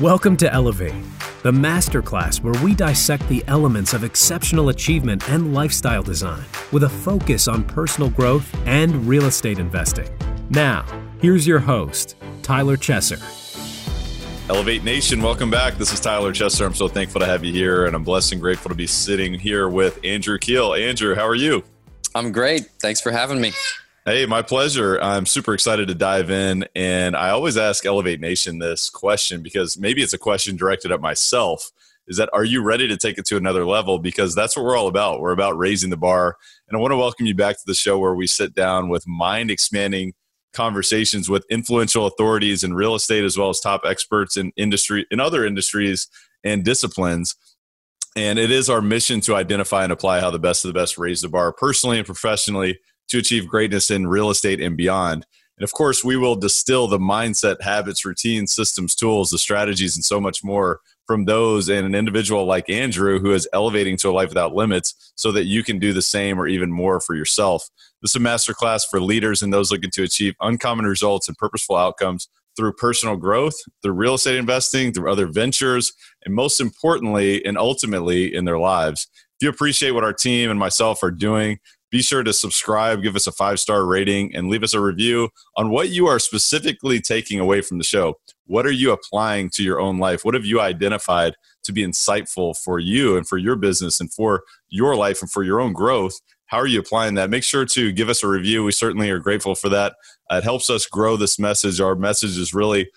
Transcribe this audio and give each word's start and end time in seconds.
Welcome 0.00 0.36
to 0.36 0.52
Elevate, 0.52 0.94
the 1.42 1.50
masterclass 1.50 2.40
where 2.40 2.54
we 2.62 2.72
dissect 2.72 3.28
the 3.28 3.42
elements 3.48 3.94
of 3.94 4.04
exceptional 4.04 4.68
achievement 4.68 5.28
and 5.28 5.52
lifestyle 5.52 6.04
design 6.04 6.44
with 6.70 6.84
a 6.84 6.88
focus 6.88 7.48
on 7.48 7.64
personal 7.64 8.08
growth 8.08 8.48
and 8.64 9.08
real 9.08 9.24
estate 9.24 9.58
investing. 9.58 10.08
Now, 10.50 10.84
here's 11.20 11.48
your 11.48 11.58
host, 11.58 12.14
Tyler 12.42 12.76
Chesser. 12.76 13.18
Elevate 14.48 14.84
Nation, 14.84 15.20
welcome 15.20 15.50
back. 15.50 15.74
This 15.74 15.92
is 15.92 15.98
Tyler 15.98 16.32
Chesser. 16.32 16.64
I'm 16.64 16.74
so 16.74 16.86
thankful 16.86 17.18
to 17.20 17.26
have 17.26 17.44
you 17.44 17.52
here, 17.52 17.86
and 17.86 17.96
I'm 17.96 18.04
blessed 18.04 18.30
and 18.30 18.40
grateful 18.40 18.68
to 18.68 18.76
be 18.76 18.86
sitting 18.86 19.34
here 19.34 19.68
with 19.68 19.98
Andrew 20.04 20.38
Keel. 20.38 20.74
Andrew, 20.74 21.16
how 21.16 21.26
are 21.26 21.34
you? 21.34 21.64
I'm 22.14 22.30
great. 22.30 22.66
Thanks 22.80 23.00
for 23.00 23.10
having 23.10 23.40
me. 23.40 23.50
Hey, 24.08 24.24
my 24.24 24.40
pleasure. 24.40 24.98
I'm 25.02 25.26
super 25.26 25.52
excited 25.52 25.88
to 25.88 25.94
dive 25.94 26.30
in. 26.30 26.64
And 26.74 27.14
I 27.14 27.28
always 27.28 27.58
ask 27.58 27.84
Elevate 27.84 28.22
Nation 28.22 28.58
this 28.58 28.88
question 28.88 29.42
because 29.42 29.76
maybe 29.76 30.02
it's 30.02 30.14
a 30.14 30.18
question 30.18 30.56
directed 30.56 30.90
at 30.92 31.02
myself 31.02 31.70
is 32.06 32.16
that 32.16 32.30
are 32.32 32.42
you 32.42 32.62
ready 32.62 32.88
to 32.88 32.96
take 32.96 33.18
it 33.18 33.26
to 33.26 33.36
another 33.36 33.66
level? 33.66 33.98
Because 33.98 34.34
that's 34.34 34.56
what 34.56 34.64
we're 34.64 34.78
all 34.78 34.86
about. 34.86 35.20
We're 35.20 35.32
about 35.32 35.58
raising 35.58 35.90
the 35.90 35.98
bar. 35.98 36.38
And 36.66 36.74
I 36.74 36.80
want 36.80 36.92
to 36.92 36.96
welcome 36.96 37.26
you 37.26 37.34
back 37.34 37.56
to 37.56 37.62
the 37.66 37.74
show 37.74 37.98
where 37.98 38.14
we 38.14 38.26
sit 38.26 38.54
down 38.54 38.88
with 38.88 39.06
mind 39.06 39.50
expanding 39.50 40.14
conversations 40.54 41.28
with 41.28 41.44
influential 41.50 42.06
authorities 42.06 42.64
in 42.64 42.72
real 42.72 42.94
estate 42.94 43.24
as 43.24 43.36
well 43.36 43.50
as 43.50 43.60
top 43.60 43.82
experts 43.84 44.38
in 44.38 44.52
industry 44.56 45.04
in 45.10 45.20
other 45.20 45.44
industries 45.44 46.08
and 46.42 46.64
disciplines. 46.64 47.36
And 48.16 48.38
it 48.38 48.50
is 48.50 48.70
our 48.70 48.80
mission 48.80 49.20
to 49.20 49.36
identify 49.36 49.82
and 49.84 49.92
apply 49.92 50.20
how 50.20 50.30
the 50.30 50.38
best 50.38 50.64
of 50.64 50.70
the 50.70 50.80
best 50.80 50.96
raise 50.96 51.20
the 51.20 51.28
bar 51.28 51.52
personally 51.52 51.98
and 51.98 52.06
professionally 52.06 52.78
to 53.08 53.18
achieve 53.18 53.48
greatness 53.48 53.90
in 53.90 54.06
real 54.06 54.30
estate 54.30 54.60
and 54.60 54.76
beyond. 54.76 55.26
And 55.58 55.64
of 55.64 55.72
course, 55.72 56.04
we 56.04 56.16
will 56.16 56.36
distill 56.36 56.86
the 56.86 56.98
mindset, 56.98 57.60
habits, 57.62 58.04
routines, 58.04 58.52
systems, 58.52 58.94
tools, 58.94 59.30
the 59.30 59.38
strategies, 59.38 59.96
and 59.96 60.04
so 60.04 60.20
much 60.20 60.44
more 60.44 60.80
from 61.08 61.24
those 61.24 61.68
and 61.68 61.84
an 61.86 61.94
individual 61.94 62.44
like 62.44 62.70
Andrew 62.70 63.18
who 63.18 63.32
is 63.32 63.48
elevating 63.52 63.96
to 63.96 64.10
a 64.10 64.12
life 64.12 64.28
without 64.28 64.54
limits 64.54 65.12
so 65.16 65.32
that 65.32 65.46
you 65.46 65.64
can 65.64 65.78
do 65.78 65.92
the 65.92 66.02
same 66.02 66.38
or 66.38 66.46
even 66.46 66.70
more 66.70 67.00
for 67.00 67.16
yourself. 67.16 67.68
This 68.02 68.12
is 68.12 68.16
a 68.16 68.20
masterclass 68.20 68.86
for 68.88 69.00
leaders 69.00 69.42
and 69.42 69.52
those 69.52 69.72
looking 69.72 69.90
to 69.92 70.04
achieve 70.04 70.34
uncommon 70.40 70.84
results 70.84 71.26
and 71.26 71.36
purposeful 71.36 71.76
outcomes 71.76 72.28
through 72.56 72.74
personal 72.74 73.16
growth, 73.16 73.54
through 73.82 73.94
real 73.94 74.14
estate 74.14 74.36
investing, 74.36 74.92
through 74.92 75.10
other 75.10 75.26
ventures, 75.26 75.92
and 76.24 76.34
most 76.34 76.60
importantly 76.60 77.44
and 77.44 77.56
ultimately 77.56 78.32
in 78.32 78.44
their 78.44 78.58
lives. 78.58 79.08
If 79.40 79.44
you 79.44 79.48
appreciate 79.48 79.92
what 79.92 80.04
our 80.04 80.12
team 80.12 80.50
and 80.50 80.58
myself 80.58 81.02
are 81.02 81.12
doing, 81.12 81.58
be 81.90 82.02
sure 82.02 82.22
to 82.22 82.32
subscribe, 82.32 83.02
give 83.02 83.16
us 83.16 83.26
a 83.26 83.32
five 83.32 83.58
star 83.58 83.84
rating, 83.86 84.34
and 84.34 84.48
leave 84.48 84.62
us 84.62 84.74
a 84.74 84.80
review 84.80 85.30
on 85.56 85.70
what 85.70 85.88
you 85.88 86.06
are 86.06 86.18
specifically 86.18 87.00
taking 87.00 87.40
away 87.40 87.60
from 87.60 87.78
the 87.78 87.84
show. 87.84 88.18
What 88.46 88.66
are 88.66 88.72
you 88.72 88.92
applying 88.92 89.50
to 89.50 89.62
your 89.62 89.80
own 89.80 89.98
life? 89.98 90.24
What 90.24 90.34
have 90.34 90.44
you 90.44 90.60
identified 90.60 91.34
to 91.64 91.72
be 91.72 91.84
insightful 91.84 92.56
for 92.56 92.78
you 92.78 93.16
and 93.16 93.26
for 93.26 93.38
your 93.38 93.56
business 93.56 94.00
and 94.00 94.12
for 94.12 94.42
your 94.68 94.96
life 94.96 95.22
and 95.22 95.30
for 95.30 95.42
your 95.42 95.60
own 95.60 95.72
growth? 95.72 96.20
How 96.46 96.58
are 96.58 96.66
you 96.66 96.80
applying 96.80 97.14
that? 97.14 97.30
Make 97.30 97.44
sure 97.44 97.66
to 97.66 97.92
give 97.92 98.08
us 98.08 98.22
a 98.22 98.28
review. 98.28 98.64
We 98.64 98.72
certainly 98.72 99.10
are 99.10 99.18
grateful 99.18 99.54
for 99.54 99.68
that. 99.68 99.96
Uh, 100.30 100.36
it 100.36 100.44
helps 100.44 100.70
us 100.70 100.86
grow 100.86 101.16
this 101.16 101.38
message. 101.38 101.78
Our 101.80 101.94
message 101.94 102.38
is 102.38 102.54
really, 102.54 102.90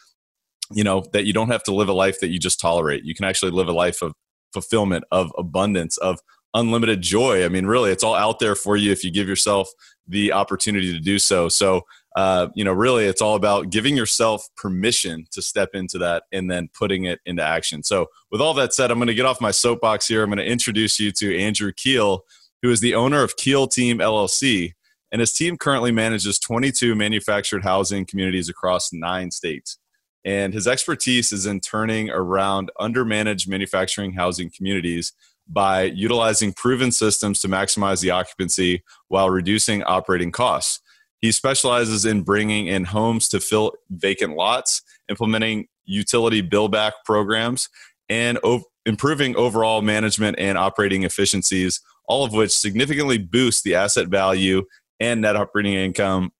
you 0.72 0.86
know, 0.86 1.04
that 1.12 1.26
you 1.26 1.34
don't 1.34 1.50
have 1.50 1.64
to 1.64 1.76
live 1.76 1.90
a 1.90 1.94
life 1.94 2.22
that 2.22 2.30
you 2.30 2.40
just 2.40 2.62
tolerate. 2.62 3.04
You 3.04 3.14
can 3.14 3.26
actually 3.26 3.52
live 3.52 3.68
a 3.68 3.74
life 3.74 4.02
of 4.02 4.14
fulfillment, 4.54 5.04
of 5.12 5.34
abundance, 5.38 5.98
of 5.98 6.20
unlimited 6.54 7.02
joy. 7.02 7.46
I 7.46 7.50
mean, 7.50 7.66
really, 7.66 7.92
it's 7.92 8.04
all 8.04 8.16
out 8.16 8.40
there 8.40 8.56
for 8.56 8.76
you 8.76 8.92
if 8.92 9.04
you 9.04 9.12
give 9.12 9.28
yourself 9.28 9.70
the 10.08 10.34
opportunity 10.34 10.92
to 10.92 11.00
do 11.00 11.20
so. 11.20 11.50
So, 11.50 11.82
uh, 12.16 12.50
you 12.56 12.64
know, 12.64 12.74
really, 12.74 13.06
it's 13.06 13.22
all 13.22 13.36
about 13.36 13.70
giving 13.70 13.96
yourself 13.96 14.48
permission 14.58 15.26
to 15.32 15.42
step 15.42 15.70
into 15.74 15.98
that 16.00 16.24
and 16.32 16.52
then 16.52 16.70
putting 16.74 17.06
it 17.06 17.20
into 17.26 17.44
action. 17.44 17.84
So, 17.84 18.08
with 18.32 18.42
all 18.42 18.54
that 18.56 18.74
said, 18.74 18.92
I'm 18.92 18.98
going 18.98 19.08
to 19.08 19.14
get 19.14 19.26
off 19.26 19.40
my 19.40 19.52
soapbox 19.52 20.08
here. 20.08 20.24
I'm 20.24 20.30
going 20.30 20.38
to 20.38 20.46
introduce 20.46 21.00
you 21.00 21.12
to 21.14 21.38
Andrew 21.38 21.72
Keel, 21.72 22.26
who 22.62 22.70
is 22.70 22.82
the 22.82 22.96
owner 22.96 23.24
of 23.24 23.38
Keel 23.38 23.68
Team 23.68 24.00
LLC. 24.00 24.74
And 25.14 25.20
his 25.20 25.34
team 25.34 25.58
currently 25.58 25.92
manages 25.92 26.40
22 26.40 26.96
manufactured 26.96 27.64
housing 27.64 28.06
communities 28.06 28.48
across 28.48 28.94
nine 28.94 29.30
states. 29.30 29.78
And 30.24 30.54
his 30.54 30.68
expertise 30.68 31.32
is 31.32 31.46
in 31.46 31.60
turning 31.60 32.10
around 32.10 32.72
undermanaged 32.80 33.48
manufacturing 33.48 34.14
housing 34.14 34.52
communities 34.56 35.14
by 35.52 35.84
utilizing 35.84 36.54
proven 36.54 36.92
systems 36.92 37.40
to 37.42 37.48
maximize 37.48 38.02
the 38.02 38.12
occupancy 38.12 38.84
while 39.10 39.30
reducing 39.30 39.84
operating 39.84 40.32
costs. 40.32 40.80
He 41.20 41.32
specializes 41.32 42.06
in 42.06 42.24
bringing 42.24 42.68
in 42.68 42.86
homes 42.86 43.28
to 43.30 43.40
fill 43.40 43.74
vacant 43.90 44.36
lots, 44.36 44.82
implementing 45.10 45.68
utility 45.86 46.42
billback 46.42 46.94
programs, 47.06 47.70
and 48.10 48.40
o- 48.44 48.64
improving 48.86 49.36
overall 49.36 49.82
management 49.82 50.40
and 50.40 50.58
operating 50.58 51.04
efficiencies, 51.04 51.82
all 52.08 52.24
of 52.24 52.34
which 52.34 52.52
significantly 52.52 53.18
boost 53.18 53.64
the 53.64 53.76
asset 53.76 54.08
value 54.08 54.64
and 55.00 55.22
net 55.22 55.36
operating 55.36 55.74
income 55.74 56.32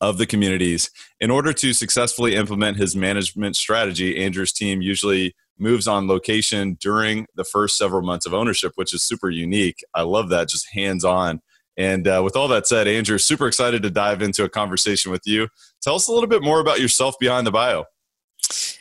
of 0.00 0.18
the 0.18 0.26
communities. 0.26 0.90
In 1.20 1.30
order 1.30 1.52
to 1.52 1.72
successfully 1.72 2.34
implement 2.34 2.76
his 2.76 2.96
management 2.96 3.56
strategy, 3.56 4.22
Andrew's 4.22 4.52
team 4.52 4.82
usually 4.82 5.34
moves 5.58 5.88
on 5.88 6.08
location 6.08 6.76
during 6.80 7.26
the 7.34 7.44
first 7.44 7.78
several 7.78 8.02
months 8.02 8.26
of 8.26 8.34
ownership, 8.34 8.72
which 8.76 8.92
is 8.94 9.02
super 9.02 9.30
unique. 9.30 9.84
I 9.94 10.02
love 10.02 10.28
that, 10.30 10.48
just 10.48 10.72
hands 10.72 11.04
on. 11.04 11.40
And 11.76 12.08
uh, 12.08 12.22
with 12.24 12.36
all 12.36 12.48
that 12.48 12.66
said, 12.66 12.88
Andrew, 12.88 13.18
super 13.18 13.46
excited 13.46 13.82
to 13.82 13.90
dive 13.90 14.22
into 14.22 14.44
a 14.44 14.48
conversation 14.48 15.12
with 15.12 15.22
you. 15.26 15.48
Tell 15.82 15.94
us 15.94 16.08
a 16.08 16.12
little 16.12 16.28
bit 16.28 16.42
more 16.42 16.60
about 16.60 16.80
yourself 16.80 17.18
behind 17.18 17.46
the 17.46 17.50
bio. 17.50 17.84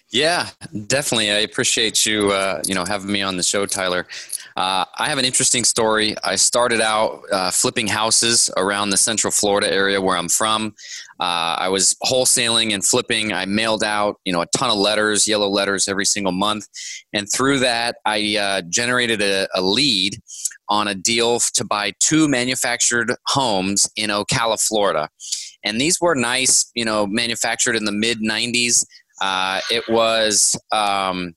Yeah, 0.10 0.50
definitely. 0.88 1.32
I 1.32 1.40
appreciate 1.40 2.06
you, 2.06 2.32
uh, 2.32 2.62
you 2.66 2.74
know, 2.74 2.86
having 2.86 3.12
me 3.12 3.22
on 3.22 3.36
the 3.36 3.44
show, 3.44 3.66
Tyler. 3.66 4.08
Uh, 4.56 4.86
I 4.98 5.10
have 5.10 5.18
an 5.18 5.26
interesting 5.26 5.66
story. 5.66 6.16
I 6.24 6.38
started 6.38 6.80
out 6.80 7.24
uh, 7.32 7.52
flipping 7.52 7.88
houses 7.88 8.50
around 8.56 8.92
the 8.92 8.98
Central 8.98 9.32
Florida 9.32 9.70
area 9.70 10.02
where 10.02 10.16
I'm 10.16 10.30
from. 10.30 10.74
Uh, 11.20 11.56
I 11.60 11.70
was 11.70 11.96
wholesaling 12.04 12.74
and 12.74 12.84
flipping. 12.84 13.32
I 13.32 13.46
mailed 13.46 13.84
out, 13.84 14.20
you 14.26 14.34
know, 14.34 14.42
a 14.42 14.48
ton 14.48 14.70
of 14.70 14.78
letters, 14.78 15.28
yellow 15.28 15.48
letters, 15.48 15.88
every 15.88 16.04
single 16.04 16.34
month, 16.34 16.68
and 17.14 17.32
through 17.32 17.60
that, 17.60 17.96
I 18.06 18.36
uh, 18.38 18.62
generated 18.70 19.22
a, 19.22 19.48
a, 19.56 19.62
lead 19.62 20.20
on 20.68 20.90
a 20.90 20.96
deal 20.96 21.40
to 21.40 21.64
buy 21.64 21.94
two 22.02 22.28
manufactured 22.28 23.14
homes 23.28 23.90
in 23.96 24.10
Ocala, 24.10 24.62
Florida, 24.62 25.10
and 25.64 25.80
these 25.80 26.02
were 26.02 26.16
nice, 26.16 26.70
you 26.76 26.84
know, 26.84 27.08
manufactured 27.08 27.78
in 27.78 27.86
the 27.86 27.94
mid 27.94 28.20
'90s. 28.20 28.86
Uh, 29.22 29.62
it 29.72 29.88
was, 29.88 30.60
um, 30.74 31.34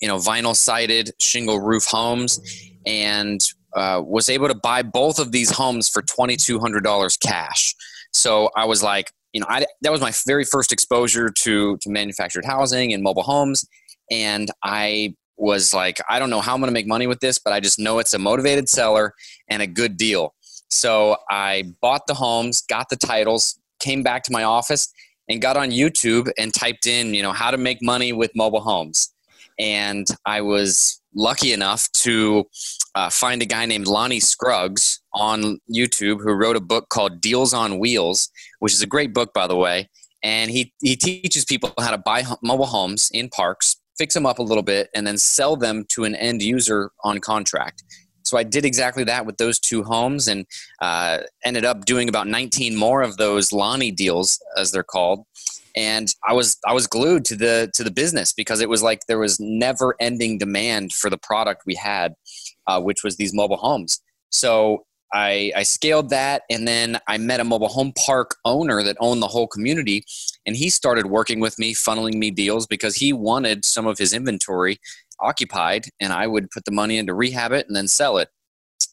you 0.00 0.08
know, 0.08 0.16
vinyl 0.16 0.56
sided 0.56 1.12
shingle 1.20 1.60
roof 1.60 1.84
homes, 1.84 2.40
and 2.84 3.40
uh, 3.76 4.02
was 4.04 4.28
able 4.28 4.48
to 4.48 4.56
buy 4.56 4.82
both 4.82 5.20
of 5.20 5.30
these 5.30 5.50
homes 5.50 5.88
for 5.88 6.02
twenty 6.02 6.36
two 6.36 6.58
hundred 6.58 6.82
dollars 6.82 7.16
cash. 7.16 7.76
So 8.12 8.50
I 8.56 8.64
was 8.64 8.82
like, 8.82 9.10
you 9.32 9.40
know, 9.40 9.46
I, 9.48 9.64
that 9.80 9.92
was 9.92 10.00
my 10.00 10.12
very 10.26 10.44
first 10.44 10.72
exposure 10.72 11.30
to 11.30 11.76
to 11.78 11.90
manufactured 11.90 12.44
housing 12.44 12.92
and 12.92 13.02
mobile 13.02 13.22
homes, 13.22 13.66
and 14.10 14.50
I 14.62 15.16
was 15.36 15.74
like, 15.74 15.98
I 16.08 16.18
don't 16.18 16.30
know 16.30 16.40
how 16.40 16.54
I'm 16.54 16.60
going 16.60 16.68
to 16.68 16.74
make 16.74 16.86
money 16.86 17.06
with 17.06 17.20
this, 17.20 17.38
but 17.38 17.52
I 17.52 17.60
just 17.60 17.78
know 17.78 17.98
it's 17.98 18.14
a 18.14 18.18
motivated 18.18 18.68
seller 18.68 19.12
and 19.48 19.60
a 19.60 19.66
good 19.66 19.96
deal. 19.96 20.34
So 20.70 21.16
I 21.30 21.64
bought 21.82 22.06
the 22.06 22.14
homes, 22.14 22.62
got 22.62 22.88
the 22.88 22.96
titles, 22.96 23.58
came 23.80 24.02
back 24.02 24.22
to 24.24 24.32
my 24.32 24.44
office, 24.44 24.88
and 25.28 25.42
got 25.42 25.56
on 25.56 25.70
YouTube 25.70 26.30
and 26.38 26.54
typed 26.54 26.86
in, 26.86 27.12
you 27.12 27.22
know, 27.22 27.32
how 27.32 27.50
to 27.50 27.58
make 27.58 27.82
money 27.82 28.12
with 28.12 28.30
mobile 28.34 28.60
homes. 28.60 29.12
And 29.58 30.06
I 30.24 30.40
was 30.40 31.01
lucky 31.14 31.52
enough 31.52 31.90
to 31.92 32.44
uh, 32.94 33.10
find 33.10 33.42
a 33.42 33.46
guy 33.46 33.66
named 33.66 33.86
Lonnie 33.86 34.20
Scruggs 34.20 35.00
on 35.14 35.58
YouTube 35.74 36.20
who 36.22 36.32
wrote 36.32 36.56
a 36.56 36.60
book 36.60 36.88
called 36.88 37.20
Deals 37.20 37.54
on 37.54 37.78
Wheels, 37.78 38.30
which 38.58 38.72
is 38.72 38.82
a 38.82 38.86
great 38.86 39.12
book, 39.12 39.32
by 39.32 39.46
the 39.46 39.56
way. 39.56 39.88
And 40.22 40.50
he, 40.50 40.72
he 40.80 40.96
teaches 40.96 41.44
people 41.44 41.72
how 41.78 41.90
to 41.90 41.98
buy 41.98 42.24
mobile 42.42 42.66
homes 42.66 43.10
in 43.12 43.28
parks, 43.28 43.76
fix 43.98 44.14
them 44.14 44.26
up 44.26 44.38
a 44.38 44.42
little 44.42 44.62
bit, 44.62 44.88
and 44.94 45.06
then 45.06 45.18
sell 45.18 45.56
them 45.56 45.84
to 45.88 46.04
an 46.04 46.14
end 46.14 46.42
user 46.42 46.92
on 47.02 47.18
contract. 47.18 47.82
So 48.24 48.38
I 48.38 48.44
did 48.44 48.64
exactly 48.64 49.04
that 49.04 49.26
with 49.26 49.36
those 49.36 49.58
two 49.58 49.82
homes 49.82 50.28
and 50.28 50.46
uh, 50.80 51.18
ended 51.44 51.64
up 51.64 51.84
doing 51.84 52.08
about 52.08 52.28
19 52.28 52.76
more 52.76 53.02
of 53.02 53.16
those 53.16 53.52
Lonnie 53.52 53.90
deals, 53.90 54.40
as 54.56 54.70
they're 54.70 54.84
called 54.84 55.24
and 55.76 56.12
I 56.26 56.32
was 56.32 56.58
I 56.66 56.72
was 56.72 56.86
glued 56.86 57.24
to 57.26 57.36
the 57.36 57.70
to 57.74 57.84
the 57.84 57.90
business 57.90 58.32
because 58.32 58.60
it 58.60 58.68
was 58.68 58.82
like 58.82 59.06
there 59.06 59.18
was 59.18 59.38
never 59.40 59.94
ending 60.00 60.38
demand 60.38 60.92
for 60.92 61.10
the 61.10 61.18
product 61.18 61.62
we 61.66 61.74
had, 61.74 62.14
uh, 62.66 62.80
which 62.80 63.02
was 63.02 63.16
these 63.16 63.34
mobile 63.34 63.56
homes. 63.56 64.00
So 64.30 64.84
I, 65.14 65.52
I 65.54 65.62
scaled 65.62 66.08
that, 66.10 66.42
and 66.48 66.66
then 66.66 66.98
I 67.06 67.18
met 67.18 67.40
a 67.40 67.44
mobile 67.44 67.68
home 67.68 67.92
park 68.06 68.36
owner 68.44 68.82
that 68.82 68.96
owned 68.98 69.20
the 69.20 69.28
whole 69.28 69.46
community, 69.46 70.04
and 70.46 70.56
he 70.56 70.70
started 70.70 71.06
working 71.06 71.38
with 71.38 71.58
me, 71.58 71.74
funneling 71.74 72.14
me 72.14 72.30
deals 72.30 72.66
because 72.66 72.96
he 72.96 73.12
wanted 73.12 73.64
some 73.64 73.86
of 73.86 73.98
his 73.98 74.14
inventory 74.14 74.78
occupied, 75.20 75.86
and 76.00 76.12
I 76.12 76.26
would 76.26 76.50
put 76.50 76.64
the 76.64 76.70
money 76.70 76.96
in 76.96 77.06
to 77.06 77.14
rehab 77.14 77.52
it 77.52 77.66
and 77.66 77.76
then 77.76 77.88
sell 77.88 78.16
it. 78.18 78.28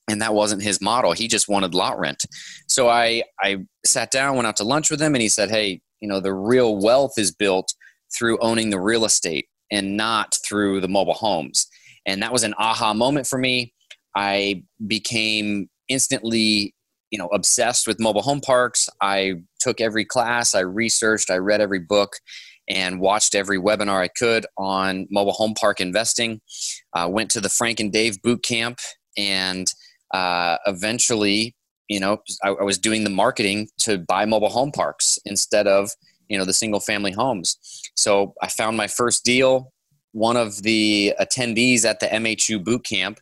And 0.10 0.22
that 0.22 0.34
wasn't 0.34 0.64
his 0.64 0.82
model. 0.82 1.14
He 1.14 1.28
just 1.28 1.48
wanted 1.48 1.74
lot 1.74 2.00
rent. 2.00 2.26
So 2.68 2.90
i 2.90 3.24
i 3.40 3.58
sat 3.86 4.12
down 4.12 4.36
went 4.36 4.48
out 4.48 4.58
to 4.58 4.64
lunch 4.64 4.92
with 4.92 5.02
him 5.02 5.16
and 5.16 5.22
he 5.22 5.30
said 5.30 5.50
hey 5.50 5.82
you 6.02 6.08
know 6.08 6.20
the 6.20 6.34
real 6.34 6.78
wealth 6.82 7.14
is 7.18 7.32
built 7.34 7.74
through 8.16 8.38
owning 8.40 8.70
the 8.70 8.80
real 8.80 9.06
estate 9.06 9.48
and 9.72 9.96
not 9.96 10.38
through 10.46 10.82
the 10.82 10.88
mobile 10.88 11.14
homes. 11.14 11.68
And 12.06 12.22
that 12.24 12.34
was 12.34 12.44
an 12.44 12.56
aha 12.58 12.94
moment 12.94 13.28
for 13.28 13.38
me. 13.38 13.74
I 14.16 14.64
became 14.88 15.70
instantly, 15.88 16.74
you 17.12 17.20
know, 17.20 17.28
obsessed 17.28 17.88
with 17.88 18.00
mobile 18.00 18.22
home 18.22 18.42
parks. 18.42 18.90
I 19.02 19.36
took 19.60 19.80
every 19.80 20.06
class, 20.06 20.56
I 20.56 20.62
researched, 20.62 21.30
I 21.30 21.38
read 21.38 21.62
every 21.62 21.80
book, 21.80 22.14
and 22.68 23.00
watched 23.00 23.36
every 23.36 23.60
webinar 23.60 24.00
I 24.00 24.08
could 24.08 24.46
on 24.58 25.08
mobile 25.10 25.34
home 25.34 25.54
park 25.54 25.82
investing. 25.82 26.42
Uh, 26.94 27.08
went 27.12 27.30
to 27.32 27.42
the 27.42 27.50
Frank 27.50 27.80
and 27.80 27.92
Dave 27.92 28.22
boot 28.22 28.44
camp, 28.44 28.80
and 29.18 29.72
uh, 30.14 30.58
eventually, 30.66 31.56
you 31.90 32.00
know, 32.00 32.22
I, 32.44 32.50
I 32.50 32.64
was 32.64 32.78
doing 32.78 33.04
the 33.04 33.10
marketing 33.10 33.68
to 33.80 33.98
buy 33.98 34.26
mobile 34.26 34.50
home 34.50 34.72
parks 34.72 35.20
instead 35.26 35.68
of 35.68 35.92
you 36.30 36.38
know 36.38 36.46
the 36.46 36.54
single 36.54 36.80
family 36.80 37.12
homes. 37.12 37.58
So 37.96 38.36
I 38.42 38.48
found 38.48 38.78
my 38.78 38.88
first 38.88 39.26
deal. 39.26 39.74
One 40.12 40.38
of 40.38 40.64
the 40.64 41.14
attendees 41.20 41.86
at 41.86 42.00
the 42.00 42.08
MHU 42.08 42.64
boot 42.64 42.86
camp 42.86 43.20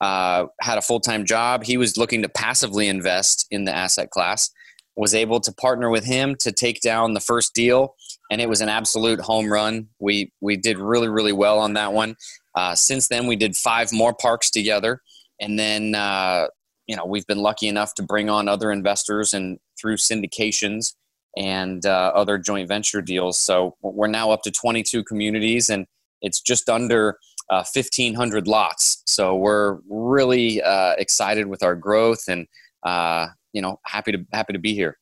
uh, 0.00 0.46
had 0.60 0.78
a 0.78 0.82
full 0.82 1.00
time 1.00 1.24
job. 1.24 1.64
He 1.64 1.76
was 1.76 1.96
looking 1.96 2.22
to 2.22 2.28
passively 2.28 2.88
invest 2.88 3.46
in 3.50 3.64
the 3.64 3.74
asset 3.74 4.10
class. 4.10 4.50
Was 4.94 5.14
able 5.14 5.40
to 5.40 5.52
partner 5.52 5.88
with 5.88 6.04
him 6.04 6.36
to 6.40 6.52
take 6.52 6.82
down 6.82 7.14
the 7.14 7.20
first 7.20 7.54
deal, 7.54 7.94
and 8.30 8.42
it 8.42 8.48
was 8.48 8.60
an 8.60 8.68
absolute 8.68 9.20
home 9.20 9.50
run. 9.50 9.88
We 9.98 10.32
we 10.42 10.58
did 10.58 10.78
really 10.78 11.08
really 11.08 11.32
well 11.32 11.58
on 11.58 11.72
that 11.74 11.94
one. 11.94 12.16
Uh, 12.54 12.74
since 12.74 13.08
then, 13.08 13.26
we 13.26 13.36
did 13.36 13.56
five 13.56 13.90
more 13.90 14.12
parks 14.12 14.50
together, 14.50 15.00
and 15.40 15.58
then 15.58 15.94
uh, 15.94 16.48
you 16.92 16.96
know 16.98 17.06
we've 17.06 17.26
been 17.26 17.38
lucky 17.38 17.68
enough 17.68 17.94
to 17.94 18.02
bring 18.02 18.28
on 18.28 18.48
other 18.48 18.70
investors 18.70 19.32
and 19.32 19.58
through 19.80 19.96
syndications 19.96 20.92
and 21.38 21.86
uh, 21.86 22.12
other 22.14 22.36
joint 22.36 22.68
venture 22.68 23.00
deals. 23.00 23.38
So 23.38 23.74
we're 23.80 24.08
now 24.08 24.30
up 24.30 24.42
to 24.42 24.50
22 24.50 25.02
communities, 25.04 25.70
and 25.70 25.86
it's 26.20 26.42
just 26.42 26.68
under 26.68 27.16
uh, 27.48 27.64
1,500 27.72 28.46
lots. 28.46 29.02
So 29.06 29.34
we're 29.34 29.78
really 29.88 30.60
uh, 30.60 30.92
excited 30.98 31.46
with 31.46 31.62
our 31.62 31.74
growth, 31.74 32.24
and 32.28 32.46
uh, 32.82 33.28
you 33.54 33.62
know, 33.62 33.80
happy 33.86 34.12
to 34.12 34.26
happy 34.34 34.52
to 34.52 34.58
be 34.58 34.74
here. 34.74 34.98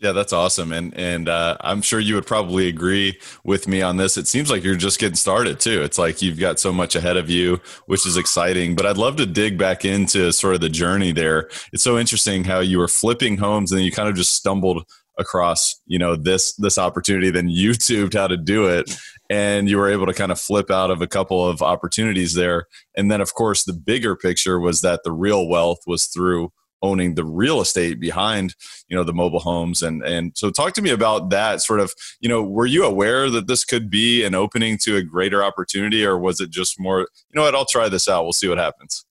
Yeah, 0.00 0.12
that's 0.12 0.32
awesome, 0.32 0.70
and 0.72 0.96
and 0.96 1.28
uh, 1.28 1.56
I'm 1.60 1.82
sure 1.82 1.98
you 1.98 2.14
would 2.14 2.26
probably 2.26 2.68
agree 2.68 3.18
with 3.42 3.66
me 3.66 3.82
on 3.82 3.96
this. 3.96 4.16
It 4.16 4.28
seems 4.28 4.48
like 4.48 4.62
you're 4.62 4.76
just 4.76 5.00
getting 5.00 5.16
started 5.16 5.58
too. 5.58 5.82
It's 5.82 5.98
like 5.98 6.22
you've 6.22 6.38
got 6.38 6.60
so 6.60 6.72
much 6.72 6.94
ahead 6.94 7.16
of 7.16 7.28
you, 7.28 7.60
which 7.86 8.06
is 8.06 8.16
exciting. 8.16 8.76
But 8.76 8.86
I'd 8.86 8.96
love 8.96 9.16
to 9.16 9.26
dig 9.26 9.58
back 9.58 9.84
into 9.84 10.30
sort 10.32 10.54
of 10.54 10.60
the 10.60 10.68
journey 10.68 11.10
there. 11.10 11.48
It's 11.72 11.82
so 11.82 11.98
interesting 11.98 12.44
how 12.44 12.60
you 12.60 12.78
were 12.78 12.86
flipping 12.86 13.38
homes 13.38 13.72
and 13.72 13.78
then 13.78 13.84
you 13.84 13.90
kind 13.90 14.08
of 14.08 14.14
just 14.14 14.34
stumbled 14.34 14.84
across 15.18 15.74
you 15.86 15.98
know 15.98 16.14
this 16.14 16.54
this 16.58 16.78
opportunity 16.78 17.28
then 17.28 17.48
youtubed 17.48 18.14
how 18.14 18.28
to 18.28 18.36
do 18.36 18.68
it 18.68 18.96
and 19.28 19.68
you 19.68 19.76
were 19.76 19.90
able 19.90 20.06
to 20.06 20.14
kind 20.14 20.30
of 20.30 20.38
flip 20.40 20.70
out 20.70 20.92
of 20.92 21.02
a 21.02 21.08
couple 21.08 21.44
of 21.44 21.60
opportunities 21.60 22.34
there 22.34 22.66
and 22.96 23.10
then 23.10 23.20
of 23.20 23.34
course 23.34 23.64
the 23.64 23.72
bigger 23.72 24.14
picture 24.14 24.60
was 24.60 24.80
that 24.80 25.00
the 25.02 25.10
real 25.10 25.48
wealth 25.48 25.80
was 25.88 26.04
through 26.06 26.52
owning 26.82 27.14
the 27.14 27.24
real 27.24 27.60
estate 27.60 28.00
behind 28.00 28.54
you 28.88 28.96
know 28.96 29.04
the 29.04 29.12
mobile 29.12 29.40
homes. 29.40 29.82
And 29.82 30.02
and 30.02 30.32
so 30.36 30.50
talk 30.50 30.74
to 30.74 30.82
me 30.82 30.90
about 30.90 31.30
that 31.30 31.60
sort 31.60 31.80
of 31.80 31.92
you 32.20 32.28
know 32.28 32.42
were 32.42 32.66
you 32.66 32.84
aware 32.84 33.30
that 33.30 33.46
this 33.46 33.64
could 33.64 33.90
be 33.90 34.24
an 34.24 34.34
opening 34.34 34.78
to 34.82 34.96
a 34.96 35.02
greater 35.02 35.42
opportunity 35.42 36.04
or 36.04 36.18
was 36.18 36.40
it 36.40 36.50
just 36.50 36.78
more 36.80 37.00
you 37.00 37.34
know 37.34 37.42
what? 37.42 37.54
I'll 37.54 37.64
try 37.64 37.88
this 37.88 38.08
out. 38.08 38.24
We'll 38.24 38.32
see 38.32 38.48
what 38.48 38.58
happens. 38.58 39.04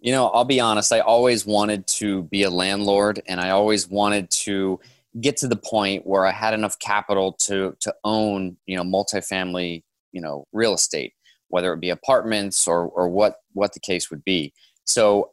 You 0.00 0.12
know 0.12 0.28
i'll 0.28 0.44
be 0.44 0.60
honest. 0.60 0.92
I 0.92 1.00
always 1.00 1.44
wanted 1.44 1.86
to 1.88 2.22
be 2.24 2.44
a 2.44 2.50
landlord 2.50 3.20
and 3.26 3.40
i 3.40 3.50
always 3.50 3.88
wanted 3.88 4.30
to 4.30 4.78
get 5.20 5.36
to 5.38 5.48
the 5.48 5.56
point 5.56 6.06
where 6.06 6.26
I 6.26 6.32
had 6.32 6.54
enough 6.54 6.78
capital 6.78 7.32
to 7.40 7.76
to 7.80 7.94
own 8.04 8.56
you 8.66 8.76
know 8.76 8.84
multifamily 8.84 9.82
you 10.12 10.20
know 10.20 10.46
real 10.52 10.74
estate, 10.74 11.14
whether 11.48 11.72
it 11.72 11.80
be 11.80 11.90
apartments 11.90 12.66
or 12.66 12.86
or 12.88 13.08
what 13.08 13.36
what 13.52 13.72
the 13.72 13.80
case 13.80 14.10
would 14.10 14.24
be. 14.24 14.52
So 14.84 15.32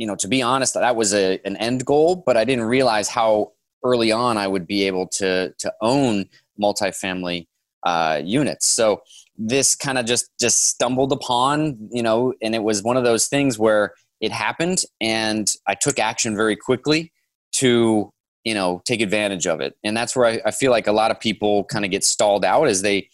you 0.00 0.06
know 0.06 0.16
to 0.16 0.28
be 0.28 0.40
honest, 0.40 0.72
that 0.72 0.96
was 0.96 1.12
a, 1.12 1.38
an 1.44 1.58
end 1.58 1.84
goal, 1.84 2.16
but 2.16 2.34
I 2.34 2.44
didn't 2.44 2.64
realize 2.64 3.06
how 3.10 3.52
early 3.84 4.10
on 4.10 4.38
I 4.38 4.48
would 4.48 4.66
be 4.66 4.84
able 4.84 5.06
to 5.08 5.52
to 5.58 5.74
own 5.82 6.24
multifamily 6.60 7.46
uh, 7.84 8.22
units. 8.24 8.66
So 8.66 9.02
this 9.36 9.76
kind 9.76 9.98
of 9.98 10.06
just 10.06 10.30
just 10.40 10.70
stumbled 10.70 11.12
upon 11.12 11.90
you 11.92 12.02
know, 12.02 12.32
and 12.40 12.54
it 12.54 12.62
was 12.62 12.82
one 12.82 12.96
of 12.96 13.04
those 13.04 13.26
things 13.26 13.58
where 13.58 13.92
it 14.22 14.32
happened, 14.32 14.84
and 15.02 15.54
I 15.66 15.74
took 15.74 15.98
action 15.98 16.34
very 16.34 16.56
quickly 16.56 17.12
to 17.56 18.10
you 18.44 18.54
know 18.54 18.80
take 18.86 19.02
advantage 19.02 19.46
of 19.46 19.60
it 19.60 19.76
and 19.84 19.94
that's 19.94 20.16
where 20.16 20.24
I, 20.24 20.40
I 20.46 20.50
feel 20.50 20.70
like 20.70 20.86
a 20.86 20.92
lot 20.92 21.10
of 21.10 21.20
people 21.20 21.64
kind 21.64 21.84
of 21.84 21.90
get 21.90 22.04
stalled 22.04 22.42
out 22.42 22.68
as 22.68 22.80
they 22.80 23.10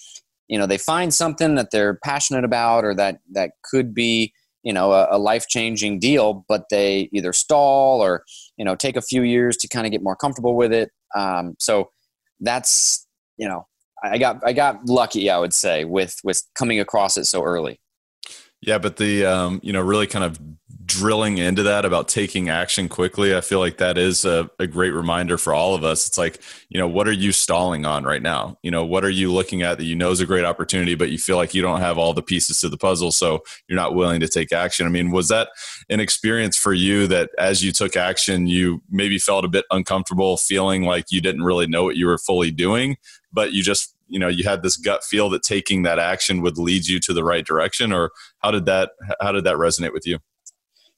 you 0.47 0.57
know 0.57 0.67
they 0.67 0.79
find 0.79 1.13
something 1.13 1.57
that 1.57 1.73
they're 1.73 1.95
passionate 2.05 2.45
about 2.45 2.85
or 2.85 2.95
that 2.95 3.19
that 3.33 3.51
could 3.65 3.93
be 3.93 4.33
you 4.67 4.73
know 4.73 4.93
a, 4.93 5.07
a 5.13 5.19
life 5.19 5.47
changing 5.47 6.01
deal 6.01 6.45
but 6.49 6.65
they 6.71 7.09
either 7.13 7.33
stall 7.33 8.03
or 8.03 8.25
you 8.57 8.65
know 8.65 8.75
take 8.75 8.97
a 8.97 9.01
few 9.01 9.23
years 9.23 9.57
to 9.57 9.69
kind 9.69 9.87
of 9.87 9.93
get 9.93 10.03
more 10.03 10.17
comfortable 10.17 10.57
with 10.57 10.73
it. 10.73 10.91
Um, 11.15 11.55
so 11.61 11.89
that's 12.41 13.07
you 13.39 13.49
know 13.49 13.67
i 14.03 14.19
got 14.19 14.41
i 14.45 14.53
got 14.53 14.85
lucky 14.87 15.31
i 15.31 15.39
would 15.39 15.55
say 15.55 15.85
with 15.85 16.17
with 16.23 16.43
coming 16.55 16.81
across 16.81 17.17
it 17.17 17.25
so 17.25 17.43
early 17.43 17.81
yeah 18.67 18.77
but 18.77 18.99
the 18.99 19.25
um, 19.25 19.61
you 19.63 19.73
know 19.73 19.81
really 19.81 20.07
kind 20.07 20.25
of 20.25 20.39
drilling 20.85 21.39
into 21.39 21.65
that 21.65 21.85
about 21.85 22.07
taking 22.07 22.49
action 22.49 22.89
quickly 22.89 23.35
i 23.35 23.41
feel 23.41 23.59
like 23.59 23.79
that 23.79 23.99
is 23.99 24.25
a, 24.25 24.49
a, 24.61 24.69
great 24.69 24.93
reminder 24.93 25.37
for 25.37 25.53
all 25.53 25.75
of 25.75 25.83
us. 25.83 26.07
It's 26.07 26.17
like 26.17 26.41
you 26.69 26.79
know 26.79 26.87
what 26.87 27.09
are 27.09 27.13
you 27.13 27.33
stalling 27.33 27.85
on 27.85 28.05
right 28.05 28.23
now? 28.23 28.57
You 28.63 28.71
know 28.71 28.85
what 28.85 29.05
are 29.05 29.11
you 29.11 29.33
looking 29.33 29.63
at 29.63 29.79
that 29.79 29.85
you 29.85 29.97
know 29.97 30.11
is 30.11 30.21
a 30.21 30.27
great 30.27 30.45
opportunity 30.45 30.95
but 30.95 31.11
you 31.11 31.19
feel 31.19 31.37
like 31.37 31.55
you 31.55 31.63
don't 31.63 31.81
have 31.81 31.99
all 31.99 32.13
the 32.13 32.23
pieces 32.23 32.61
to 32.61 32.69
the 32.69 32.77
puzzle 32.77 33.11
so 33.11 33.43
you're 33.69 33.77
not 33.77 33.95
willing 33.95 34.21
to 34.21 34.29
take 34.29 34.53
action? 34.53 34.87
I 34.87 34.91
mean 34.91 35.11
was 35.11 35.29
that 35.29 35.49
an 35.89 36.01
experience 36.01 36.57
for 36.57 36.73
you 36.73 37.07
that 37.09 37.31
as 37.39 37.65
you 37.65 37.73
took 37.73 37.97
action 37.97 38.47
you 38.47 38.83
maybe 38.91 39.19
felt 39.19 39.45
a 39.45 39.49
bit 39.49 39.65
uncomfortable 39.71 40.37
feeling 40.37 40.83
like 40.83 41.07
you 41.11 41.21
didn't 41.21 41.43
really 41.43 41.67
know 41.67 41.85
what 41.85 41.97
you 41.97 42.07
were 42.07 42.19
fully 42.19 42.51
doing 42.51 42.97
but 43.33 43.53
you 43.53 43.63
just 43.63 43.96
you 44.09 44.19
know 44.19 44.29
you 44.29 44.45
had 44.45 44.63
this 44.63 44.77
gut 44.77 45.03
feel 45.05 45.29
that 45.31 45.43
taking 45.43 45.83
that 45.83 45.99
action 45.99 46.41
would 46.41 46.59
lead 46.59 46.87
you 46.87 47.01
to 47.01 47.13
the 47.13 47.25
right 47.25 47.47
direction 47.47 47.93
or 47.93 48.11
how 48.39 48.51
did 48.51 48.67
that 48.67 48.91
how 49.21 49.33
did 49.33 49.45
that 49.45 49.57
resonate 49.57 49.93
with 49.93 50.07
you 50.07 50.19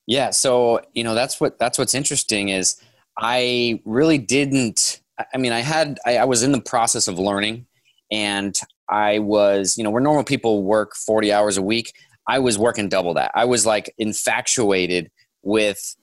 yeah, 0.09 0.31
so 0.31 0.81
you 0.95 1.05
know 1.05 1.15
that's 1.15 1.39
what 1.39 1.59
that's 1.59 1.77
what's 1.77 1.95
interesting 1.95 2.49
is 2.49 2.81
I 3.19 3.83
really 3.85 4.17
didn't. 4.17 5.03
I 5.35 5.37
mean, 5.37 5.53
I 5.53 5.61
had 5.61 5.99
I, 6.07 6.17
I 6.17 6.25
was 6.25 6.43
in 6.43 6.51
the 6.51 6.63
process 6.63 7.09
of 7.09 7.19
learning, 7.19 7.67
and 8.11 8.59
I 8.89 9.19
was 9.19 9.77
you 9.77 9.85
know 9.85 9.91
where 9.91 10.01
normal 10.01 10.25
people 10.25 10.63
work 10.63 10.97
forty 10.97 11.31
hours 11.31 11.59
a 11.59 11.62
week, 11.62 11.93
I 12.27 12.38
was 12.38 12.57
working 12.59 12.88
double 12.88 13.12
that. 13.15 13.33
I 13.35 13.45
was 13.45 13.67
like 13.67 13.95
infatuated 13.99 15.11
with 15.43 15.95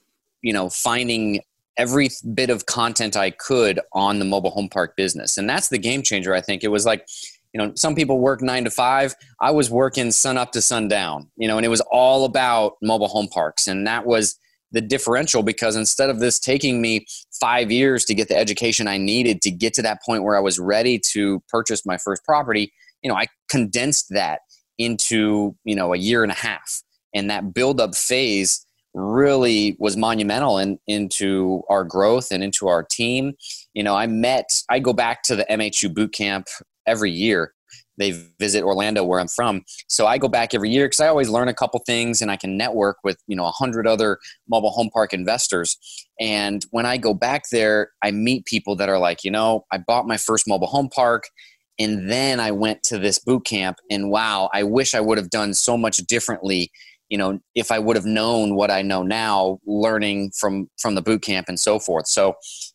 you 0.44 0.54
know 0.54 0.70
finding 0.70 1.42
every 1.78 2.10
bit 2.34 2.50
of 2.50 2.66
content 2.66 3.16
I 3.16 3.32
could 3.32 3.80
on 3.94 4.20
the 4.20 4.26
mobile 4.26 4.52
home 4.52 4.70
park 4.70 4.96
business, 4.96 5.38
and 5.38 5.50
that's 5.50 5.70
the 5.70 5.78
game 5.78 6.04
changer. 6.04 6.34
I 6.34 6.42
think. 6.42 6.64
It 6.64 6.70
was 6.70 6.86
like 6.86 7.08
you 7.54 7.62
know 7.62 7.72
some 7.76 7.96
people 7.96 8.20
work 8.20 8.42
nine 8.42 8.64
to 8.64 8.72
five. 8.72 9.16
I 9.42 9.52
was 9.52 9.70
working 9.70 10.12
sun 10.12 10.38
up 10.38 10.52
to 10.54 10.62
sundown 10.62 11.30
you 11.38 11.48
know 11.48 11.58
and 11.58 11.66
it 11.66 11.70
was 11.70 11.82
all 11.92 12.26
about 12.26 12.74
mobile 12.82 13.08
home 13.08 13.28
parks. 13.28 13.68
And 13.68 13.88
that 13.88 14.06
was 14.06 14.38
the 14.72 14.82
differential 14.82 15.42
because 15.44 15.76
instead 15.76 16.10
of 16.10 16.20
this 16.20 16.40
taking 16.40 16.82
me 16.82 17.06
five 17.40 17.72
years 17.72 18.04
to 18.04 18.16
get 18.16 18.28
the 18.28 18.36
education 18.36 18.88
i 18.88 18.98
needed 18.98 19.42
to 19.42 19.52
get 19.52 19.74
to 19.76 19.82
that 19.82 20.02
point 20.04 20.24
where 20.24 20.36
i 20.36 20.40
was 20.40 20.60
ready 20.60 20.98
to 20.98 21.42
purchase 21.48 21.86
my 21.86 21.98
first 21.98 22.26
property 22.26 22.74
you 23.04 23.10
know 23.10 23.16
i 23.16 23.26
condensed 23.48 24.08
that 24.10 24.42
into 24.78 25.56
you 25.64 25.76
know 25.76 25.94
a 25.94 25.98
year 25.98 26.24
and 26.24 26.32
a 26.32 26.36
half. 26.36 26.82
And 27.14 27.30
that 27.30 27.54
build 27.54 27.80
up 27.80 27.96
phase 27.96 28.65
really 28.96 29.76
was 29.80 29.98
monumental 29.98 30.58
in, 30.58 30.80
into 30.88 31.62
our 31.70 31.84
growth 31.84 32.32
and 32.32 32.44
into 32.44 32.68
our 32.68 32.84
team 32.84 33.34
you 33.74 33.84
know 33.84 33.96
i 33.96 34.08
met 34.08 34.62
i 34.70 34.80
go 34.80 34.94
back 34.94 35.22
to 35.24 35.36
the 35.36 35.46
mhu 35.50 35.94
boot 35.94 36.14
camp 36.14 36.48
every 36.88 37.12
year 37.12 37.54
they 37.98 38.12
visit 38.40 38.64
Orlando 38.64 39.04
where 39.04 39.20
I'm 39.20 39.28
from. 39.28 39.64
So 39.88 40.08
I 40.08 40.18
go 40.18 40.28
back 40.28 40.54
every 40.54 40.70
year 40.70 40.86
because 40.86 41.00
I 41.00 41.08
always 41.08 41.30
learn 41.30 41.48
a 41.48 41.54
couple 41.54 41.80
things 41.86 42.22
and 42.22 42.30
I 42.30 42.36
can 42.36 42.58
network 42.58 42.98
with, 43.04 43.18
you 43.28 43.36
know, 43.36 43.46
a 43.46 43.52
hundred 43.52 43.88
other 43.88 44.20
mobile 44.50 44.72
home 44.72 44.90
park 44.92 45.14
investors. 45.14 45.78
And 46.20 46.66
when 46.72 46.86
I 46.86 46.98
go 46.98 47.14
back 47.14 47.44
there, 47.52 47.92
I 48.04 48.12
meet 48.12 48.46
people 48.46 48.76
that 48.78 48.90
are 48.90 49.00
like, 49.00 49.24
you 49.24 49.32
know, 49.32 49.66
I 49.72 49.78
bought 49.78 50.08
my 50.08 50.18
first 50.18 50.48
mobile 50.48 50.68
home 50.68 50.90
park 50.90 51.30
and 51.78 52.10
then 52.10 52.40
I 52.40 52.52
went 52.52 52.84
to 52.84 52.98
this 52.98 53.20
boot 53.20 53.46
camp 53.46 53.78
and 53.90 54.10
wow, 54.10 54.50
I 54.54 54.64
wish 54.64 54.94
I 54.94 55.02
would 55.02 55.18
have 55.18 55.30
done 55.30 55.54
so 55.54 55.78
much 55.78 55.98
differently 55.98 56.72
you 57.10 57.18
know 57.18 57.40
if 57.54 57.72
i 57.72 57.80
would 57.80 57.96
have 57.96 58.06
known 58.06 58.56
what 58.56 58.72
i 58.72 58.82
know 58.82 59.04
now 59.04 59.60
learning 59.66 60.32
from 60.38 60.68
from 60.78 60.96
the 60.96 61.02
boot 61.02 61.22
camp 61.22 61.48
and 61.48 61.60
so 61.60 61.80
forth 61.80 62.08
so 62.08 62.34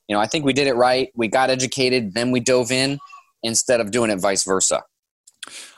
you 0.09 0.15
know 0.15 0.21
i 0.21 0.27
think 0.27 0.45
we 0.45 0.53
did 0.53 0.67
it 0.67 0.75
right 0.75 1.11
we 1.15 1.29
got 1.29 1.51
educated 1.51 2.15
then 2.15 2.31
we 2.31 2.41
dove 2.41 2.71
in 2.71 2.99
instead 3.43 3.81
of 3.81 3.91
doing 3.91 4.11
it 4.11 4.21
vice 4.21 4.45
versa. 4.45 4.83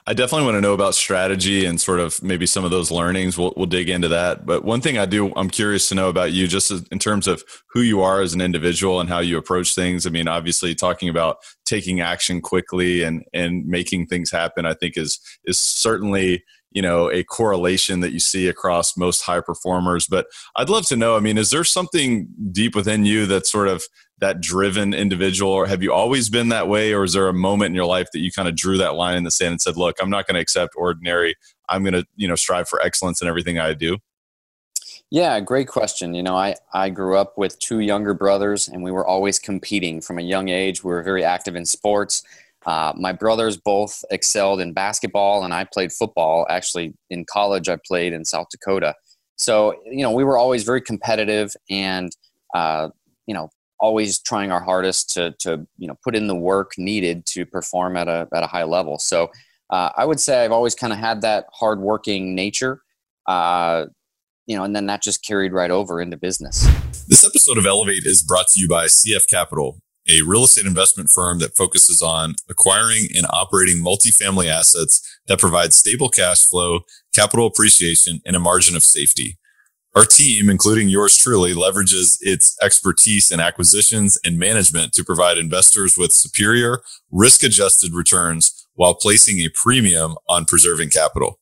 I 0.05 0.15
definitely 0.15 0.47
want 0.47 0.57
to 0.57 0.61
know 0.61 0.73
about 0.73 0.97
strategy 0.97 1.65
and 1.65 1.81
sort 1.81 2.01
of 2.01 2.21
maybe 2.25 2.45
some 2.45 2.65
of 2.65 2.73
those 2.73 2.91
learnings. 2.91 3.39
We'll, 3.39 3.55
we'll 3.57 3.67
dig 3.67 3.89
into 3.89 4.09
that. 4.09 4.45
But 4.45 4.65
one 4.65 4.81
thing 4.81 4.99
I 4.99 5.07
do, 5.07 5.33
I'm 5.37 5.49
curious 5.49 5.89
to 5.91 5.95
know 5.95 6.09
about 6.09 6.33
you, 6.33 6.49
just 6.49 6.73
in 6.91 6.99
terms 6.99 7.29
of 7.29 7.45
who 7.71 7.83
you 7.83 8.03
are 8.03 8.21
as 8.21 8.35
an 8.35 8.41
individual 8.41 8.99
and 8.99 9.09
how 9.09 9.21
you 9.21 9.39
approach 9.39 9.77
things. 9.77 10.05
I 10.05 10.11
mean, 10.11 10.27
obviously, 10.27 10.75
talking 10.75 11.09
about 11.09 11.37
taking 11.65 12.01
action 12.01 12.41
quickly 12.41 13.03
and 13.05 13.23
and 13.33 13.65
making 13.65 14.09
things 14.09 14.33
happen, 14.33 14.67
I 14.67 14.75
think 14.75 14.97
is 14.97 15.21
is 15.45 15.57
certainly 15.57 16.43
you 16.75 16.83
know 16.83 17.11
a 17.11 17.23
correlation 17.25 18.01
that 18.01 18.13
you 18.13 18.21
see 18.21 18.49
across 18.49 18.97
most 18.97 19.23
high 19.23 19.41
performers 19.41 20.07
but 20.07 20.27
i'd 20.57 20.69
love 20.69 20.87
to 20.87 20.97
know 20.97 21.17
i 21.17 21.21
mean 21.21 21.39
is 21.39 21.51
there 21.51 21.65
something 21.65 22.29
deep 22.51 22.75
within 22.75 23.05
you 23.05 23.27
that 23.27 23.47
sort 23.47 23.69
of 23.69 23.83
that 24.19 24.41
driven 24.41 24.95
individual 24.95 25.53
or 25.53 25.67
have 25.67 25.83
you 25.83 25.93
always 25.93 26.29
been 26.29 26.49
that 26.49 26.69
way 26.69 26.93
or 26.93 27.05
is 27.05 27.13
there 27.13 27.29
a 27.29 27.35
moment 27.35 27.71
in 27.71 27.75
your 27.75 27.87
life 27.87 28.09
that 28.13 28.21
you 28.21 28.31
kind 28.31 28.49
of 28.49 28.55
drew 28.55 28.79
that 28.79 28.95
line 28.95 29.17
in 29.17 29.25
the 29.25 29.31
sand 29.31 29.53
and 29.53 29.61
said 29.61 29.77
look 29.77 29.97
i'm 30.01 30.11
not 30.11 30.27
going 30.27 30.35
to 30.35 30.41
accept 30.41 30.75
ordinary 30.77 31.35
i'm 31.69 31.83
going 31.83 31.95
to 31.95 32.07
you 32.17 32.29
know 32.29 32.37
strive 32.37 32.69
for 32.69 32.81
excellence 32.83 33.21
in 33.21 33.29
everything 33.29 33.59
i 33.59 33.75
do 33.75 33.99
yeah 35.11 35.39
great 35.41 35.69
question. 35.69 36.15
You 36.15 36.23
know 36.23 36.37
i 36.37 36.55
i 36.73 36.89
grew 36.89 37.19
up 37.19 37.37
with 37.37 37.59
two 37.59 37.81
younger 37.81 38.15
brothers 38.15 38.69
and 38.69 38.83
we 38.83 38.91
were 38.91 39.07
always 39.07 39.39
competing. 39.39 40.01
From 40.01 40.19
a 40.19 40.23
young 40.23 40.49
age 40.49 40.83
we 40.83 40.91
were 40.91 41.03
very 41.03 41.23
active 41.23 41.55
in 41.55 41.67
sports 41.67 42.23
uh, 42.67 42.93
my 42.97 43.13
brothers 43.13 43.57
both 43.57 44.05
excelled 44.11 44.61
in 44.61 44.73
basketball, 44.73 45.45
and 45.45 45.53
I 45.53 45.65
played 45.65 45.93
football. 45.93 46.47
Actually, 46.49 46.95
in 47.11 47.25
college, 47.25 47.69
I 47.69 47.79
played 47.87 48.13
in 48.13 48.25
South 48.25 48.47
Dakota. 48.51 48.95
So, 49.37 49.75
you 49.85 50.03
know, 50.03 50.13
we 50.13 50.25
were 50.25 50.39
always 50.39 50.63
very 50.63 50.81
competitive 50.81 51.53
and, 51.69 52.13
uh, 52.55 52.91
you 53.27 53.35
know, 53.35 53.49
always 53.81 54.21
trying 54.21 54.53
our 54.53 54.63
hardest 54.63 55.11
to, 55.15 55.35
to, 55.41 55.67
you 55.79 55.89
know, 55.89 55.97
put 56.05 56.15
in 56.15 56.29
the 56.29 56.37
work 56.37 56.73
needed 56.79 57.27
to 57.27 57.45
perform 57.45 57.97
at 57.97 58.07
a, 58.07 58.29
at 58.33 58.45
a 58.45 58.47
high 58.47 58.65
level. 58.65 58.99
So, 58.99 59.31
uh, 59.71 59.91
I 59.97 60.05
would 60.05 60.21
say 60.21 60.45
I've 60.45 60.53
always 60.53 60.75
kind 60.75 60.93
of 60.93 60.99
had 60.99 61.23
that 61.23 61.47
hardworking 61.53 62.35
nature, 62.35 62.83
uh, 63.27 63.87
you 64.47 64.57
know, 64.57 64.65
and 64.65 64.77
then 64.77 64.87
that 64.87 65.03
just 65.03 65.25
carried 65.25 65.53
right 65.53 65.71
over 65.71 66.01
into 66.01 66.17
business. 66.17 66.65
This 67.09 67.25
episode 67.25 67.59
of 67.59 67.67
Elevate 67.67 68.05
is 68.05 68.23
brought 68.23 68.49
to 68.49 68.61
you 68.61 68.69
by 68.69 68.87
CF 68.87 69.27
Capital 69.29 69.81
a 70.09 70.23
real 70.27 70.45
estate 70.45 70.67
investment 70.67 71.11
firm 71.11 71.39
that 71.39 71.57
focuses 71.57 72.03
on 72.03 72.35
acquiring 72.49 73.09
and 73.15 73.27
operating 73.31 73.83
multifamily 73.83 74.47
assets 74.47 75.01
that 75.27 75.39
provide 75.39 75.73
stable 75.73 76.09
cash 76.09 76.49
flow, 76.49 76.81
capital 77.15 77.47
appreciation, 77.47 78.21
and 78.27 78.37
a 78.37 78.41
margin 78.41 78.77
of 78.77 78.83
safety. 78.83 79.39
Our 79.95 80.05
team, 80.05 80.49
including 80.49 80.89
yours 80.89 81.19
truly, 81.19 81.53
leverages 81.53 82.17
its 82.23 82.57
expertise 82.63 83.31
in 83.31 83.41
acquisitions 83.41 84.19
and 84.25 84.39
management 84.39 84.95
to 84.95 85.05
provide 85.05 85.37
investors 85.37 85.99
with 85.99 86.13
superior 86.13 86.81
risk 87.11 87.43
adjusted 87.43 87.93
returns 87.93 88.67
while 88.75 88.95
placing 88.95 89.41
a 89.41 89.51
premium 89.55 90.15
on 90.31 90.47
preserving 90.47 90.89
capital. 90.89 91.39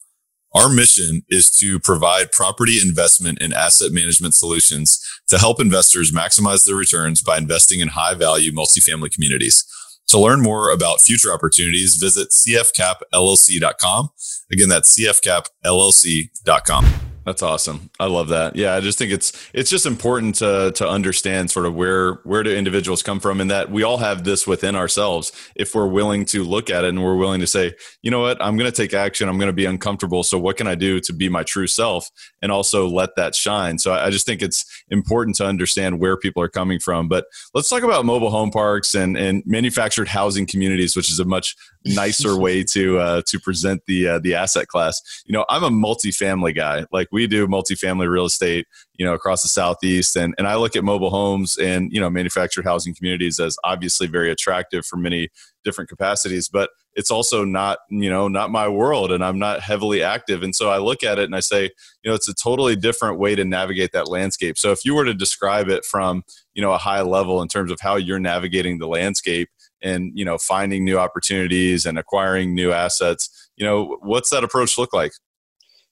Our 0.54 0.69
mission 0.69 1.23
is 1.28 1.50
to 1.59 1.78
provide 1.78 2.33
property 2.33 2.78
investment 2.85 3.38
and 3.40 3.54
asset 3.54 3.92
management 3.92 4.35
solutions 4.35 5.00
to 5.28 5.38
help 5.38 5.61
investors 5.61 6.11
maximize 6.12 6.66
their 6.66 6.75
returns 6.75 7.23
by 7.23 7.38
investing 7.38 7.78
in 7.80 7.88
high 7.88 8.14
value 8.14 8.50
multifamily 8.50 9.12
communities. 9.12 9.64
To 10.09 10.19
learn 10.19 10.42
more 10.42 10.73
about 10.73 11.00
future 11.00 11.33
opportunities, 11.33 11.95
visit 11.95 12.30
cfcapllc.com. 12.30 14.09
Again, 14.50 14.69
that's 14.69 14.99
cfcapllc.com. 14.99 17.10
That's 17.27 17.43
awesome. 17.43 17.91
I 18.00 18.07
love 18.07 18.29
that. 18.29 18.57
Yeah, 18.57 18.75
I 18.75 18.81
just 18.81 18.97
think 18.97 19.12
it's 19.12 19.50
it's 19.53 19.69
just 19.69 19.85
important 19.85 20.37
to 20.37 20.73
to 20.77 20.89
understand 20.89 21.50
sort 21.50 21.67
of 21.67 21.75
where 21.75 22.15
where 22.25 22.43
do 22.43 22.55
individuals 22.55 23.03
come 23.03 23.21
from 23.21 23.41
and 23.41 23.50
that 23.50 23.71
we 23.71 23.83
all 23.83 23.99
have 23.99 24.25
this 24.25 24.47
within 24.47 24.75
ourselves 24.75 25.31
if 25.55 25.75
we're 25.75 25.87
willing 25.87 26.25
to 26.27 26.43
look 26.45 26.71
at 26.71 26.85
it 26.85 26.89
and 26.89 27.05
we're 27.05 27.17
willing 27.17 27.41
to 27.41 27.47
say, 27.47 27.75
you 28.00 28.11
know 28.11 28.21
what, 28.21 28.43
I'm 28.43 28.57
going 28.57 28.71
to 28.71 28.77
take 28.77 28.95
action. 28.95 29.29
I'm 29.29 29.37
going 29.37 29.49
to 29.49 29.53
be 29.53 29.67
uncomfortable. 29.67 30.23
So 30.23 30.39
what 30.39 30.57
can 30.57 30.67
I 30.67 30.75
do 30.75 30.99
to 31.00 31.12
be 31.12 31.29
my 31.29 31.43
true 31.43 31.67
self 31.67 32.09
and 32.41 32.50
also 32.50 32.89
let 32.89 33.17
that 33.17 33.35
shine? 33.35 33.79
So 33.79 33.93
I 33.93 34.09
just 34.09 34.25
think 34.25 34.41
it's 34.41 34.65
important 34.89 35.37
to 35.37 35.47
understand 35.47 36.00
where 36.00 36.17
people 36.17 36.43
are 36.43 36.49
coming 36.49 36.81
from. 36.81 37.07
But 37.07 37.27
let's 37.53 37.69
talk 37.69 37.83
about 37.83 38.07
mobile 38.07 38.31
home 38.31 38.50
parks 38.50 38.95
and 38.95 39.17
and 39.19 39.43
manufactured 39.45 40.09
housing 40.09 40.47
communities, 40.47 40.97
which 40.97 41.11
is 41.11 41.21
a 41.21 41.27
much 41.27 41.55
nicer 41.84 42.37
way 42.37 42.62
to 42.62 42.99
uh, 42.99 43.22
to 43.26 43.38
present 43.38 43.82
the 43.87 44.08
uh, 44.08 44.18
the 44.18 44.34
asset 44.34 44.68
class. 44.68 45.00
You 45.25 45.32
know, 45.32 45.44
I'm 45.49 45.64
a 45.64 45.70
multifamily 45.70 46.54
guy. 46.54 46.84
Like 46.92 47.08
we 47.12 47.26
do 47.26 47.46
multifamily 47.46 48.08
real 48.08 48.26
estate, 48.26 48.66
you 48.96 49.06
know, 49.06 49.14
across 49.14 49.42
the 49.42 49.49
southeast, 49.49 50.16
and 50.16 50.34
and 50.38 50.46
I 50.46 50.56
look 50.56 50.76
at 50.76 50.84
mobile 50.84 51.10
homes 51.10 51.56
and 51.58 51.92
you 51.92 52.00
know 52.00 52.10
manufactured 52.10 52.64
housing 52.64 52.94
communities 52.94 53.40
as 53.40 53.56
obviously 53.64 54.06
very 54.06 54.30
attractive 54.30 54.84
for 54.84 54.96
many 54.96 55.28
different 55.64 55.90
capacities, 55.90 56.49
but 56.49 56.70
it's 56.94 57.10
also 57.10 57.44
not 57.44 57.78
you 57.88 58.10
know 58.10 58.28
not 58.28 58.50
my 58.50 58.68
world, 58.68 59.12
and 59.12 59.25
I'm 59.25 59.38
not 59.38 59.60
heavily 59.60 60.02
active, 60.02 60.42
and 60.42 60.54
so 60.54 60.70
I 60.70 60.78
look 60.78 61.02
at 61.02 61.18
it 61.18 61.25
and 61.25 61.37
I 61.37 61.40
say, 61.40 61.64
you 61.64 62.10
know, 62.10 62.14
it's 62.14 62.28
a 62.28 62.34
totally 62.34 62.76
different 62.76 63.18
way 63.18 63.34
to 63.34 63.44
navigate 63.44 63.92
that 63.92 64.08
landscape. 64.08 64.58
So 64.58 64.72
if 64.72 64.84
you 64.84 64.94
were 64.94 65.04
to 65.04 65.14
describe 65.14 65.68
it 65.68 65.84
from 65.84 66.25
you 66.54 66.62
know 66.62 66.72
a 66.72 66.78
high 66.78 67.02
level 67.02 67.40
in 67.42 67.49
terms 67.49 67.70
of 67.70 67.80
how 67.80 67.96
you're 67.96 68.18
navigating 68.20 68.78
the 68.78 68.88
landscape 68.88 69.49
and 69.82 70.12
you 70.14 70.25
know 70.25 70.38
finding 70.38 70.84
new 70.84 70.99
opportunities 70.99 71.87
and 71.87 71.99
acquiring 71.99 72.54
new 72.54 72.72
assets 72.72 73.40
you 73.60 73.66
know 73.66 73.99
what's 74.00 74.30
that 74.30 74.42
approach 74.42 74.78
look 74.78 74.92
like? 74.94 75.12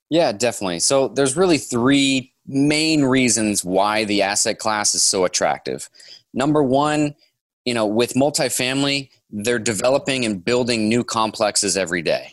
Yeah 0.08 0.32
definitely. 0.32 0.80
So 0.80 1.08
there's 1.08 1.36
really 1.36 1.58
three 1.58 2.32
main 2.46 3.04
reasons 3.04 3.62
why 3.62 4.04
the 4.04 4.22
asset 4.22 4.58
class 4.58 4.94
is 4.94 5.02
so 5.02 5.26
attractive. 5.26 5.90
Number 6.32 6.62
one 6.62 7.14
you 7.66 7.74
know 7.74 7.86
with 7.86 8.14
multifamily 8.14 9.10
they're 9.30 9.58
developing 9.58 10.24
and 10.24 10.42
building 10.42 10.88
new 10.88 11.04
complexes 11.04 11.76
every 11.76 12.00
day. 12.00 12.32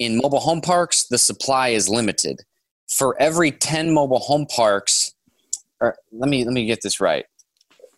In 0.00 0.18
mobile 0.20 0.40
home 0.40 0.60
parks 0.60 1.04
the 1.06 1.18
supply 1.18 1.68
is 1.68 1.88
limited. 1.88 2.40
For 2.88 3.16
every 3.22 3.52
10 3.52 3.94
mobile 3.94 4.18
home 4.18 4.46
parks 4.46 5.14
or 5.80 5.96
let 6.10 6.28
me 6.28 6.44
let 6.44 6.52
me 6.52 6.66
get 6.66 6.82
this 6.82 7.00
right. 7.00 7.26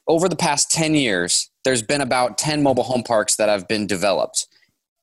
Over 0.06 0.28
the 0.28 0.36
past 0.36 0.70
10 0.70 0.94
years 0.94 1.50
there's 1.66 1.82
been 1.82 2.00
about 2.00 2.38
10 2.38 2.62
mobile 2.62 2.84
home 2.84 3.02
parks 3.02 3.34
that 3.36 3.48
have 3.48 3.66
been 3.66 3.88
developed. 3.88 4.46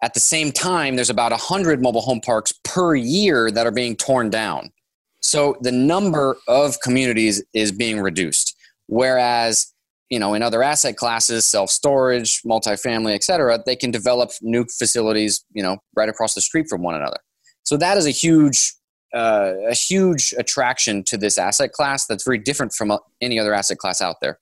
At 0.02 0.14
the 0.14 0.22
same 0.22 0.50
time, 0.50 0.96
there's 0.96 1.10
about 1.10 1.32
100 1.32 1.84
mobile 1.84 2.00
home 2.00 2.22
parks 2.22 2.54
per 2.64 2.96
year 2.96 3.52
that 3.52 3.68
are 3.68 3.72
being 3.72 3.98
torn 3.98 4.30
down. 4.30 4.72
So 5.20 5.58
the 5.60 5.74
number 5.74 6.38
of 6.48 6.80
communities 6.80 7.44
is 7.54 7.74
being 7.74 8.00
reduced. 8.00 8.56
Whereas, 8.88 9.74
you 10.10 10.20
know, 10.20 10.36
in 10.36 10.42
other 10.42 10.64
asset 10.64 10.96
classes, 10.96 11.44
self-storage, 11.44 12.42
multifamily, 12.44 13.14
et 13.14 13.26
cetera, 13.26 13.62
they 13.66 13.76
can 13.76 13.92
develop 13.92 14.32
new 14.42 14.66
facilities, 14.66 15.44
you 15.52 15.64
know, 15.64 15.80
right 15.98 16.08
across 16.08 16.34
the 16.34 16.42
street 16.42 16.68
from 16.70 16.82
one 16.82 16.96
another. 16.96 17.18
So 17.64 17.76
that 17.76 17.98
is 17.98 18.06
a 18.06 18.12
huge, 18.12 18.72
uh, 19.14 19.52
a 19.68 19.76
huge 19.76 20.34
attraction 20.38 21.04
to 21.06 21.18
this 21.18 21.38
asset 21.38 21.74
class 21.74 22.06
that's 22.06 22.24
very 22.24 22.38
different 22.38 22.72
from 22.72 22.90
uh, 22.90 23.00
any 23.22 23.38
other 23.38 23.54
asset 23.54 23.80
class 23.80 24.02
out 24.02 24.22
there. 24.22 24.40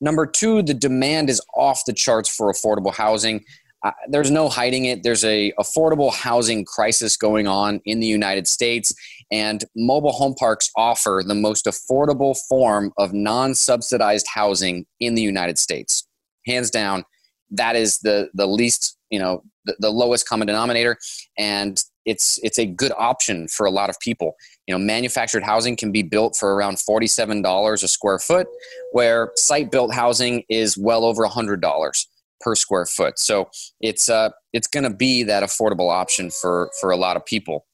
Number 0.00 0.26
two, 0.26 0.62
the 0.62 0.74
demand 0.74 1.30
is 1.30 1.40
off 1.54 1.82
the 1.86 1.92
charts 1.92 2.34
for 2.34 2.52
affordable 2.52 2.94
housing. 2.94 3.44
Uh, 3.82 3.92
there's 4.08 4.30
no 4.30 4.48
hiding 4.48 4.86
it. 4.86 5.02
There's 5.02 5.24
a 5.24 5.52
affordable 5.58 6.12
housing 6.12 6.64
crisis 6.64 7.16
going 7.16 7.46
on 7.46 7.80
in 7.84 8.00
the 8.00 8.06
United 8.06 8.48
States, 8.48 8.94
and 9.30 9.64
mobile 9.76 10.12
home 10.12 10.34
parks 10.34 10.70
offer 10.76 11.22
the 11.24 11.34
most 11.34 11.66
affordable 11.66 12.36
form 12.48 12.92
of 12.98 13.12
non-subsidized 13.12 14.26
housing 14.32 14.86
in 15.00 15.14
the 15.14 15.22
United 15.22 15.58
States. 15.58 16.06
Hands 16.46 16.70
down, 16.70 17.04
that 17.50 17.76
is 17.76 17.98
the 17.98 18.28
the 18.34 18.46
least, 18.46 18.96
you 19.10 19.18
know, 19.18 19.42
the, 19.66 19.76
the 19.78 19.90
lowest 19.90 20.28
common 20.28 20.46
denominator, 20.46 20.96
and 21.38 21.82
it's 22.06 22.38
it's 22.42 22.58
a 22.58 22.64
good 22.64 22.92
option 22.96 23.48
for 23.48 23.66
a 23.66 23.70
lot 23.70 23.90
of 23.90 23.98
people. 24.00 24.36
You 24.66 24.74
know 24.74 24.78
manufactured 24.78 25.42
housing 25.42 25.76
can 25.76 25.92
be 25.92 26.02
built 26.02 26.36
for 26.36 26.54
around 26.54 26.76
$47 26.76 27.82
a 27.82 27.88
square 27.88 28.18
foot 28.18 28.46
where 28.92 29.32
site 29.36 29.70
built 29.70 29.92
housing 29.92 30.44
is 30.48 30.78
well 30.78 31.04
over 31.04 31.26
$100 31.26 32.06
per 32.40 32.54
square 32.54 32.86
foot. 32.86 33.18
So 33.18 33.50
it's 33.80 34.08
uh 34.08 34.30
it's 34.52 34.68
going 34.68 34.84
to 34.84 34.94
be 34.94 35.22
that 35.24 35.42
affordable 35.42 35.90
option 35.90 36.30
for 36.30 36.70
for 36.80 36.90
a 36.90 36.96
lot 36.96 37.16
of 37.16 37.26
people. 37.26 37.66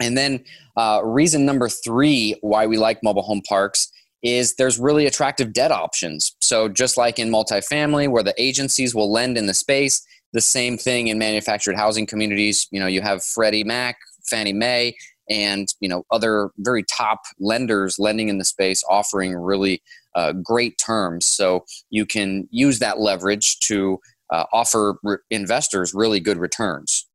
And 0.00 0.16
then 0.16 0.44
uh, 0.76 1.00
reason 1.04 1.44
number 1.44 1.68
three 1.68 2.36
why 2.40 2.66
we 2.66 2.76
like 2.76 3.02
mobile 3.02 3.22
home 3.22 3.42
parks 3.48 3.90
is 4.22 4.54
there's 4.56 4.78
really 4.78 5.06
attractive 5.06 5.52
debt 5.52 5.70
options. 5.70 6.34
So 6.40 6.68
just 6.68 6.96
like 6.96 7.18
in 7.18 7.30
multifamily 7.30 8.08
where 8.08 8.22
the 8.22 8.34
agencies 8.36 8.94
will 8.94 9.10
lend 9.10 9.38
in 9.38 9.46
the 9.46 9.54
space 9.54 10.04
the 10.32 10.40
same 10.40 10.76
thing 10.76 11.08
in 11.08 11.18
manufactured 11.18 11.76
housing 11.76 12.06
communities. 12.06 12.66
You 12.70 12.80
know 12.80 12.86
you 12.86 13.00
have 13.02 13.22
freddie 13.22 13.64
mac 13.64 13.98
fannie 14.28 14.52
mae 14.52 14.94
and 15.30 15.68
you 15.80 15.88
know 15.88 16.04
other 16.10 16.50
very 16.58 16.82
top 16.82 17.22
lenders 17.38 17.98
lending 17.98 18.28
in 18.28 18.38
the 18.38 18.44
space 18.44 18.82
offering 18.88 19.34
really 19.34 19.82
uh, 20.14 20.32
great 20.32 20.78
terms. 20.78 21.26
So 21.26 21.64
you 21.90 22.06
can 22.06 22.48
use 22.50 22.78
that 22.80 22.98
leverage 22.98 23.60
to 23.60 24.00
uh, 24.30 24.44
offer 24.52 24.98
re- 25.02 25.18
investors 25.30 25.94
really 25.94 26.20
good 26.20 26.38
returns. 26.38 27.06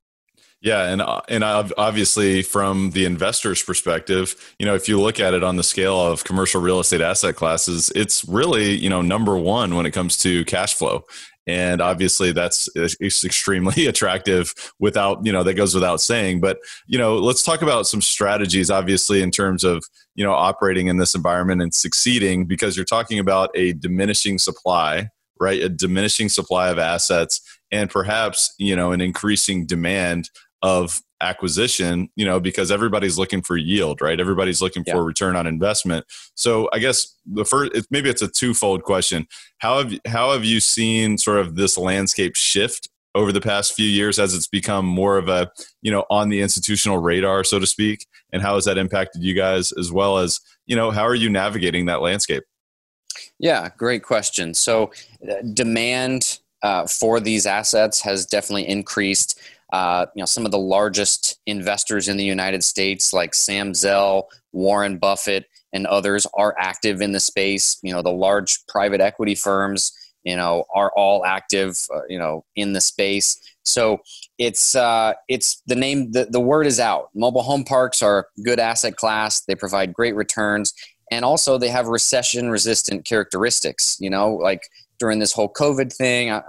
Yeah, 0.61 0.85
and 0.85 1.01
uh, 1.01 1.19
and 1.27 1.43
obviously 1.43 2.41
from 2.41 2.91
the 2.91 3.03
investor's 3.03 3.61
perspective, 3.61 4.55
you 4.57 4.65
know, 4.65 4.75
if 4.75 4.87
you 4.87 4.97
look 4.97 5.19
at 5.19 5.33
it 5.33 5.43
on 5.43 5.57
the 5.57 5.63
scale 5.63 5.99
of 5.99 6.23
commercial 6.23 6.61
real 6.61 6.79
estate 6.79 7.01
asset 7.01 7.35
classes, 7.35 7.91
it's 7.95 8.23
really 8.23 8.71
you 8.71 8.89
know 8.89 9.01
number 9.01 9.37
one 9.37 9.75
when 9.75 9.85
it 9.85 9.91
comes 9.91 10.17
to 10.19 10.45
cash 10.45 10.73
flow. 10.73 11.03
And 11.45 11.81
obviously 11.81 12.31
that's 12.31 12.69
it's 12.75 13.23
extremely 13.23 13.85
attractive 13.87 14.53
without 14.79 15.25
you 15.25 15.31
know 15.31 15.43
that 15.43 15.55
goes 15.55 15.73
without 15.73 16.01
saying. 16.01 16.39
But 16.39 16.59
you 16.87 16.97
know 16.97 17.17
let's 17.17 17.43
talk 17.43 17.61
about 17.61 17.87
some 17.87 18.01
strategies 18.01 18.69
obviously 18.69 19.21
in 19.21 19.31
terms 19.31 19.63
of 19.63 19.83
you 20.15 20.23
know 20.23 20.33
operating 20.33 20.87
in 20.87 20.97
this 20.97 21.15
environment 21.15 21.61
and 21.61 21.73
succeeding 21.73 22.45
because 22.45 22.75
you're 22.75 22.85
talking 22.85 23.19
about 23.19 23.49
a 23.55 23.73
diminishing 23.73 24.37
supply 24.37 25.09
right? 25.39 25.61
A 25.61 25.69
diminishing 25.69 26.29
supply 26.29 26.69
of 26.69 26.79
assets 26.79 27.41
and 27.71 27.89
perhaps 27.89 28.53
you 28.57 28.75
know 28.75 28.91
an 28.91 29.01
increasing 29.01 29.65
demand 29.65 30.29
of 30.61 31.01
acquisition 31.23 32.09
you 32.15 32.25
know 32.25 32.39
because 32.39 32.71
everybody's 32.71 33.17
looking 33.17 33.41
for 33.41 33.57
yield 33.57 34.01
right? 34.01 34.19
Everybody's 34.19 34.61
looking 34.61 34.83
yeah. 34.85 34.93
for 34.93 35.03
return 35.03 35.35
on 35.35 35.47
investment. 35.47 36.05
So 36.35 36.69
i 36.73 36.79
guess 36.79 37.15
the 37.25 37.45
first 37.45 37.71
maybe 37.89 38.09
it's 38.09 38.21
a 38.21 38.27
twofold 38.27 38.83
question. 38.83 39.27
How 39.59 39.79
have 39.79 39.93
how 40.05 40.33
have 40.33 40.43
you 40.43 40.59
seen 40.59 41.17
sort 41.17 41.39
of 41.39 41.55
this 41.55 41.77
landscape 41.77 42.35
shift 42.35 42.89
over 43.15 43.31
the 43.31 43.41
past 43.41 43.73
few 43.73 43.87
years 43.87 44.17
as 44.17 44.33
it's 44.33 44.47
become 44.47 44.85
more 44.85 45.17
of 45.17 45.29
a 45.29 45.51
you 45.81 45.91
know 45.91 46.05
on 46.09 46.29
the 46.29 46.41
institutional 46.41 46.97
radar 46.97 47.43
so 47.43 47.59
to 47.59 47.67
speak? 47.67 48.05
And 48.31 48.41
how 48.41 48.55
has 48.55 48.65
that 48.65 48.77
impacted 48.77 49.23
you 49.23 49.33
guys 49.33 49.71
as 49.73 49.91
well 49.91 50.17
as 50.17 50.39
you 50.65 50.75
know 50.75 50.91
how 50.91 51.03
are 51.03 51.15
you 51.15 51.29
navigating 51.29 51.85
that 51.85 52.01
landscape? 52.01 52.43
Yeah 53.39 53.69
great 53.77 54.03
question. 54.03 54.53
So 54.53 54.91
uh, 55.29 55.35
demand 55.53 56.39
uh, 56.63 56.87
for 56.87 57.19
these 57.19 57.45
assets 57.45 58.01
has 58.01 58.25
definitely 58.25 58.67
increased 58.67 59.39
uh, 59.73 60.05
you 60.15 60.21
know 60.21 60.25
some 60.25 60.45
of 60.45 60.51
the 60.51 60.59
largest 60.59 61.39
investors 61.47 62.07
in 62.07 62.15
the 62.15 62.23
United 62.23 62.63
States, 62.63 63.11
like 63.11 63.33
Sam 63.33 63.73
Zell, 63.73 64.29
Warren 64.51 64.99
Buffett, 64.99 65.47
and 65.73 65.87
others, 65.87 66.27
are 66.35 66.55
active 66.59 67.01
in 67.01 67.11
the 67.11 67.19
space. 67.19 67.77
You 67.81 67.91
know 67.91 68.03
the 68.03 68.11
large 68.11 68.65
private 68.67 69.01
equity 69.01 69.33
firms, 69.33 69.91
you 70.23 70.35
know, 70.35 70.65
are 70.75 70.91
all 70.95 71.25
active, 71.25 71.75
uh, 71.93 72.01
you 72.07 72.19
know, 72.19 72.45
in 72.55 72.73
the 72.73 72.81
space. 72.81 73.39
So 73.63 74.01
it's 74.37 74.75
uh, 74.75 75.13
it's 75.27 75.63
the 75.65 75.75
name. 75.75 76.11
The, 76.11 76.27
the 76.29 76.39
word 76.39 76.67
is 76.67 76.79
out. 76.79 77.09
Mobile 77.15 77.43
home 77.43 77.63
parks 77.63 78.03
are 78.03 78.19
a 78.19 78.41
good 78.43 78.59
asset 78.59 78.95
class. 78.95 79.41
They 79.41 79.55
provide 79.55 79.91
great 79.91 80.15
returns, 80.15 80.71
and 81.11 81.25
also 81.25 81.57
they 81.57 81.69
have 81.69 81.87
recession 81.87 82.51
resistant 82.51 83.05
characteristics. 83.05 83.97
You 83.99 84.11
know, 84.11 84.35
like 84.35 84.61
during 85.03 85.19
this 85.19 85.33
whole 85.33 85.51
COVID 85.51 85.93
thing. 85.93 86.31
I, 86.31 86.41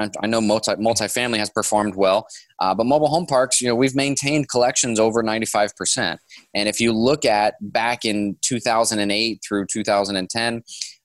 I, 0.00 0.10
I 0.20 0.26
know 0.26 0.40
multi 0.40 0.72
multifamily 0.72 1.36
has 1.36 1.48
performed 1.48 1.94
well, 1.94 2.26
uh, 2.58 2.74
but 2.74 2.84
mobile 2.84 3.06
home 3.06 3.24
parks, 3.24 3.62
you 3.62 3.68
know, 3.68 3.76
we've 3.76 3.94
maintained 3.94 4.48
collections 4.48 4.98
over 4.98 5.22
95%. 5.22 6.18
And 6.52 6.68
if 6.68 6.80
you 6.80 6.92
look 6.92 7.24
at 7.24 7.54
back 7.60 8.04
in 8.04 8.36
2008 8.42 9.44
through 9.46 9.64
2010, 9.66 10.62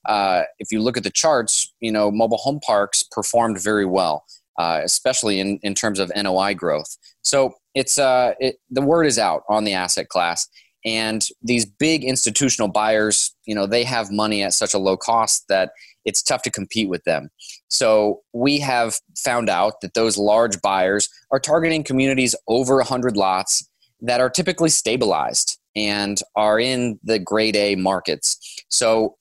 uh, 0.08 0.42
if 0.58 0.72
you 0.72 0.82
look 0.82 0.98
at 0.98 1.04
the 1.04 1.12
charts, 1.12 1.72
you 1.80 1.92
know, 1.92 2.10
mobile 2.10 2.38
home 2.38 2.60
parks 2.60 3.04
performed 3.04 3.62
very 3.62 3.86
well, 3.86 4.26
uh, 4.58 4.82
especially 4.84 5.40
in, 5.40 5.60
in 5.62 5.76
terms 5.76 6.00
of 6.00 6.12
NOI 6.16 6.56
growth. 6.56 6.98
So 7.22 7.54
it's 7.76 8.00
uh, 8.00 8.34
it, 8.40 8.56
the 8.72 8.82
word 8.82 9.04
is 9.04 9.20
out 9.20 9.44
on 9.48 9.64
the 9.64 9.74
asset 9.74 10.10
class. 10.10 10.48
And 10.84 11.24
these 11.44 11.66
big 11.66 12.04
institutional 12.04 12.68
buyers, 12.68 13.36
you 13.46 13.54
know, 13.54 13.68
they 13.68 13.84
have 13.84 14.12
money 14.12 14.42
at 14.42 14.56
such 14.56 14.74
a 14.74 14.80
low 14.80 14.98
cost 14.98 15.46
that 15.50 15.72
it's 16.06 16.22
tough 16.22 16.42
to 16.44 16.52
compete 16.52 16.90
with 16.90 17.04
them. 17.04 17.30
So 17.68 18.22
we 18.34 18.60
have 18.60 19.00
found 19.18 19.50
out 19.50 19.82
that 19.82 19.94
those 19.94 20.18
large 20.18 20.62
buyers 20.62 21.10
are 21.32 21.40
targeting 21.40 21.84
communities 21.84 22.36
over 22.48 22.78
100 22.78 23.18
lots 23.18 23.68
that 24.02 24.22
are 24.22 24.30
typically 24.30 24.70
stabilized 24.70 25.60
and 25.76 26.22
are 26.36 26.60
in 26.60 27.00
the 27.04 27.20
grade 27.20 27.56
A 27.56 27.76
markets. 27.76 28.64
So 28.70 29.18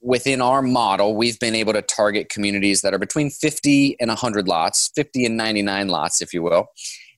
within 0.00 0.40
our 0.40 0.62
model, 0.62 1.16
we've 1.16 1.38
been 1.38 1.54
able 1.54 1.72
to 1.72 1.82
target 1.82 2.28
communities 2.28 2.82
that 2.82 2.94
are 2.94 2.98
between 2.98 3.30
50 3.30 3.96
and 4.00 4.08
100 4.08 4.48
lots, 4.48 4.90
50 4.94 5.26
and 5.26 5.36
99 5.36 5.88
lots, 5.88 6.22
if 6.22 6.32
you 6.32 6.42
will, 6.42 6.68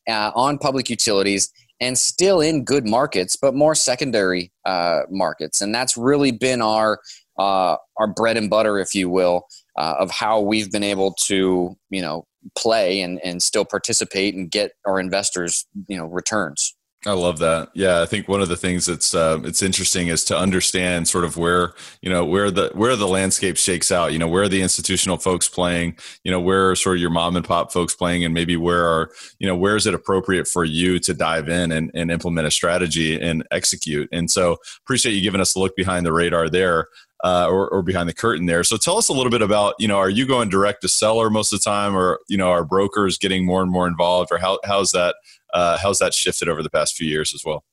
uh, 0.08 0.30
on 0.34 0.58
public 0.58 0.88
utilities 0.88 1.52
and 1.80 1.98
still 1.98 2.40
in 2.40 2.64
good 2.64 2.86
markets, 2.86 3.36
but 3.36 3.54
more 3.54 3.74
secondary 3.74 4.52
uh, 4.66 5.00
markets. 5.10 5.60
And 5.60 5.74
that's 5.74 5.96
really 5.96 6.30
been 6.30 6.60
our 6.60 7.00
uh, 7.40 7.76
our 7.96 8.06
bread 8.06 8.36
and 8.36 8.50
butter, 8.50 8.78
if 8.78 8.94
you 8.94 9.08
will, 9.08 9.46
uh, 9.78 9.94
of 9.98 10.10
how 10.10 10.38
we've 10.40 10.70
been 10.70 10.84
able 10.84 11.14
to, 11.14 11.74
you 11.88 12.02
know, 12.02 12.26
play 12.56 13.00
and, 13.00 13.18
and 13.24 13.42
still 13.42 13.64
participate 13.64 14.34
and 14.34 14.50
get 14.50 14.72
our 14.86 15.00
investors, 15.00 15.66
you 15.88 15.96
know, 15.96 16.04
returns. 16.04 16.74
I 17.06 17.12
love 17.12 17.38
that. 17.38 17.70
Yeah, 17.72 18.02
I 18.02 18.04
think 18.04 18.28
one 18.28 18.42
of 18.42 18.50
the 18.50 18.58
things 18.58 18.84
that's 18.84 19.14
uh, 19.14 19.40
it's 19.44 19.62
interesting 19.62 20.08
is 20.08 20.22
to 20.24 20.36
understand 20.36 21.08
sort 21.08 21.24
of 21.24 21.38
where 21.38 21.72
you 22.02 22.10
know 22.10 22.26
where 22.26 22.50
the 22.50 22.72
where 22.74 22.94
the 22.94 23.08
landscape 23.08 23.56
shakes 23.56 23.90
out. 23.90 24.12
You 24.12 24.18
know, 24.18 24.28
where 24.28 24.42
are 24.42 24.50
the 24.50 24.60
institutional 24.60 25.16
folks 25.16 25.48
playing? 25.48 25.96
You 26.24 26.30
know, 26.30 26.40
where 26.40 26.68
are 26.68 26.76
sort 26.76 26.96
of 26.96 27.00
your 27.00 27.08
mom 27.08 27.36
and 27.36 27.44
pop 27.44 27.72
folks 27.72 27.94
playing, 27.94 28.22
and 28.26 28.34
maybe 28.34 28.54
where 28.54 28.84
are 28.84 29.10
you 29.38 29.46
know 29.46 29.56
where 29.56 29.76
is 29.76 29.86
it 29.86 29.94
appropriate 29.94 30.46
for 30.46 30.62
you 30.62 30.98
to 30.98 31.14
dive 31.14 31.48
in 31.48 31.72
and, 31.72 31.90
and 31.94 32.10
implement 32.10 32.46
a 32.46 32.50
strategy 32.50 33.18
and 33.18 33.46
execute? 33.50 34.10
And 34.12 34.30
so 34.30 34.58
appreciate 34.84 35.12
you 35.12 35.22
giving 35.22 35.40
us 35.40 35.54
a 35.54 35.58
look 35.58 35.74
behind 35.76 36.04
the 36.04 36.12
radar 36.12 36.50
there 36.50 36.88
uh, 37.24 37.48
or, 37.48 37.68
or, 37.68 37.82
behind 37.82 38.08
the 38.08 38.14
curtain 38.14 38.46
there. 38.46 38.64
So 38.64 38.76
tell 38.76 38.96
us 38.96 39.08
a 39.08 39.12
little 39.12 39.30
bit 39.30 39.42
about, 39.42 39.74
you 39.78 39.86
know, 39.86 39.98
are 39.98 40.08
you 40.08 40.26
going 40.26 40.48
direct 40.48 40.80
to 40.82 40.88
seller 40.88 41.28
most 41.28 41.52
of 41.52 41.60
the 41.60 41.64
time 41.64 41.94
or, 41.94 42.20
you 42.28 42.38
know, 42.38 42.48
are 42.48 42.64
brokers 42.64 43.18
getting 43.18 43.44
more 43.44 43.62
and 43.62 43.70
more 43.70 43.86
involved 43.86 44.30
or 44.32 44.38
how, 44.38 44.58
how's 44.64 44.92
that, 44.92 45.16
uh, 45.52 45.76
how's 45.76 45.98
that 45.98 46.14
shifted 46.14 46.48
over 46.48 46.62
the 46.62 46.70
past 46.70 46.96
few 46.96 47.06
years 47.06 47.34
as 47.34 47.44
well? 47.44 47.64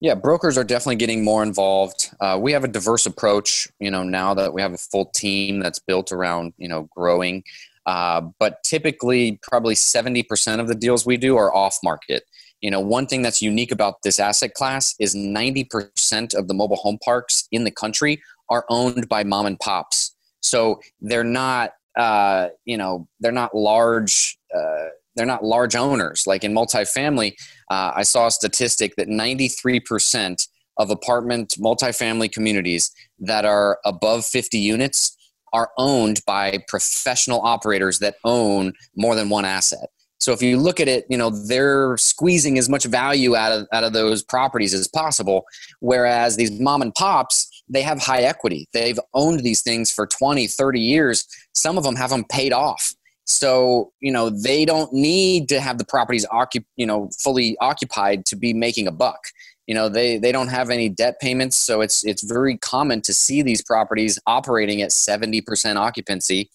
Yeah, 0.00 0.14
brokers 0.14 0.56
are 0.56 0.64
definitely 0.64 0.96
getting 0.96 1.24
more 1.24 1.42
involved. 1.42 2.10
Uh, 2.20 2.38
we 2.40 2.52
have 2.52 2.64
a 2.64 2.68
diverse 2.68 3.06
approach, 3.06 3.68
you 3.80 3.90
know, 3.90 4.02
now 4.02 4.32
that 4.34 4.52
we 4.52 4.62
have 4.62 4.72
a 4.72 4.78
full 4.78 5.06
team 5.06 5.60
that's 5.60 5.78
built 5.78 6.10
around, 6.10 6.54
you 6.56 6.68
know, 6.68 6.88
growing. 6.94 7.44
Uh, 7.86 8.22
but 8.38 8.62
typically, 8.62 9.38
probably 9.42 9.74
70% 9.74 10.60
of 10.60 10.68
the 10.68 10.74
deals 10.74 11.04
we 11.04 11.16
do 11.16 11.36
are 11.36 11.54
off 11.54 11.78
market. 11.82 12.24
You 12.60 12.70
know, 12.70 12.80
one 12.80 13.06
thing 13.06 13.22
that's 13.22 13.40
unique 13.40 13.72
about 13.72 14.02
this 14.02 14.18
asset 14.18 14.54
class 14.54 14.94
is 14.98 15.14
90% 15.14 16.34
of 16.34 16.48
the 16.48 16.54
mobile 16.54 16.76
home 16.76 16.98
parks 17.02 17.48
in 17.50 17.64
the 17.64 17.70
country 17.70 18.22
are 18.50 18.64
owned 18.68 19.08
by 19.08 19.24
mom 19.24 19.46
and 19.46 19.58
pops. 19.58 20.14
So 20.42 20.80
they're 21.00 21.24
not, 21.24 21.72
uh, 21.96 22.48
you 22.64 22.76
know, 22.76 23.08
they're 23.20 23.32
not 23.32 23.54
large. 23.54 24.38
Uh, 24.54 24.86
they're 25.16 25.26
not 25.26 25.44
large 25.44 25.76
owners. 25.76 26.26
Like 26.26 26.44
in 26.44 26.52
multifamily, 26.52 27.32
uh, 27.70 27.92
I 27.94 28.02
saw 28.02 28.26
a 28.26 28.30
statistic 28.30 28.96
that 28.96 29.08
93% 29.08 30.46
of 30.76 30.90
apartment 30.90 31.54
multifamily 31.58 32.32
communities 32.32 32.90
that 33.18 33.44
are 33.44 33.78
above 33.84 34.24
50 34.24 34.58
units 34.58 35.16
are 35.52 35.70
owned 35.76 36.20
by 36.26 36.58
professional 36.68 37.40
operators 37.42 37.98
that 37.98 38.16
own 38.24 38.72
more 38.96 39.14
than 39.14 39.28
one 39.28 39.44
asset. 39.44 39.90
So 40.20 40.32
if 40.32 40.42
you 40.42 40.58
look 40.58 40.80
at 40.80 40.88
it, 40.88 41.06
you 41.08 41.16
know, 41.16 41.30
they're 41.30 41.96
squeezing 41.96 42.58
as 42.58 42.68
much 42.68 42.84
value 42.84 43.36
out 43.36 43.52
of 43.52 43.66
out 43.72 43.84
of 43.84 43.92
those 43.92 44.22
properties 44.22 44.74
as 44.74 44.86
possible. 44.86 45.46
Whereas 45.80 46.36
these 46.36 46.60
mom 46.60 46.82
and 46.82 46.94
pops, 46.94 47.48
they 47.68 47.82
have 47.82 47.98
high 47.98 48.22
equity. 48.22 48.68
They've 48.72 49.00
owned 49.14 49.40
these 49.40 49.62
things 49.62 49.90
for 49.90 50.06
20, 50.06 50.46
30 50.46 50.80
years. 50.80 51.26
Some 51.54 51.78
of 51.78 51.84
them 51.84 51.96
have 51.96 52.10
them 52.10 52.24
paid 52.24 52.52
off. 52.52 52.94
So, 53.24 53.92
you 54.00 54.12
know, 54.12 54.28
they 54.28 54.64
don't 54.64 54.92
need 54.92 55.48
to 55.50 55.60
have 55.60 55.78
the 55.78 55.84
properties 55.84 56.26
occup- 56.26 56.64
you 56.76 56.84
know, 56.84 57.10
fully 57.18 57.56
occupied 57.60 58.26
to 58.26 58.36
be 58.36 58.52
making 58.52 58.88
a 58.88 58.92
buck. 58.92 59.20
You 59.68 59.74
know, 59.74 59.88
they, 59.88 60.18
they 60.18 60.32
don't 60.32 60.48
have 60.48 60.68
any 60.68 60.88
debt 60.88 61.20
payments, 61.20 61.56
so 61.56 61.80
it's 61.80 62.04
it's 62.04 62.24
very 62.24 62.58
common 62.58 63.02
to 63.02 63.14
see 63.14 63.40
these 63.40 63.62
properties 63.62 64.18
operating 64.26 64.82
at 64.82 64.90
70% 64.90 65.76
occupancy 65.76 66.50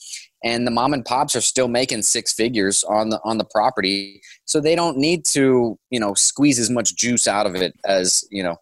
and 0.45 0.65
the 0.65 0.71
mom 0.71 0.93
and 0.93 1.03
pops 1.03 1.36
are 1.36 1.41
still 1.41 1.67
making 1.67 2.03
six 2.03 2.31
figures 2.31 2.86
on 2.86 3.10
the 3.10 3.19
on 3.25 3.38
the 3.38 3.45
property 3.45 4.21
so 4.45 4.62
they 4.62 4.75
don't 4.75 4.97
need 4.97 5.25
to 5.25 5.77
you 5.89 5.99
know 5.99 6.13
squeeze 6.13 6.60
as 6.60 6.69
much 6.69 6.95
juice 6.95 7.27
out 7.27 7.45
of 7.45 7.55
it 7.55 7.73
as 7.86 8.23
you 8.31 8.41
know 8.41 8.55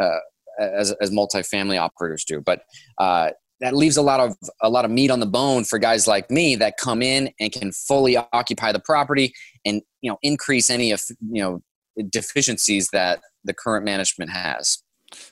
uh, 0.00 0.18
as, 0.58 0.92
as 1.00 1.10
multifamily 1.10 1.78
operators 1.78 2.24
do. 2.24 2.40
But 2.40 2.62
uh, 2.98 3.30
that 3.60 3.74
leaves 3.74 3.96
a 3.96 4.02
lot 4.02 4.20
of 4.20 4.36
a 4.62 4.70
lot 4.70 4.84
of 4.84 4.90
meat 4.90 5.10
on 5.10 5.20
the 5.20 5.26
bone 5.26 5.64
for 5.64 5.78
guys 5.78 6.06
like 6.06 6.30
me 6.30 6.56
that 6.56 6.76
come 6.78 7.02
in 7.02 7.30
and 7.40 7.52
can 7.52 7.72
fully 7.72 8.16
occupy 8.32 8.72
the 8.72 8.80
property 8.80 9.32
and 9.64 9.82
you 10.00 10.10
know 10.10 10.18
increase 10.22 10.70
any 10.70 10.92
of 10.92 11.02
you 11.30 11.42
know 11.42 11.62
deficiencies 12.10 12.88
that 12.92 13.20
the 13.44 13.54
current 13.54 13.84
management 13.84 14.30
has. 14.30 14.82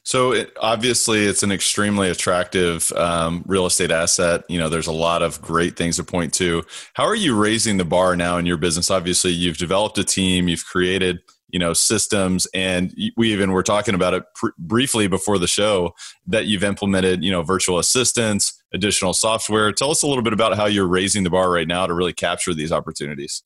So 0.02 0.32
it, 0.32 0.52
obviously, 0.60 1.24
it's 1.24 1.42
an 1.42 1.50
extremely 1.50 2.10
attractive 2.10 2.92
um, 2.92 3.42
real 3.46 3.66
estate 3.66 3.90
asset. 3.90 4.44
You 4.48 4.58
know, 4.58 4.68
there's 4.68 4.86
a 4.86 4.92
lot 4.92 5.22
of 5.22 5.40
great 5.40 5.76
things 5.76 5.96
to 5.96 6.04
point 6.04 6.32
to. 6.34 6.62
How 6.94 7.04
are 7.04 7.14
you 7.14 7.36
raising 7.36 7.76
the 7.76 7.84
bar 7.84 8.16
now 8.16 8.38
in 8.38 8.46
your 8.46 8.56
business? 8.56 8.90
Obviously, 8.90 9.32
you've 9.32 9.58
developed 9.58 9.98
a 9.98 10.04
team, 10.04 10.48
you've 10.48 10.64
created 10.64 11.20
you 11.48 11.58
know 11.58 11.72
systems 11.72 12.46
and 12.54 12.94
we 13.16 13.32
even 13.32 13.52
were 13.52 13.62
talking 13.62 13.94
about 13.94 14.14
it 14.14 14.24
pr- 14.34 14.48
briefly 14.58 15.06
before 15.06 15.38
the 15.38 15.46
show 15.46 15.94
that 16.26 16.46
you've 16.46 16.64
implemented 16.64 17.22
you 17.22 17.30
know 17.30 17.42
virtual 17.42 17.78
assistants 17.78 18.62
additional 18.74 19.12
software 19.12 19.72
tell 19.72 19.90
us 19.90 20.02
a 20.02 20.06
little 20.06 20.22
bit 20.24 20.32
about 20.32 20.56
how 20.56 20.66
you're 20.66 20.88
raising 20.88 21.22
the 21.22 21.30
bar 21.30 21.50
right 21.50 21.68
now 21.68 21.86
to 21.86 21.94
really 21.94 22.12
capture 22.12 22.52
these 22.52 22.72
opportunities 22.72 23.42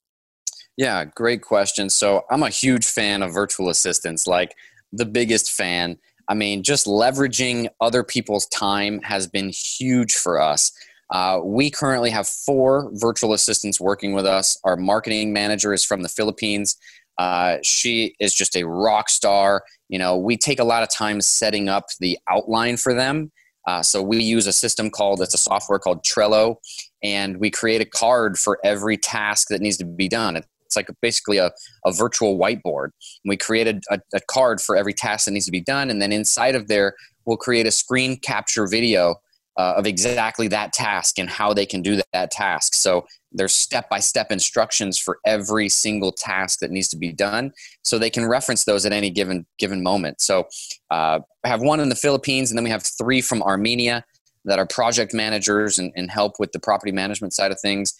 yeah 0.76 1.04
great 1.04 1.42
question 1.42 1.90
so 1.90 2.22
i'm 2.30 2.42
a 2.42 2.48
huge 2.48 2.86
fan 2.86 3.22
of 3.22 3.32
virtual 3.32 3.68
assistants 3.68 4.26
like 4.26 4.54
the 4.92 5.06
biggest 5.06 5.52
fan 5.52 5.98
i 6.30 6.34
mean 6.34 6.62
just 6.62 6.86
leveraging 6.86 7.68
other 7.80 8.02
people's 8.02 8.46
time 8.46 9.00
has 9.02 9.26
been 9.26 9.50
huge 9.50 10.14
for 10.14 10.40
us 10.40 10.72
Uh, 11.10 11.40
we 11.42 11.70
currently 11.70 12.10
have 12.10 12.28
four 12.28 12.88
virtual 12.92 13.32
assistants 13.32 13.80
working 13.80 14.12
with 14.14 14.24
us. 14.24 14.56
Our 14.62 14.76
marketing 14.76 15.32
manager 15.32 15.74
is 15.74 15.84
from 15.84 16.02
the 16.02 16.08
Philippines. 16.08 16.76
Uh, 17.18 17.56
she 17.62 18.14
is 18.20 18.32
just 18.32 18.56
a 18.56 18.64
rock 18.64 19.10
star. 19.10 19.64
You 19.88 19.98
know, 19.98 20.16
we 20.16 20.36
take 20.36 20.60
a 20.60 20.64
lot 20.64 20.82
of 20.84 20.88
time 20.88 21.20
setting 21.20 21.68
up 21.68 21.86
the 21.98 22.16
outline 22.28 22.76
for 22.76 22.94
them. 22.94 23.32
Uh, 23.66 23.82
so 23.82 24.00
we 24.02 24.22
use 24.22 24.46
a 24.46 24.52
system 24.52 24.88
called 24.88 25.20
it's 25.20 25.34
a 25.34 25.38
software 25.38 25.78
called 25.78 26.02
Trello, 26.04 26.56
and 27.02 27.36
we 27.38 27.50
create 27.50 27.80
a 27.80 27.84
card 27.84 28.38
for 28.38 28.58
every 28.64 28.96
task 28.96 29.48
that 29.48 29.60
needs 29.60 29.78
to 29.78 29.84
be 29.84 30.08
done. 30.08 30.42
Like 30.76 30.88
basically 31.00 31.38
a, 31.38 31.50
a 31.84 31.92
virtual 31.92 32.38
whiteboard. 32.38 32.90
And 33.24 33.28
We 33.28 33.36
created 33.36 33.82
a, 33.90 34.00
a 34.14 34.20
card 34.28 34.60
for 34.60 34.76
every 34.76 34.94
task 34.94 35.24
that 35.24 35.32
needs 35.32 35.46
to 35.46 35.52
be 35.52 35.60
done, 35.60 35.90
and 35.90 36.00
then 36.00 36.12
inside 36.12 36.54
of 36.54 36.68
there, 36.68 36.94
we'll 37.24 37.36
create 37.36 37.66
a 37.66 37.70
screen 37.70 38.18
capture 38.18 38.66
video 38.66 39.16
uh, 39.56 39.74
of 39.76 39.86
exactly 39.86 40.48
that 40.48 40.72
task 40.72 41.18
and 41.18 41.28
how 41.28 41.52
they 41.52 41.66
can 41.66 41.82
do 41.82 41.96
that, 41.96 42.06
that 42.12 42.30
task. 42.30 42.74
So 42.74 43.06
there's 43.32 43.54
step 43.54 43.90
by 43.90 44.00
step 44.00 44.32
instructions 44.32 44.98
for 44.98 45.18
every 45.26 45.68
single 45.68 46.12
task 46.12 46.60
that 46.60 46.70
needs 46.70 46.88
to 46.88 46.96
be 46.96 47.12
done, 47.12 47.52
so 47.82 47.98
they 47.98 48.10
can 48.10 48.26
reference 48.26 48.64
those 48.64 48.86
at 48.86 48.92
any 48.92 49.10
given 49.10 49.46
given 49.58 49.82
moment. 49.82 50.20
So 50.20 50.48
uh, 50.90 51.20
I 51.44 51.48
have 51.48 51.60
one 51.60 51.80
in 51.80 51.88
the 51.88 51.94
Philippines, 51.94 52.50
and 52.50 52.58
then 52.58 52.64
we 52.64 52.70
have 52.70 52.84
three 52.98 53.20
from 53.20 53.42
Armenia 53.42 54.04
that 54.46 54.58
are 54.58 54.66
project 54.66 55.12
managers 55.12 55.78
and, 55.78 55.92
and 55.94 56.10
help 56.10 56.34
with 56.38 56.52
the 56.52 56.58
property 56.58 56.92
management 56.92 57.34
side 57.34 57.52
of 57.52 57.60
things. 57.60 57.94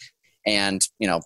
And 0.47 0.87
you 0.99 1.07
know, 1.07 1.21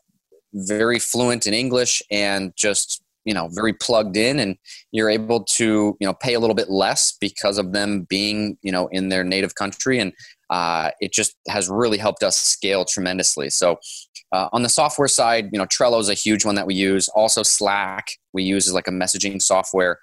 very 0.55 0.99
fluent 0.99 1.47
in 1.47 1.55
English 1.55 2.03
and 2.11 2.55
just 2.57 3.03
you 3.25 3.35
know 3.35 3.49
very 3.49 3.73
plugged 3.73 4.17
in 4.17 4.39
and 4.39 4.57
you're 4.93 5.11
able 5.11 5.43
to 5.43 5.97
you 5.99 6.07
know 6.07 6.15
pay 6.15 6.35
a 6.35 6.41
little 6.41 6.55
bit 6.55 6.71
less 6.71 7.13
because 7.21 7.59
of 7.59 7.73
them 7.73 8.03
being 8.03 8.57
you 8.63 8.71
know 8.71 8.87
in 8.89 9.09
their 9.09 9.25
native 9.25 9.55
country. 9.55 9.99
And 9.99 10.13
uh, 10.51 10.91
it 11.01 11.13
just 11.13 11.37
has 11.49 11.69
really 11.69 11.99
helped 11.99 12.23
us 12.23 12.37
scale 12.37 12.85
tremendously. 12.85 13.51
So 13.51 13.79
uh, 14.31 14.49
on 14.53 14.63
the 14.63 14.69
software 14.69 15.09
side 15.09 15.49
you 15.53 15.59
know 15.59 15.67
trello 15.67 16.01
is 16.01 16.09
a 16.09 16.15
huge 16.15 16.45
one 16.45 16.55
that 16.55 16.67
we 16.67 16.75
use. 16.75 17.09
Also 17.09 17.43
slack 17.43 18.09
we 18.33 18.43
use 18.43 18.69
as 18.69 18.75
like 18.75 18.89
a 18.89 18.93
messaging 18.93 19.41
software. 19.43 19.99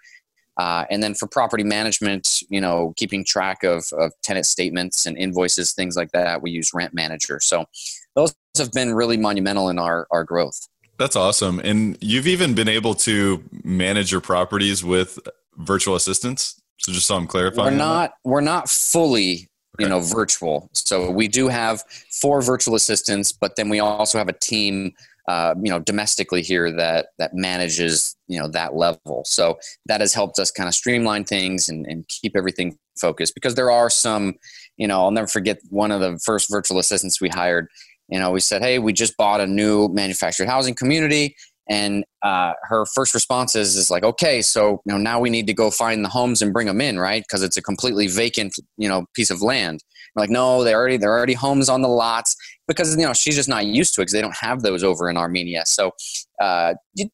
Uh, 0.57 0.83
and 0.91 1.01
then 1.01 1.13
for 1.13 1.27
property 1.27 1.63
management 1.63 2.43
you 2.49 2.59
know 2.59 2.93
keeping 2.97 3.23
track 3.23 3.63
of, 3.63 3.85
of 3.93 4.11
tenant 4.21 4.45
statements 4.45 5.05
and 5.05 5.17
invoices 5.17 5.71
things 5.71 5.95
like 5.95 6.11
that 6.11 6.41
we 6.41 6.51
use 6.51 6.73
rent 6.73 6.93
manager. 6.93 7.39
So 7.39 7.65
those 8.15 8.33
have 8.57 8.71
been 8.71 8.93
really 8.93 9.17
monumental 9.17 9.69
in 9.69 9.79
our, 9.79 10.07
our 10.11 10.23
growth. 10.23 10.67
That's 10.97 11.15
awesome. 11.15 11.59
And 11.63 11.97
you've 12.01 12.27
even 12.27 12.53
been 12.53 12.67
able 12.67 12.93
to 12.95 13.43
manage 13.63 14.11
your 14.11 14.21
properties 14.21 14.83
with 14.83 15.19
virtual 15.57 15.95
assistants. 15.95 16.61
So 16.77 16.91
just 16.91 17.07
so 17.07 17.15
I'm 17.15 17.27
clarifying. 17.27 17.73
We're 17.73 17.77
not 17.77 18.13
we're 18.23 18.41
not 18.41 18.69
fully 18.69 19.49
you 19.79 19.87
know 19.87 19.99
virtual. 19.99 20.69
So 20.73 21.09
we 21.09 21.27
do 21.27 21.47
have 21.47 21.83
four 22.21 22.41
virtual 22.41 22.75
assistants, 22.75 23.31
but 23.31 23.55
then 23.55 23.69
we 23.69 23.79
also 23.79 24.17
have 24.17 24.29
a 24.29 24.33
team 24.33 24.93
uh, 25.27 25.53
you 25.61 25.71
know 25.71 25.79
domestically 25.79 26.41
here 26.41 26.71
that 26.71 27.07
that 27.17 27.33
manages 27.33 28.15
you 28.27 28.39
know 28.39 28.47
that 28.47 28.75
level 28.75 29.23
so 29.25 29.57
that 29.85 30.01
has 30.01 30.13
helped 30.13 30.39
us 30.39 30.49
kind 30.49 30.67
of 30.67 30.73
streamline 30.73 31.23
things 31.23 31.69
and, 31.69 31.85
and 31.85 32.07
keep 32.07 32.35
everything 32.35 32.77
focused 32.97 33.35
because 33.35 33.55
there 33.55 33.69
are 33.69 33.89
some 33.89 34.33
you 34.77 34.87
know 34.87 34.99
i'll 35.01 35.11
never 35.11 35.27
forget 35.27 35.59
one 35.69 35.91
of 35.91 36.01
the 36.01 36.19
first 36.25 36.49
virtual 36.49 36.79
assistants 36.79 37.21
we 37.21 37.29
hired 37.29 37.67
you 38.11 38.19
know, 38.19 38.31
we 38.31 38.41
said, 38.41 38.61
hey, 38.61 38.77
we 38.77 38.93
just 38.93 39.15
bought 39.17 39.41
a 39.41 39.47
new 39.47 39.87
manufactured 39.87 40.47
housing 40.47 40.75
community. 40.75 41.35
And 41.69 42.03
uh, 42.21 42.53
her 42.63 42.85
first 42.85 43.13
response 43.13 43.55
is, 43.55 43.77
is 43.77 43.89
like, 43.89 44.03
okay, 44.03 44.41
so 44.41 44.81
you 44.85 44.91
know 44.91 44.97
now 44.97 45.19
we 45.21 45.29
need 45.29 45.47
to 45.47 45.53
go 45.53 45.71
find 45.71 46.03
the 46.03 46.09
homes 46.09 46.41
and 46.41 46.51
bring 46.51 46.67
them 46.67 46.81
in, 46.81 46.99
right? 46.99 47.23
Because 47.23 47.43
it's 47.43 47.55
a 47.55 47.61
completely 47.61 48.07
vacant, 48.07 48.53
you 48.77 48.89
know, 48.89 49.05
piece 49.15 49.29
of 49.29 49.41
land. 49.41 49.81
We're 50.13 50.23
like, 50.23 50.29
no, 50.29 50.65
they 50.65 50.73
already 50.73 50.97
there 50.97 51.11
are 51.11 51.17
already 51.17 51.33
homes 51.33 51.69
on 51.69 51.81
the 51.81 51.87
lots 51.87 52.35
because 52.67 52.97
you 52.97 53.03
know 53.03 53.13
she's 53.13 53.35
just 53.35 53.47
not 53.47 53.65
used 53.65 53.95
to 53.95 54.01
it 54.01 54.05
because 54.05 54.13
they 54.13 54.21
don't 54.21 54.35
have 54.35 54.63
those 54.63 54.83
over 54.83 55.09
in 55.09 55.15
Armenia. 55.15 55.63
So 55.65 55.91
uh, 56.41 56.73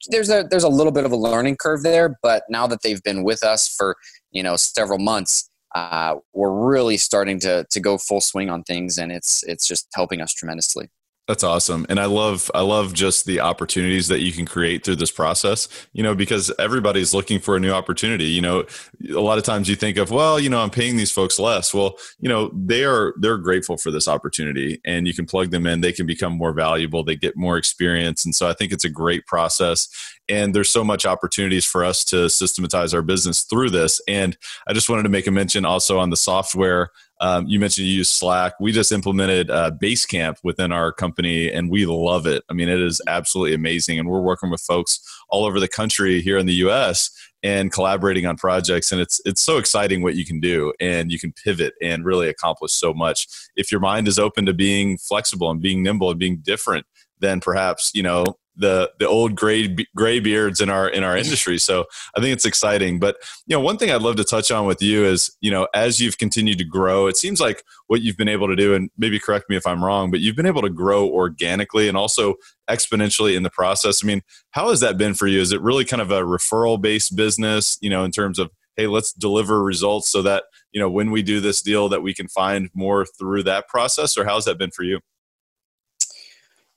there's 0.10 0.32
a 0.32 0.48
there's 0.50 0.64
a 0.64 0.70
little 0.70 0.94
bit 0.94 1.06
of 1.06 1.12
a 1.12 1.18
learning 1.18 1.58
curve 1.58 1.84
there, 1.84 2.18
but 2.24 2.44
now 2.50 2.66
that 2.66 2.82
they've 2.82 3.04
been 3.04 3.24
with 3.24 3.44
us 3.44 3.68
for 3.68 3.96
you 4.32 4.42
know 4.42 4.56
several 4.56 4.98
months, 4.98 5.48
uh, 5.78 6.16
we're 6.34 6.52
really 6.52 6.98
starting 6.98 7.40
to 7.42 7.66
to 7.70 7.80
go 7.80 7.98
full 7.98 8.22
swing 8.22 8.50
on 8.50 8.64
things, 8.64 8.98
and 8.98 9.12
it's 9.12 9.44
it's 9.44 9.68
just 9.68 9.88
helping 9.94 10.22
us 10.22 10.34
tremendously. 10.34 10.90
That's 11.28 11.44
awesome. 11.44 11.86
And 11.90 12.00
I 12.00 12.06
love 12.06 12.50
I 12.56 12.62
love 12.62 12.94
just 12.94 13.26
the 13.26 13.42
opportunities 13.42 14.08
that 14.08 14.22
you 14.22 14.32
can 14.32 14.46
create 14.46 14.86
through 14.86 14.96
this 14.96 15.12
process, 15.12 15.68
you 15.92 16.02
know, 16.02 16.16
because 16.16 16.52
everybody's 16.58 17.14
looking 17.14 17.40
for 17.40 17.58
a 17.58 17.60
new 17.60 17.72
opportunity. 17.72 18.24
You 18.26 18.42
know, 18.42 18.66
a 19.14 19.20
lot 19.20 19.38
of 19.38 19.44
times 19.44 19.68
you 19.68 19.76
think 19.76 19.98
of, 19.98 20.10
well, 20.10 20.40
you 20.40 20.50
know, 20.50 20.62
I'm 20.62 20.70
paying 20.70 20.96
these 20.96 21.12
folks 21.12 21.38
less. 21.38 21.74
Well, 21.74 21.98
you 22.18 22.30
know, 22.30 22.50
they 22.56 22.86
are 22.86 23.14
they're 23.20 23.38
grateful 23.38 23.76
for 23.76 23.92
this 23.92 24.08
opportunity 24.08 24.80
and 24.86 25.06
you 25.06 25.14
can 25.14 25.26
plug 25.26 25.52
them 25.52 25.68
in, 25.68 25.82
they 25.82 25.92
can 25.92 26.08
become 26.08 26.32
more 26.32 26.54
valuable, 26.54 27.04
they 27.04 27.18
get 27.18 27.36
more 27.36 27.58
experience. 27.58 28.24
And 28.24 28.34
so 28.34 28.48
I 28.48 28.54
think 28.54 28.72
it's 28.72 28.86
a 28.86 28.90
great 28.90 29.28
process 29.28 29.90
and 30.30 30.54
there's 30.54 30.70
so 30.70 30.84
much 30.84 31.06
opportunities 31.06 31.66
for 31.66 31.84
us 31.84 32.04
to 32.06 32.30
systematize 32.30 32.94
our 32.94 33.02
business 33.02 33.44
through 33.44 33.70
this. 33.70 34.02
And 34.08 34.38
I 34.68 34.74
just 34.74 34.90
wanted 34.90 35.04
to 35.04 35.10
make 35.10 35.28
a 35.28 35.32
mention 35.32 35.66
also 35.66 36.00
on 36.00 36.10
the 36.10 36.18
software 36.18 36.92
um, 37.20 37.48
you 37.48 37.60
mentioned 37.60 37.88
you 37.88 37.94
use 37.94 38.10
Slack. 38.10 38.54
We 38.60 38.72
just 38.72 38.92
implemented 38.92 39.50
uh, 39.50 39.72
Basecamp 39.72 40.38
within 40.44 40.72
our 40.72 40.92
company, 40.92 41.52
and 41.52 41.70
we 41.70 41.86
love 41.86 42.28
it. 42.28 42.44
I 42.50 42.54
mean, 42.54 42.70
it 42.70 42.80
is 42.80 43.02
absolutely 43.08 43.56
amazing, 43.56 43.98
and 44.00 44.08
we're 44.08 44.22
working 44.22 44.52
with 44.52 44.62
folks 44.62 45.00
all 45.30 45.46
over 45.46 45.60
the 45.60 45.68
country 45.68 46.22
here 46.22 46.38
in 46.38 46.46
the 46.46 46.54
U.S. 46.56 47.10
and 47.42 47.72
collaborating 47.72 48.26
on 48.26 48.38
projects. 48.38 48.92
And 48.92 49.02
it's 49.02 49.20
it's 49.26 49.42
so 49.42 49.58
exciting 49.58 50.04
what 50.04 50.16
you 50.16 50.26
can 50.26 50.40
do, 50.40 50.74
and 50.80 51.12
you 51.12 51.20
can 51.20 51.34
pivot 51.34 51.74
and 51.82 52.06
really 52.06 52.30
accomplish 52.30 52.74
so 52.74 52.94
much 52.94 53.28
if 53.56 53.72
your 53.72 53.82
mind 53.82 54.08
is 54.08 54.20
open 54.20 54.46
to 54.46 54.54
being 54.54 54.98
flexible 54.98 55.50
and 55.50 55.62
being 55.62 55.82
nimble 55.82 56.12
and 56.12 56.20
being 56.20 56.38
different 56.38 56.86
than 57.20 57.40
perhaps 57.40 57.92
you 57.96 58.04
know 58.04 58.26
the 58.58 58.92
the 59.00 59.08
old 59.08 59.36
gray 59.36 59.76
gray 59.96 60.20
beards 60.20 60.60
in 60.60 60.70
our 60.70 60.90
in 60.90 61.04
our 61.04 61.16
industry. 61.18 61.58
So 61.58 61.86
I 62.16 62.22
think 62.22 62.34
it's 62.34 62.46
exciting. 62.46 63.00
But 63.00 63.18
you 63.46 63.56
know, 63.56 63.62
one 63.62 63.78
thing 63.78 63.92
I'd 63.92 64.02
love 64.02 64.16
to 64.18 64.24
touch 64.24 64.52
on 64.52 64.66
with 64.66 64.82
you 64.82 65.06
is 65.06 65.36
you 65.42 65.52
know 65.52 65.68
as 65.74 66.00
you've 66.00 66.18
continued 66.18 66.58
to 66.58 66.66
grow, 66.66 67.08
it 67.08 67.18
seems 67.18 67.40
like 67.40 67.64
what 67.88 68.02
you've 68.02 68.18
been 68.18 68.28
able 68.28 68.48
to 68.48 68.56
do, 68.56 68.74
and 68.74 68.90
maybe 68.98 69.20
correct 69.20 69.50
me 69.50 69.56
if 69.56 69.66
I'm 69.68 69.84
wrong, 69.84 70.12
but 70.12 70.20
you've 70.20 70.36
been 70.36 70.46
able 70.46 70.62
to 70.64 70.70
grow 70.70 71.08
organically 71.08 71.88
and 71.88 71.98
also 71.98 72.36
exponentially 72.70 73.36
in 73.36 73.44
the 73.44 73.50
process. 73.50 74.04
I 74.04 74.08
mean, 74.08 74.22
how 74.52 74.70
has 74.70 74.80
that 74.82 74.98
been 74.98 75.14
for 75.14 75.28
you? 75.28 75.40
Is 75.40 75.52
it 75.52 75.62
really 75.62 75.86
kind 75.86 76.02
of 76.02 76.12
a 76.12 76.22
referral 76.22 76.82
based 76.82 77.16
business? 77.16 77.78
You 77.82 77.90
know, 77.90 78.04
in 78.04 78.12
terms 78.12 78.40
of 78.40 78.52
hey, 78.76 78.88
let's 78.88 79.12
deliver 79.12 79.62
results 79.64 80.08
so 80.08 80.22
that 80.22 80.44
you 80.72 80.80
know 80.80 80.90
when 80.90 81.12
we 81.12 81.22
do 81.22 81.40
this 81.40 81.62
deal 81.62 81.90
that 81.90 82.02
we 82.02 82.14
can 82.14 82.28
find 82.28 82.70
more 82.74 83.06
through 83.06 83.44
that 83.44 83.68
process, 83.68 84.18
or 84.18 84.26
how's 84.26 84.46
that 84.46 84.58
been 84.58 84.72
for 84.72 84.84
you? 84.84 85.00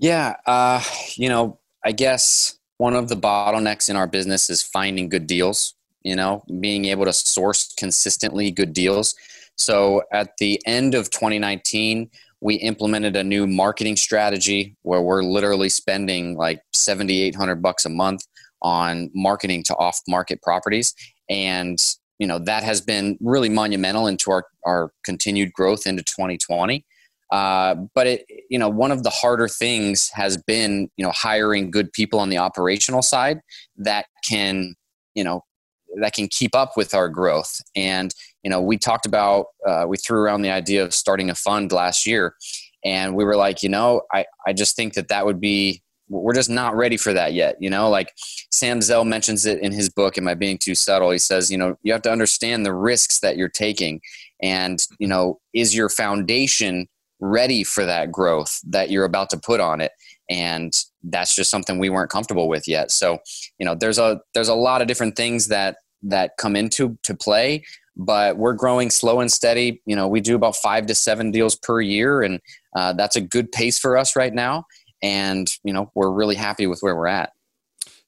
Yeah, 0.01 0.37
uh, 0.47 0.83
you 1.17 1.29
know, 1.29 1.60
I 1.85 1.93
guess 1.93 2.59
one 2.79 2.95
of 2.95 3.09
the 3.09 3.17
bottlenecks 3.17 3.91
in 3.91 3.97
our 3.97 4.07
business 4.07 4.51
is 4.51 4.63
finding 4.63 5.09
good 5.09 5.27
deals, 5.27 5.75
you 6.03 6.17
know, 6.17 6.43
being 6.61 6.87
able 6.87 7.05
to 7.05 7.13
source 7.13 7.75
consistently 7.75 8.51
good 8.51 8.73
deals. 8.73 9.15
So 9.57 10.03
at 10.13 10.37
the 10.39 10.61
end 10.67 10.95
of 10.95 11.11
2019, 11.11 12.11
we 12.41 12.55
implemented 12.57 13.17
a 13.17 13.25
new 13.25 13.47
marketing 13.47 13.97
strategy 13.97 14.77
where 14.83 15.03
we're 15.03 15.23
literally 15.23 15.69
spending 15.69 16.37
like 16.37 16.63
7800 16.73 17.57
bucks 17.57 17.85
a 17.85 17.91
month 17.91 18.27
on 18.63 19.11
marketing 19.15 19.63
to 19.65 19.77
off 19.77 20.01
market 20.09 20.41
properties 20.43 20.95
and 21.29 21.97
you 22.19 22.27
know 22.27 22.39
that 22.39 22.63
has 22.63 22.81
been 22.81 23.17
really 23.21 23.49
monumental 23.49 24.07
into 24.07 24.31
our, 24.31 24.45
our 24.65 24.93
continued 25.05 25.53
growth 25.55 25.87
into 25.87 26.03
2020 26.03 26.85
uh, 27.33 27.75
but 27.95 28.07
it, 28.07 28.27
you 28.49 28.59
know, 28.59 28.69
one 28.69 28.91
of 28.91 29.03
the 29.03 29.11
harder 29.11 29.49
things 29.49 30.11
has 30.15 30.37
been, 30.37 30.91
you 30.97 31.05
know, 31.05 31.13
hiring 31.13 31.71
good 31.71 31.93
people 31.93 32.19
on 32.19 32.29
the 32.29 32.39
operational 32.39 33.03
side 33.03 33.41
that 33.77 34.07
can, 34.29 34.75
you 35.15 35.25
know, 35.25 35.45
that 36.01 36.15
can 36.15 36.29
keep 36.29 36.55
up 36.55 36.77
with 36.77 36.95
our 36.95 37.09
growth. 37.09 37.61
And 37.75 38.15
you 38.43 38.51
know, 38.51 38.61
we 38.61 38.79
talked 38.79 39.07
about, 39.07 39.47
uh, 39.67 39.85
we 39.87 39.97
threw 39.97 40.19
around 40.19 40.43
the 40.43 40.51
idea 40.51 40.83
of 40.83 40.95
starting 40.95 41.31
a 41.31 41.35
fund 41.35 41.73
last 41.73 42.07
year, 42.07 42.35
and 42.85 43.15
we 43.15 43.25
were 43.25 43.37
like, 43.37 43.63
you 43.63 43.69
know, 43.69 44.03
I, 44.13 44.25
I 44.47 44.53
just 44.53 44.77
think 44.77 44.95
that 44.95 45.09
that 45.09 45.27
would 45.27 45.41
be 45.41 45.83
we're 46.09 46.35
just 46.35 46.51
not 46.51 46.75
ready 46.75 46.97
for 46.97 47.13
that 47.13 47.35
yet. 47.35 47.57
You 47.61 47.71
know, 47.71 47.89
like 47.89 48.13
Sam 48.51 48.83
Zell 48.83 49.05
mentions 49.05 49.47
it 49.47 49.61
in 49.61 49.73
his 49.73 49.89
book, 49.89 50.19
Am 50.19 50.27
I 50.27 50.35
Being 50.35 50.59
Too 50.59 50.75
Subtle? 50.75 51.11
He 51.11 51.19
says, 51.19 51.51
you 51.51 51.57
know, 51.57 51.77
you 51.83 51.93
have 51.93 52.03
to 52.03 52.11
understand 52.11 52.67
the 52.67 52.75
risks 52.75 53.21
that 53.21 53.37
you're 53.37 53.49
taking. 53.49 54.01
And, 54.43 54.85
you 54.99 55.07
know, 55.07 55.39
is 55.55 55.75
your 55.75 55.89
foundation 55.89 56.89
ready 57.21 57.65
for 57.65 57.85
that 57.85 58.11
growth 58.11 58.61
that 58.67 58.91
you're 58.91 59.05
about 59.05 59.31
to 59.31 59.39
put 59.39 59.61
on 59.61 59.81
it. 59.81 59.93
And 60.29 60.73
that's 61.03 61.35
just 61.35 61.51
something 61.51 61.79
we 61.79 61.91
weren't 61.91 62.11
comfortable 62.11 62.49
with 62.49 62.69
yet. 62.69 62.91
So 62.91 63.19
you 63.59 63.67
know 63.67 63.75
there's 63.75 63.99
a 63.99 64.21
there's 64.35 64.49
a 64.49 64.55
lot 64.55 64.83
of 64.83 64.89
different 64.89 65.17
things 65.17 65.49
that 65.49 65.77
that 66.03 66.33
come 66.39 66.57
into 66.57 66.99
to 67.03 67.15
play 67.15 67.63
but 67.97 68.39
we're 68.39 68.55
growing 68.55 68.89
slow 68.89 69.21
and 69.21 69.31
steady. 69.31 69.83
You 69.85 69.95
know 69.95 70.09
we 70.09 70.21
do 70.21 70.35
about 70.35 70.57
five 70.57 70.87
to 70.87 70.95
seven 70.95 71.31
deals 71.31 71.57
per 71.57 71.81
year 71.81 72.23
and 72.23 72.41
uh, 72.75 72.93
that's 72.95 73.17
a 73.17 73.21
good 73.21 73.53
pace 73.53 73.79
for 73.79 73.97
us 73.97 74.17
right 74.17 74.33
now. 74.33 74.65
And 75.03 75.51
you 75.65 75.73
know 75.73 75.91
we're 75.95 76.11
really 76.11 76.37
happy 76.37 76.67
with 76.67 76.81
where 76.81 76.97
we're 76.97 77.09
at 77.09 77.33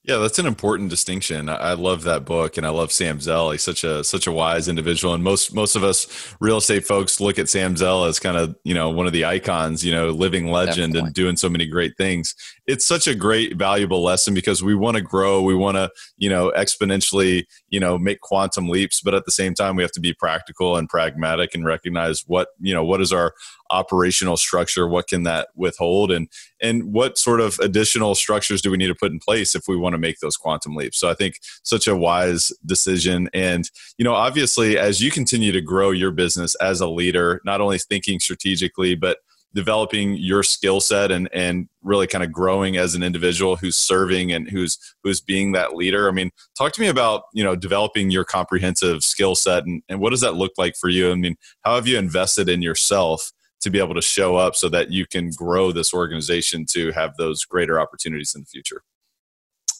Yeah, 0.04 0.16
that's 0.16 0.40
an 0.40 0.46
important 0.46 0.90
distinction. 0.90 1.48
I 1.48 1.74
love 1.74 2.02
that 2.02 2.24
book, 2.24 2.56
and 2.56 2.66
I 2.66 2.70
love 2.70 2.90
Sam 2.90 3.20
Zell. 3.20 3.52
He's 3.52 3.62
such 3.62 3.84
a 3.84 4.02
such 4.02 4.26
a 4.26 4.32
wise 4.32 4.66
individual, 4.66 5.14
and 5.14 5.22
most 5.22 5.54
most 5.54 5.76
of 5.76 5.84
us 5.84 6.34
real 6.40 6.56
estate 6.56 6.84
folks 6.84 7.20
look 7.20 7.38
at 7.38 7.48
Sam 7.48 7.76
Zell 7.76 8.04
as 8.06 8.18
kind 8.18 8.36
of 8.36 8.56
you 8.64 8.74
know 8.74 8.90
one 8.90 9.06
of 9.06 9.12
the 9.12 9.24
icons, 9.24 9.84
you 9.84 9.92
know, 9.92 10.10
living 10.10 10.48
legend 10.48 10.94
Definitely. 10.94 11.06
and 11.06 11.14
doing 11.14 11.36
so 11.36 11.48
many 11.48 11.66
great 11.66 11.96
things. 11.96 12.34
It's 12.66 12.84
such 12.84 13.06
a 13.06 13.14
great, 13.14 13.56
valuable 13.56 14.02
lesson 14.02 14.34
because 14.34 14.60
we 14.60 14.74
want 14.74 14.96
to 14.96 15.02
grow, 15.02 15.40
we 15.40 15.54
want 15.54 15.76
to 15.76 15.88
you 16.18 16.28
know 16.28 16.52
exponentially 16.56 17.44
you 17.68 17.78
know 17.78 17.96
make 17.96 18.20
quantum 18.22 18.68
leaps, 18.68 19.00
but 19.02 19.14
at 19.14 19.24
the 19.24 19.30
same 19.30 19.54
time 19.54 19.76
we 19.76 19.84
have 19.84 19.92
to 19.92 20.00
be 20.00 20.12
practical 20.12 20.76
and 20.76 20.88
pragmatic 20.88 21.54
and 21.54 21.64
recognize 21.64 22.24
what 22.26 22.48
you 22.58 22.74
know 22.74 22.84
what 22.84 23.00
is 23.00 23.12
our 23.12 23.34
operational 23.72 24.36
structure 24.36 24.86
what 24.86 25.08
can 25.08 25.24
that 25.24 25.48
withhold? 25.56 26.12
And 26.12 26.28
and 26.60 26.92
what 26.92 27.18
sort 27.18 27.40
of 27.40 27.58
additional 27.58 28.14
structures 28.14 28.62
do 28.62 28.70
we 28.70 28.76
need 28.76 28.88
to 28.88 28.94
put 28.94 29.10
in 29.10 29.18
place 29.18 29.54
if 29.54 29.64
we 29.66 29.76
want 29.76 29.94
to 29.94 29.98
make 29.98 30.20
those 30.20 30.36
quantum 30.36 30.76
leaps? 30.76 30.98
So 30.98 31.10
i 31.10 31.14
think 31.14 31.40
such 31.62 31.88
a 31.88 31.96
wise 31.96 32.52
decision. 32.64 33.28
And 33.34 33.68
you 33.98 34.04
know 34.04 34.14
obviously 34.14 34.78
as 34.78 35.02
you 35.02 35.10
continue 35.10 35.52
to 35.52 35.60
grow 35.60 35.90
your 35.90 36.12
business 36.12 36.54
as 36.56 36.80
a 36.80 36.88
leader 36.88 37.40
not 37.44 37.60
only 37.60 37.78
thinking 37.78 38.20
strategically 38.20 38.94
but 38.94 39.18
developing 39.54 40.14
your 40.14 40.42
skill 40.42 40.80
set 40.80 41.10
and 41.10 41.28
and 41.32 41.68
really 41.82 42.06
kind 42.06 42.24
of 42.24 42.32
growing 42.32 42.76
as 42.76 42.94
an 42.94 43.02
individual 43.02 43.56
who's 43.56 43.76
serving 43.76 44.32
and 44.32 44.48
who's 44.48 44.78
who's 45.02 45.20
being 45.20 45.52
that 45.52 45.74
leader. 45.74 46.08
I 46.08 46.12
mean 46.12 46.30
talk 46.56 46.72
to 46.72 46.80
me 46.80 46.88
about 46.88 47.24
you 47.32 47.44
know 47.44 47.56
developing 47.56 48.10
your 48.10 48.24
comprehensive 48.24 49.04
skill 49.04 49.34
set 49.34 49.64
and, 49.64 49.82
and 49.88 50.00
what 50.00 50.10
does 50.10 50.20
that 50.20 50.34
look 50.34 50.52
like 50.56 50.76
for 50.76 50.88
you? 50.88 51.10
I 51.10 51.14
mean 51.14 51.36
how 51.62 51.74
have 51.74 51.86
you 51.86 51.98
invested 51.98 52.48
in 52.48 52.62
yourself 52.62 53.32
to 53.62 53.70
be 53.70 53.78
able 53.78 53.94
to 53.94 54.02
show 54.02 54.36
up 54.36 54.54
so 54.54 54.68
that 54.68 54.90
you 54.90 55.06
can 55.06 55.30
grow 55.30 55.72
this 55.72 55.94
organization 55.94 56.66
to 56.66 56.92
have 56.92 57.16
those 57.16 57.44
greater 57.44 57.80
opportunities 57.80 58.34
in 58.34 58.42
the 58.42 58.46
future? 58.46 58.82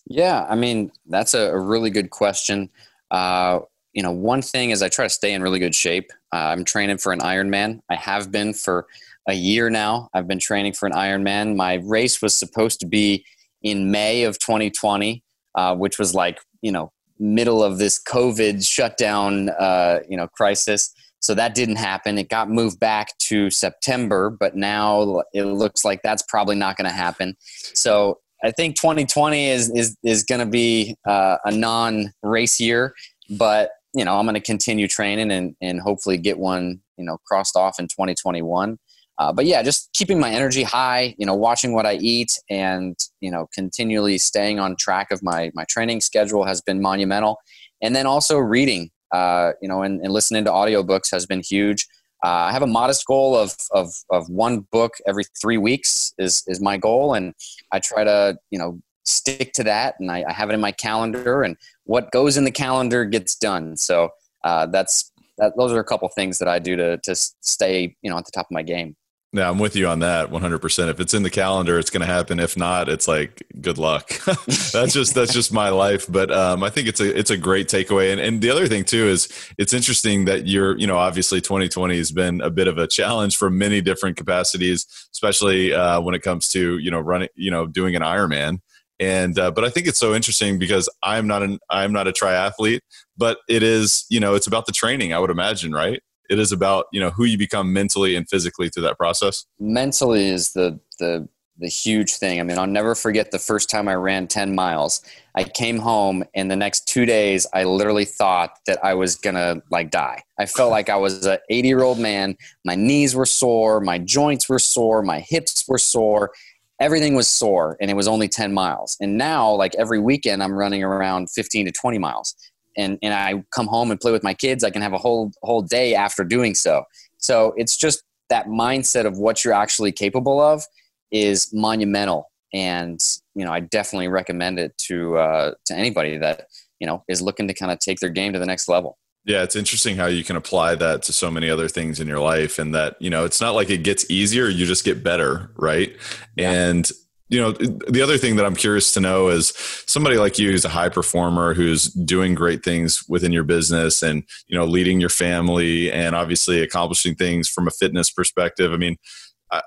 Yeah, 0.07 0.47
I 0.49 0.57
mean, 0.57 0.91
that's 1.07 1.35
a, 1.35 1.57
really 1.57 1.91
good 1.91 2.11
question. 2.11 2.71
Uh, 3.11 3.61
you 3.93 4.03
know, 4.03 4.11
one 4.11 4.43
thing 4.43 4.71
is 4.71 4.83
I 4.83 4.89
try 4.89 5.05
to 5.05 5.11
stay 5.11 5.33
in 5.33 5.43
really 5.43 5.59
good 5.59 5.75
shape. 5.75 6.11
Uh, 6.33 6.37
I'm 6.37 6.65
training 6.65 6.99
for 6.99 7.13
an 7.13 7.21
Ironman. 7.21 7.81
I 7.91 7.97
have 7.97 8.33
been 8.33 8.55
for 8.55 8.87
a 9.29 9.35
year 9.35 9.71
now. 9.71 10.09
I've 10.15 10.27
been 10.27 10.39
training 10.39 10.73
for 10.73 10.87
an 10.87 10.93
Ironman. 10.93 11.57
My 11.57 11.75
race 11.75 12.21
was 12.21 12.35
supposed 12.35 12.81
to 12.81 12.87
be 12.87 13.25
in 13.63 13.91
May 13.91 14.25
of 14.25 14.39
2020, 14.39 15.23
uh, 15.55 15.77
which 15.77 15.99
was 15.99 16.15
like, 16.15 16.41
you 16.63 16.73
know, 16.73 16.91
middle 17.19 17.63
of 17.63 17.79
this 17.79 18.03
COVID 18.03 18.67
shutdown, 18.67 19.51
uh, 19.51 20.01
you 20.09 20.17
know, 20.17 20.27
crisis. 20.27 20.93
So 21.23 21.35
that 21.35 21.55
didn't 21.55 21.77
happen. 21.77 22.19
It 22.19 22.29
got 22.29 22.51
moved 22.51 22.81
back 22.81 23.17
to 23.21 23.49
September, 23.49 24.29
but 24.29 24.57
now 24.57 25.23
it 25.33 25.45
looks 25.45 25.85
like 25.85 26.03
that's 26.03 26.23
probably 26.29 26.57
not 26.57 26.77
going 26.77 26.91
to 26.91 26.95
happen. 26.95 27.37
So 27.75 28.19
I 28.45 28.51
think 28.51 28.77
2020 28.77 29.49
is 29.49 29.71
is 29.71 29.97
is 30.03 30.25
going 30.25 30.41
to 30.41 30.47
be 30.47 30.97
uh, 31.07 31.39
a 31.45 31.53
non-race 31.53 32.61
year, 32.61 32.95
but 33.31 33.71
you 33.95 34.05
know 34.05 34.19
I'm 34.19 34.27
going 34.27 34.35
to 34.35 34.41
continue 34.41 34.89
training 34.89 35.31
and 35.31 35.55
and 35.61 35.81
hopefully 35.81 36.19
get 36.19 36.39
one 36.39 36.81
you 36.97 37.05
know 37.05 37.19
crossed 37.25 37.57
off 37.57 37.79
in 37.79 37.87
2021. 37.87 38.79
Uh, 39.19 39.33
but 39.33 39.45
yeah, 39.45 39.63
just 39.63 39.93
keeping 39.93 40.19
my 40.19 40.31
energy 40.31 40.63
high, 40.63 41.15
you 41.19 41.27
know, 41.27 41.35
watching 41.35 41.75
what 41.75 41.87
I 41.87 41.95
eat, 41.95 42.41
and 42.51 42.99
you 43.21 43.31
know, 43.31 43.49
continually 43.55 44.19
staying 44.19 44.59
on 44.59 44.75
track 44.75 45.13
of 45.13 45.23
my 45.23 45.53
my 45.55 45.65
training 45.69 46.01
schedule 46.01 46.45
has 46.45 46.61
been 46.61 46.83
monumental. 46.83 47.39
And 47.81 47.95
then 47.95 48.07
also 48.07 48.39
reading, 48.39 48.91
uh, 49.13 49.53
you 49.61 49.69
know, 49.69 49.83
and, 49.83 50.01
and, 50.01 50.13
listening 50.13 50.45
to 50.45 50.51
audiobooks 50.51 51.11
has 51.13 51.27
been 51.27 51.43
huge. 51.43 51.87
Uh, 52.25 52.29
I 52.29 52.53
have 52.53 52.63
a 52.63 52.67
modest 52.67 53.05
goal 53.07 53.37
of, 53.37 53.55
of, 53.73 53.93
of 54.11 54.29
one 54.29 54.61
book 54.71 54.95
every 55.07 55.25
three 55.41 55.59
weeks 55.59 56.15
is, 56.19 56.45
is 56.47 56.61
my 56.61 56.77
goal. 56.77 57.15
And 57.15 57.35
I 57.73 57.81
try 57.81 58.05
to, 58.05 58.39
you 58.51 58.59
know, 58.59 58.81
stick 59.05 59.53
to 59.55 59.65
that. 59.65 59.97
And 59.99 60.11
I, 60.11 60.25
I 60.29 60.33
have 60.33 60.49
it 60.49 60.55
in 60.55 60.61
my 60.61 60.73
calendar 60.73 61.43
and 61.43 61.57
what 61.85 62.11
goes 62.13 62.37
in 62.37 62.45
the 62.45 62.53
calendar 62.53 63.05
gets 63.05 63.35
done. 63.35 63.77
So 63.77 64.11
uh, 64.45 64.67
that's, 64.67 65.11
that, 65.39 65.53
those 65.57 65.73
are 65.73 65.81
a 65.81 65.85
couple 65.85 66.09
things 66.11 66.39
that 66.39 66.49
I 66.49 66.59
do 66.59 66.77
to, 66.77 66.99
to 66.99 67.15
stay, 67.15 67.97
you 68.03 68.11
know, 68.11 68.17
at 68.17 68.25
the 68.25 68.33
top 68.33 68.47
of 68.47 68.53
my 68.53 68.63
game. 68.63 68.97
Yeah, 69.35 69.49
I'm 69.49 69.59
with 69.59 69.77
you 69.77 69.87
on 69.89 70.01
that 70.01 70.31
100%. 70.31 70.89
If 70.91 71.01
it's 71.01 71.15
in 71.15 71.23
the 71.23 71.31
calendar, 71.31 71.79
it's 71.79 71.89
going 71.89 72.03
to 72.03 72.07
happen. 72.07 72.39
If 72.39 72.55
not, 72.55 72.91
it's 72.91 73.09
like 73.09 73.43
good 73.63 73.79
luck. 73.79 74.09
that's 74.73 74.93
just 74.93 75.15
that's 75.15 75.33
just 75.33 75.55
my 75.55 75.71
life, 75.71 76.05
but 76.07 76.31
um, 76.31 76.63
I 76.63 76.69
think 76.69 76.87
it's 76.87 77.01
a 77.01 77.19
it's 77.19 77.31
a 77.31 77.39
great 77.39 77.67
takeaway. 77.67 78.13
And 78.13 78.21
and 78.21 78.43
the 78.43 78.51
other 78.51 78.69
thing 78.69 78.85
too 78.85 79.07
is 79.07 79.29
it's 79.57 79.73
interesting 79.73 80.27
that 80.27 80.47
you're, 80.47 80.77
you 80.77 80.87
know, 80.87 80.99
obviously 80.99 81.41
2020 81.41 81.97
has 81.97 82.13
been 82.13 82.43
a 82.43 82.51
bit 82.51 82.69
of 82.69 82.77
a 82.77 82.87
challenge 82.87 83.39
for 83.39 83.49
many 83.49 83.81
different 83.81 84.19
capacities, 84.19 84.87
especially 85.13 85.73
uh, 85.73 85.99
when 86.03 86.15
it 86.15 86.21
comes 86.21 86.49
to, 86.49 86.77
you 86.77 86.91
know, 86.91 87.01
running, 87.01 87.31
you 87.35 87.51
know, 87.51 87.67
doing 87.67 87.97
an 87.97 88.03
Ironman. 88.03 88.59
And 89.01 89.39
uh, 89.39 89.51
but 89.51 89.65
I 89.65 89.71
think 89.71 89.87
it's 89.87 89.99
so 89.99 90.15
interesting 90.15 90.59
because 90.59 90.91
I'm 91.03 91.27
not 91.27 91.43
an 91.43 91.59
I'm 91.71 91.93
not 91.93 92.07
a 92.07 92.13
triathlete, 92.13 92.81
but 93.17 93.39
it 93.49 93.63
is, 93.63 94.05
you 94.11 94.21
know, 94.21 94.35
it's 94.35 94.47
about 94.47 94.67
the 94.67 94.73
training, 94.73 95.15
I 95.15 95.19
would 95.19 95.31
imagine, 95.31 95.73
right? 95.73 96.03
It 96.33 96.39
is 96.39 96.51
about 96.51 96.87
you 96.93 97.01
know 97.01 97.11
who 97.11 97.25
you 97.25 97.37
become 97.37 97.73
mentally 97.73 98.17
and 98.17 98.29
physically 98.29 98.71
through 98.71 98.85
that 98.85 98.99
process? 98.99 99.45
Mentally 99.61 100.29
is 100.29 100.55
the 100.55 100.81
the 100.99 101.29
the 101.59 101.69
huge 101.69 102.15
thing. 102.15 102.41
I 102.41 102.43
mean 102.43 102.59
i'll 102.59 102.67
never 102.67 102.95
forget 102.95 103.31
the 103.31 103.39
first 103.39 103.69
time 103.69 103.87
i 103.87 103.95
ran 103.95 104.27
10 104.27 104.55
miles. 104.55 105.03
I 105.35 105.45
came 105.45 105.79
home 105.79 106.25
and 106.35 106.51
the 106.51 106.57
next 106.57 106.89
two 106.89 107.05
days 107.05 107.47
i 107.53 107.65
literally 107.65 108.07
thought 108.07 108.59
that 108.67 108.83
i 108.83 108.95
was 108.95 109.17
gonna 109.17 109.63
like 109.71 109.91
die. 109.91 110.23
I 110.39 110.47
felt 110.47 110.71
like 110.71 110.89
i 110.89 110.97
was 110.97 111.27
an 111.27 111.39
80 111.51 111.69
year 111.69 111.83
old 111.83 111.99
man. 111.99 112.37
My 112.65 112.75
knees 112.75 113.15
were 113.15 113.27
sore 113.27 113.81
my 113.81 113.99
joints 113.99 114.49
were 114.49 114.59
sore 114.59 115.03
my 115.03 115.21
hips 115.21 115.65
were 115.69 115.79
sore. 115.79 116.33
Everything 116.81 117.15
was 117.15 117.29
sore 117.29 117.77
and 117.81 117.91
it 117.91 117.95
was 117.95 118.09
only 118.09 118.29
10 118.29 118.53
miles. 118.55 118.97
And 119.01 119.19
now 119.19 119.53
like 119.53 119.75
every 119.77 120.01
weekend 120.01 120.43
i'm 120.43 120.55
running 120.55 120.83
around 120.83 121.31
15 121.31 121.67
to 121.67 121.73
20 121.73 121.99
miles 121.99 122.35
and 122.77 122.99
and 123.03 123.15
I 123.15 123.45
come 123.55 123.67
home 123.67 123.91
and 123.91 124.01
play 124.01 124.13
with 124.13 124.23
my 124.23 124.35
kids, 124.35 124.65
I 124.65 124.71
can 124.71 124.83
have 124.83 124.93
a 124.93 124.99
whole 124.99 125.33
whole 125.43 125.63
day 125.63 125.95
after 125.95 126.25
doing 126.25 126.55
so. 126.55 126.85
So 127.19 127.55
it's 127.57 127.77
just 127.77 128.03
that 128.29 128.47
mindset 128.47 129.07
of 129.07 129.19
what 129.19 129.45
you're 129.45 129.55
actually 129.55 129.93
capable 129.93 130.41
of 130.41 130.65
is 131.11 131.53
monumental, 131.53 132.31
and 132.53 133.03
you 133.35 133.45
know 133.45 133.53
I 133.53 133.61
definitely 133.61 134.09
recommend 134.09 134.59
it 134.59 134.77
to 134.89 135.19
uh, 135.19 135.55
to 135.67 135.75
anybody 135.75 136.19
that 136.19 136.47
you 136.81 136.87
know 136.87 137.05
is 137.09 137.23
looking 137.23 137.49
to 137.49 137.55
kind 137.55 137.71
of 137.73 137.79
take 137.79 138.01
their 138.01 138.11
game 138.11 138.33
to 138.33 138.39
the 138.39 138.47
next 138.47 138.69
level. 138.69 138.99
Yeah, 139.25 139.45
it's 139.45 139.55
interesting 139.55 139.97
how 139.97 140.07
you 140.07 140.25
can 140.25 140.35
apply 140.35 140.75
that 140.75 141.03
to 141.05 141.13
so 141.13 141.31
many 141.31 141.49
other 141.49 141.69
things 141.69 142.01
in 142.01 142.09
your 142.09 142.19
life, 142.19 142.59
and 142.59 142.75
that 142.75 142.97
you 143.01 143.11
know 143.11 143.25
it's 143.25 143.41
not 143.41 143.55
like 143.55 143.71
it 143.71 143.85
gets 143.85 144.11
easier; 144.11 144.49
you 144.49 144.67
just 144.67 144.85
get 144.85 145.05
better, 145.05 145.51
right? 145.57 145.97
Yeah. 146.37 146.51
And 146.51 146.91
you 147.33 147.41
know 147.41 147.53
the 147.53 148.03
other 148.03 148.19
thing 148.19 148.37
that 148.37 148.45
i'm 148.45 148.55
curious 148.55 148.93
to 148.93 149.01
know 149.01 149.29
is 149.29 149.55
somebody 149.87 150.17
like 150.17 150.39
you 150.39 150.51
who's 150.51 150.67
a 150.67 150.69
high 150.69 150.91
performer 150.91 151.55
who's 151.55 151.87
doing 151.87 152.35
great 152.35 152.63
things 152.63 153.03
within 153.09 153.33
your 153.33 153.43
business 153.43 154.03
and 154.03 154.23
you 154.49 154.57
know 154.57 154.67
leading 154.67 155.01
your 155.01 155.09
family 155.09 155.91
and 155.91 156.15
obviously 156.15 156.61
accomplishing 156.61 157.15
things 157.15 157.49
from 157.49 157.67
a 157.67 157.71
fitness 157.71 158.11
perspective 158.11 158.73
i 158.73 158.77
mean 158.77 158.97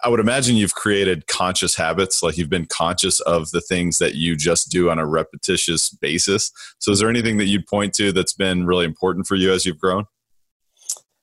I 0.04 0.10
would 0.10 0.20
imagine 0.20 0.56
you've 0.56 0.74
created 0.74 1.28
conscious 1.28 1.76
habits, 1.76 2.24
like 2.24 2.38
you've 2.38 2.50
been 2.50 2.66
conscious 2.66 3.20
of 3.20 3.52
the 3.52 3.62
things 3.62 4.00
that 4.00 4.16
you 4.16 4.36
just 4.36 4.72
do 4.72 4.90
on 4.90 4.98
a 4.98 5.06
repetitious 5.06 5.92
basis. 5.92 6.52
So, 6.80 6.92
is 6.92 7.00
there 7.00 7.10
anything 7.10 7.38
that 7.38 7.46
you'd 7.46 7.68
point 7.68 7.94
to 7.96 8.12
that's 8.12 8.34
been 8.34 8.66
really 8.66 8.86
important 8.86 9.28
for 9.28 9.36
you 9.36 9.54
as 9.54 9.64
you've 9.64 9.78
grown? 9.78 10.06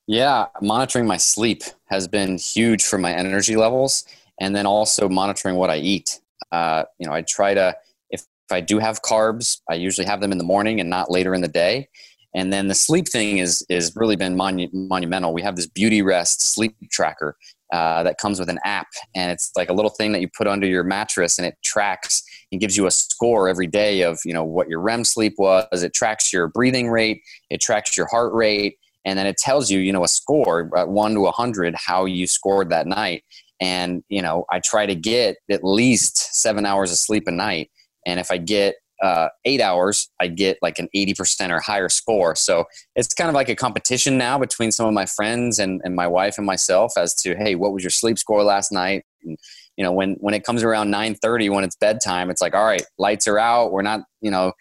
Yeah, 0.06 0.46
monitoring 0.60 1.08
my 1.08 1.16
sleep 1.16 1.64
has 1.86 2.06
been 2.06 2.38
huge 2.38 2.84
for 2.84 2.98
my 2.98 3.12
energy 3.12 3.56
levels, 3.56 4.04
and 4.38 4.54
then 4.54 4.64
also 4.64 5.08
monitoring 5.08 5.56
what 5.56 5.68
I 5.68 5.78
eat. 5.78 6.20
Uh, 6.52 6.84
you 6.98 7.06
know, 7.06 7.12
I 7.12 7.22
try 7.22 7.54
to, 7.54 7.74
if, 8.10 8.20
if 8.20 8.52
I 8.52 8.60
do 8.60 8.78
have 8.78 9.02
carbs, 9.02 9.60
I 9.68 9.74
usually 9.74 10.06
have 10.06 10.20
them 10.20 10.30
in 10.30 10.38
the 10.38 10.44
morning 10.44 10.80
and 10.80 10.88
not 10.88 11.10
later 11.10 11.34
in 11.34 11.40
the 11.40 11.48
day. 11.48 11.88
And 12.34 12.52
then 12.52 12.68
the 12.68 12.74
sleep 12.74 13.08
thing 13.08 13.38
is 13.38 13.64
is 13.68 13.94
really 13.94 14.16
been 14.16 14.36
monu- 14.36 14.72
monumental. 14.72 15.34
We 15.34 15.42
have 15.42 15.56
this 15.56 15.66
Beautyrest 15.66 16.40
sleep 16.40 16.74
tracker 16.90 17.36
uh, 17.72 18.02
that 18.04 18.18
comes 18.18 18.38
with 18.38 18.48
an 18.48 18.58
app, 18.64 18.88
and 19.14 19.30
it's 19.30 19.50
like 19.56 19.68
a 19.68 19.72
little 19.72 19.90
thing 19.90 20.12
that 20.12 20.20
you 20.20 20.28
put 20.28 20.46
under 20.46 20.66
your 20.66 20.84
mattress, 20.84 21.38
and 21.38 21.46
it 21.46 21.56
tracks 21.62 22.22
and 22.50 22.60
gives 22.60 22.76
you 22.76 22.86
a 22.86 22.90
score 22.90 23.48
every 23.48 23.66
day 23.66 24.02
of 24.02 24.18
you 24.24 24.32
know 24.32 24.44
what 24.44 24.68
your 24.68 24.80
REM 24.80 25.04
sleep 25.04 25.34
was. 25.36 25.82
It 25.82 25.92
tracks 25.92 26.32
your 26.32 26.48
breathing 26.48 26.88
rate, 26.88 27.22
it 27.50 27.60
tracks 27.60 27.96
your 27.98 28.06
heart 28.06 28.32
rate, 28.32 28.78
and 29.04 29.18
then 29.18 29.26
it 29.26 29.36
tells 29.36 29.70
you 29.70 29.80
you 29.80 29.92
know 29.92 30.04
a 30.04 30.08
score 30.08 30.70
at 30.76 30.88
one 30.88 31.14
to 31.14 31.26
a 31.26 31.32
hundred 31.32 31.74
how 31.74 32.06
you 32.06 32.26
scored 32.26 32.70
that 32.70 32.86
night 32.86 33.24
and 33.62 34.02
you 34.08 34.20
know 34.20 34.44
i 34.50 34.58
try 34.58 34.84
to 34.84 34.94
get 34.94 35.36
at 35.48 35.62
least 35.62 36.34
seven 36.34 36.66
hours 36.66 36.90
of 36.90 36.98
sleep 36.98 37.24
a 37.26 37.30
night. 37.30 37.70
And 38.04 38.18
if 38.18 38.30
i 38.30 38.36
get 38.36 38.74
uh, 39.02 39.28
eight 39.44 39.60
hours 39.60 40.08
i 40.20 40.26
get 40.28 40.58
like 40.62 40.78
an 40.78 40.88
80% 40.94 41.50
or 41.50 41.60
higher 41.60 41.88
score. 41.88 42.36
So 42.36 42.64
it's 42.96 43.14
kind 43.14 43.28
of 43.28 43.34
like 43.34 43.48
a 43.48 43.56
competition 43.56 44.18
now 44.18 44.38
between 44.38 44.70
some 44.70 44.86
of 44.86 44.94
my 44.94 45.06
friends 45.06 45.58
and, 45.58 45.80
and 45.84 45.94
my 45.94 46.06
wife 46.06 46.38
and 46.38 46.46
myself 46.46 46.92
as 46.96 47.14
to 47.22 47.36
hey 47.36 47.54
what 47.54 47.72
was 47.72 47.82
your 47.84 47.90
sleep 47.90 48.18
score 48.18 48.42
last 48.42 48.72
night? 48.72 49.04
And 49.22 49.38
you 49.76 49.84
know 49.84 49.92
when 49.92 50.14
when 50.14 50.34
it 50.34 50.44
comes 50.44 50.62
around 50.62 50.92
9.30 50.92 51.54
when 51.54 51.64
it's 51.64 51.76
bedtime 51.76 52.30
it's 52.30 52.42
like 52.42 52.54
all 52.54 52.64
right 52.64 52.84
lights 52.98 53.28
are 53.28 53.38
out. 53.38 53.72
We're 53.72 53.82
not 53.82 54.00
you 54.20 54.30
know 54.30 54.52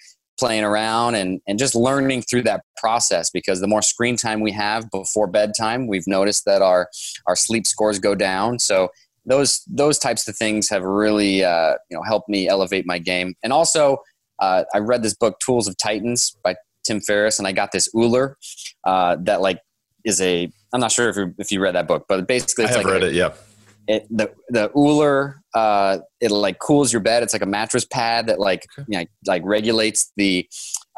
playing 0.42 0.64
around 0.64 1.16
and, 1.16 1.40
and 1.48 1.60
just 1.60 1.76
learning 1.76 2.22
through 2.24 2.42
that 2.42 2.62
process 2.78 3.30
because 3.30 3.62
the 3.62 3.68
more 3.68 3.82
screen 3.82 4.18
time 4.18 4.42
we 4.42 4.52
have 4.52 4.90
before 4.90 5.28
bedtime 5.28 5.88
we've 5.88 6.08
noticed 6.08 6.46
that 6.46 6.62
our 6.62 6.90
our 7.28 7.36
sleep 7.36 7.66
scores 7.68 8.00
go 8.00 8.16
down 8.16 8.58
so 8.58 8.90
those 9.26 9.62
those 9.68 10.00
types 10.00 10.28
of 10.28 10.36
things 10.36 10.68
have 10.68 10.84
really 10.84 11.44
uh, 11.44 11.76
you 11.90 11.96
know 11.96 12.02
helped 12.02 12.28
me 12.28 12.48
elevate 12.48 12.86
my 12.88 12.98
game 12.98 13.36
and 13.44 13.54
also 13.54 13.98
uh, 14.42 14.64
I 14.74 14.80
read 14.80 15.04
this 15.04 15.14
book, 15.14 15.40
Tools 15.40 15.68
of 15.68 15.78
Titans 15.78 16.36
by 16.44 16.56
Tim 16.84 17.00
Ferriss, 17.00 17.38
and 17.38 17.48
I 17.48 17.52
got 17.52 17.72
this 17.72 17.88
Ooler 17.96 18.38
uh, 18.84 19.16
that 19.22 19.40
like 19.40 19.60
is 20.04 20.20
a. 20.20 20.52
I'm 20.74 20.80
not 20.80 20.92
sure 20.92 21.10
if 21.10 21.16
you 21.16 21.34
if 21.38 21.52
you 21.52 21.62
read 21.62 21.76
that 21.76 21.88
book, 21.88 22.06
but 22.10 22.28
basically 22.28 22.66
it's 22.66 22.74
I 22.74 22.78
have 22.78 22.86
like 22.86 22.94
read 22.94 23.04
a, 23.04 23.08
it. 23.08 23.14
Yeah. 23.14 23.34
It, 23.88 24.08
the 24.10 24.32
the 24.50 24.72
Ooler 24.78 25.42
uh, 25.54 26.00
it 26.20 26.32
like 26.32 26.60
cools 26.60 26.94
your 26.94 27.02
bed. 27.02 27.24
It's 27.24 27.34
like 27.34 27.42
a 27.42 27.48
mattress 27.48 27.86
pad 27.86 28.28
that 28.28 28.40
like 28.40 28.66
you 28.88 29.00
know, 29.00 29.06
like 29.26 29.42
regulates 29.46 30.12
the 30.18 30.48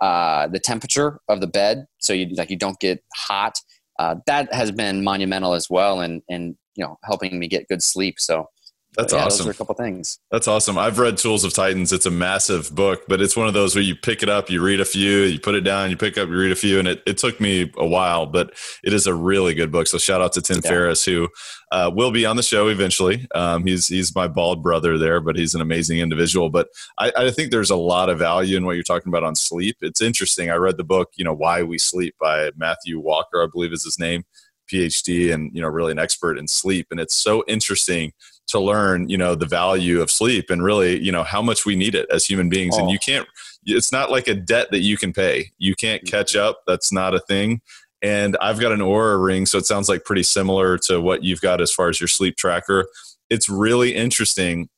uh, 0.01 0.47
the 0.47 0.59
temperature 0.59 1.19
of 1.27 1.41
the 1.41 1.47
bed, 1.47 1.85
so 1.99 2.13
you 2.13 2.27
like 2.35 2.49
you 2.49 2.57
don't 2.57 2.79
get 2.79 3.03
hot. 3.15 3.57
Uh, 3.99 4.15
that 4.25 4.53
has 4.53 4.71
been 4.71 5.03
monumental 5.03 5.53
as 5.53 5.69
well, 5.69 6.01
and 6.01 6.21
and 6.29 6.55
you 6.75 6.83
know 6.83 6.97
helping 7.03 7.39
me 7.39 7.47
get 7.47 7.67
good 7.67 7.83
sleep. 7.83 8.19
So 8.19 8.47
That's 8.95 9.13
yeah, 9.13 9.25
awesome. 9.25 9.45
Those 9.45 9.47
are 9.47 9.55
a 9.55 9.57
couple 9.57 9.75
things. 9.75 10.19
That's 10.31 10.47
awesome. 10.47 10.77
I've 10.77 10.99
read 10.99 11.17
Tools 11.17 11.43
of 11.43 11.53
Titans. 11.53 11.91
It's 11.91 12.05
a 12.05 12.11
massive 12.11 12.73
book, 12.73 13.03
but 13.07 13.21
it's 13.21 13.35
one 13.35 13.47
of 13.47 13.53
those 13.53 13.75
where 13.75 13.83
you 13.83 13.95
pick 13.95 14.21
it 14.21 14.29
up, 14.29 14.49
you 14.49 14.61
read 14.63 14.79
a 14.79 14.85
few, 14.85 15.21
you 15.21 15.39
put 15.39 15.55
it 15.55 15.61
down, 15.61 15.89
you 15.89 15.97
pick 15.97 16.17
up, 16.17 16.29
you 16.29 16.37
read 16.37 16.51
a 16.51 16.55
few, 16.55 16.79
and 16.79 16.87
it, 16.87 17.01
it 17.07 17.17
took 17.17 17.39
me 17.39 17.71
a 17.77 17.87
while, 17.87 18.25
but 18.25 18.53
it 18.83 18.93
is 18.93 19.07
a 19.07 19.13
really 19.13 19.53
good 19.53 19.71
book. 19.71 19.87
So 19.87 19.97
shout 19.97 20.21
out 20.21 20.33
to 20.33 20.41
Tim 20.41 20.61
Yeah. 20.63 20.69
Ferriss, 20.69 21.03
who 21.05 21.29
uh, 21.71 21.89
will 21.93 22.11
be 22.11 22.25
on 22.25 22.35
the 22.35 22.43
show 22.43 22.67
eventually. 22.67 23.27
Um, 23.33 23.65
he's 23.65 23.87
he's 23.87 24.13
my 24.15 24.27
bald 24.27 24.61
brother 24.61 24.97
there, 24.99 25.19
but 25.19 25.35
he's 25.35 25.55
an 25.55 25.61
amazing 25.61 25.97
individual. 25.99 26.51
But 26.51 26.67
I, 26.99 27.11
I 27.17 27.31
think 27.31 27.49
there's 27.49 27.71
a 27.71 27.75
lot 27.75 28.09
of 28.09 28.19
value 28.19 28.57
in 28.57 28.65
what 28.65 28.73
you're 28.73 28.83
talking 28.83 29.11
about 29.11 29.23
on 29.23 29.35
sleep. 29.35 29.77
It's 29.81 30.01
interesting. 30.01 30.51
I 30.51 30.55
read 30.55 30.77
the 30.77 30.83
book, 30.83 31.09
you 31.15 31.25
know, 31.25 31.33
Why 31.33 31.63
We 31.63 31.79
Sleep 31.79 32.15
by 32.19 32.51
Matthew 32.55 32.99
Walker, 32.99 33.41
I 33.41 33.47
believe 33.51 33.73
is 33.73 33.83
his 33.85 33.97
name, 33.97 34.23
PhD, 34.71 35.33
and 35.33 35.49
you 35.51 35.63
know, 35.63 35.67
really 35.67 35.91
an 35.91 35.99
expert 35.99 36.37
in 36.37 36.47
sleep. 36.47 36.87
And 36.91 36.99
it's 36.99 37.15
so 37.15 37.43
interesting 37.47 38.13
to 38.53 38.59
learn 38.59 39.09
you 39.09 39.17
know 39.17 39.35
the 39.35 39.45
value 39.45 40.01
of 40.01 40.09
sleep 40.09 40.49
and 40.49 40.63
really 40.63 40.99
you 40.99 41.11
know 41.11 41.23
how 41.23 41.41
much 41.41 41.65
we 41.65 41.75
need 41.75 41.93
it 41.93 42.07
as 42.09 42.25
human 42.25 42.49
beings. 42.49 42.77
And 42.77 42.87
Oh. 42.87 42.91
you 42.91 42.99
can't 42.99 43.27
it's 43.65 43.91
not 43.91 44.11
like 44.11 44.27
a 44.27 44.33
debt 44.33 44.71
that 44.71 44.81
you 44.81 44.97
can 44.97 45.13
pay. 45.13 45.51
You 45.57 45.75
can't 45.75 46.03
mm-hmm. 46.03 46.15
catch 46.15 46.35
up. 46.35 46.61
That's 46.65 46.91
not 46.91 47.13
a 47.13 47.19
thing. 47.19 47.61
And 48.01 48.37
i've 48.41 48.59
got 48.59 48.71
an 48.71 48.79
Oura 48.79 49.23
ring 49.23 49.45
so 49.45 49.57
it 49.57 49.65
sounds 49.65 49.89
like 49.89 50.05
pretty 50.05 50.23
similar 50.23 50.77
to 50.89 50.99
what 51.01 51.23
you've 51.23 51.41
got 51.41 51.61
as 51.61 51.71
far 51.71 51.89
as 51.89 51.99
your 51.99 52.07
sleep 52.07 52.37
tracker. 52.37 52.87
It's 53.29 53.49
really 53.49 53.95
interesting 53.95 54.69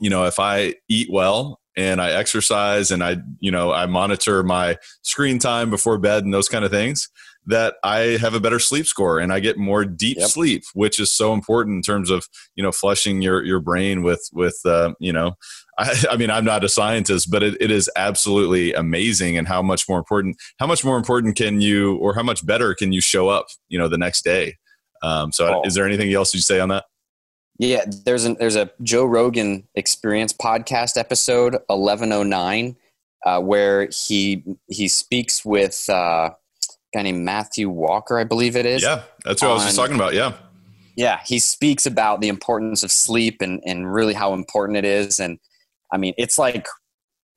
you 0.00 0.10
know 0.10 0.24
if 0.24 0.40
i 0.40 0.74
eat 0.88 1.08
well 1.12 1.60
and 1.76 2.00
i 2.00 2.10
exercise 2.10 2.90
and 2.90 3.04
i 3.04 3.16
you 3.38 3.52
know 3.52 3.70
i 3.70 3.86
monitor 3.86 4.42
my 4.42 4.76
screen 5.02 5.38
time 5.38 5.70
before 5.70 5.98
bed 5.98 6.24
and 6.24 6.34
those 6.34 6.48
kind 6.48 6.64
of 6.64 6.70
things 6.72 7.08
that 7.46 7.76
I 7.82 8.18
have 8.20 8.34
a 8.34 8.40
better 8.40 8.58
sleep 8.58 8.86
score 8.86 9.18
and 9.18 9.32
I 9.32 9.40
get 9.40 9.56
more 9.56 9.84
deep 9.84 10.18
Yep. 10.18 10.28
sleep, 10.28 10.62
which 10.74 11.00
is 11.00 11.10
so 11.10 11.32
important 11.32 11.76
in 11.76 11.82
terms 11.82 12.10
of 12.10 12.26
you 12.54 12.62
know 12.62 12.72
flushing 12.72 13.22
your 13.22 13.42
your 13.44 13.60
brain 13.60 14.02
with 14.02 14.28
with 14.32 14.58
uh, 14.64 14.92
you 15.00 15.12
know. 15.12 15.34
I, 15.78 15.94
I 16.10 16.16
mean, 16.18 16.30
I'm 16.30 16.44
not 16.44 16.62
a 16.62 16.68
scientist, 16.68 17.30
but 17.30 17.42
it, 17.42 17.56
it 17.58 17.70
is 17.70 17.88
absolutely 17.96 18.74
amazing, 18.74 19.38
and 19.38 19.48
how 19.48 19.62
much 19.62 19.88
more 19.88 19.98
important, 19.98 20.36
how 20.58 20.66
much 20.66 20.84
more 20.84 20.98
important 20.98 21.36
can 21.36 21.62
you, 21.62 21.96
or 21.96 22.14
how 22.14 22.22
much 22.22 22.44
better 22.44 22.74
can 22.74 22.92
you 22.92 23.00
show 23.00 23.28
up, 23.30 23.46
you 23.68 23.78
know, 23.78 23.88
the 23.88 23.96
next 23.96 24.22
day. 24.22 24.58
Um, 25.02 25.32
so, 25.32 25.46
Oh. 25.46 25.62
is 25.66 25.74
there 25.74 25.86
anything 25.86 26.12
else 26.12 26.34
you 26.34 26.40
say 26.40 26.60
on 26.60 26.68
that? 26.68 26.84
Yeah, 27.58 27.84
there's 28.04 28.26
an 28.26 28.36
there's 28.38 28.56
a 28.56 28.70
Joe 28.82 29.04
Rogan 29.06 29.66
Experience 29.74 30.34
podcast 30.34 30.98
episode 30.98 31.54
1109 31.68 32.76
uh, 33.24 33.40
where 33.40 33.88
he 33.90 34.42
he 34.68 34.86
speaks 34.88 35.44
with 35.46 35.88
uh, 35.88 36.30
guy 36.92 37.02
named 37.02 37.24
Matthew 37.24 37.68
Walker, 37.68 38.18
I 38.18 38.24
believe 38.24 38.56
it 38.56 38.66
is. 38.66 38.82
Yeah, 38.82 39.02
that's 39.24 39.42
what 39.42 39.50
I 39.50 39.54
was 39.54 39.64
just 39.64 39.76
talking 39.76 39.96
about. 39.96 40.14
Yeah, 40.14 40.34
yeah 40.96 41.20
he 41.24 41.38
speaks 41.38 41.86
about 41.86 42.20
the 42.20 42.28
importance 42.28 42.82
of 42.82 42.92
sleep 42.92 43.40
and 43.40 43.60
and 43.64 43.92
really 43.92 44.14
how 44.14 44.34
important 44.34 44.76
it 44.76 44.84
is 44.84 45.18
and 45.18 45.38
i 45.92 45.96
mean 45.96 46.14
it's 46.18 46.38
like 46.38 46.66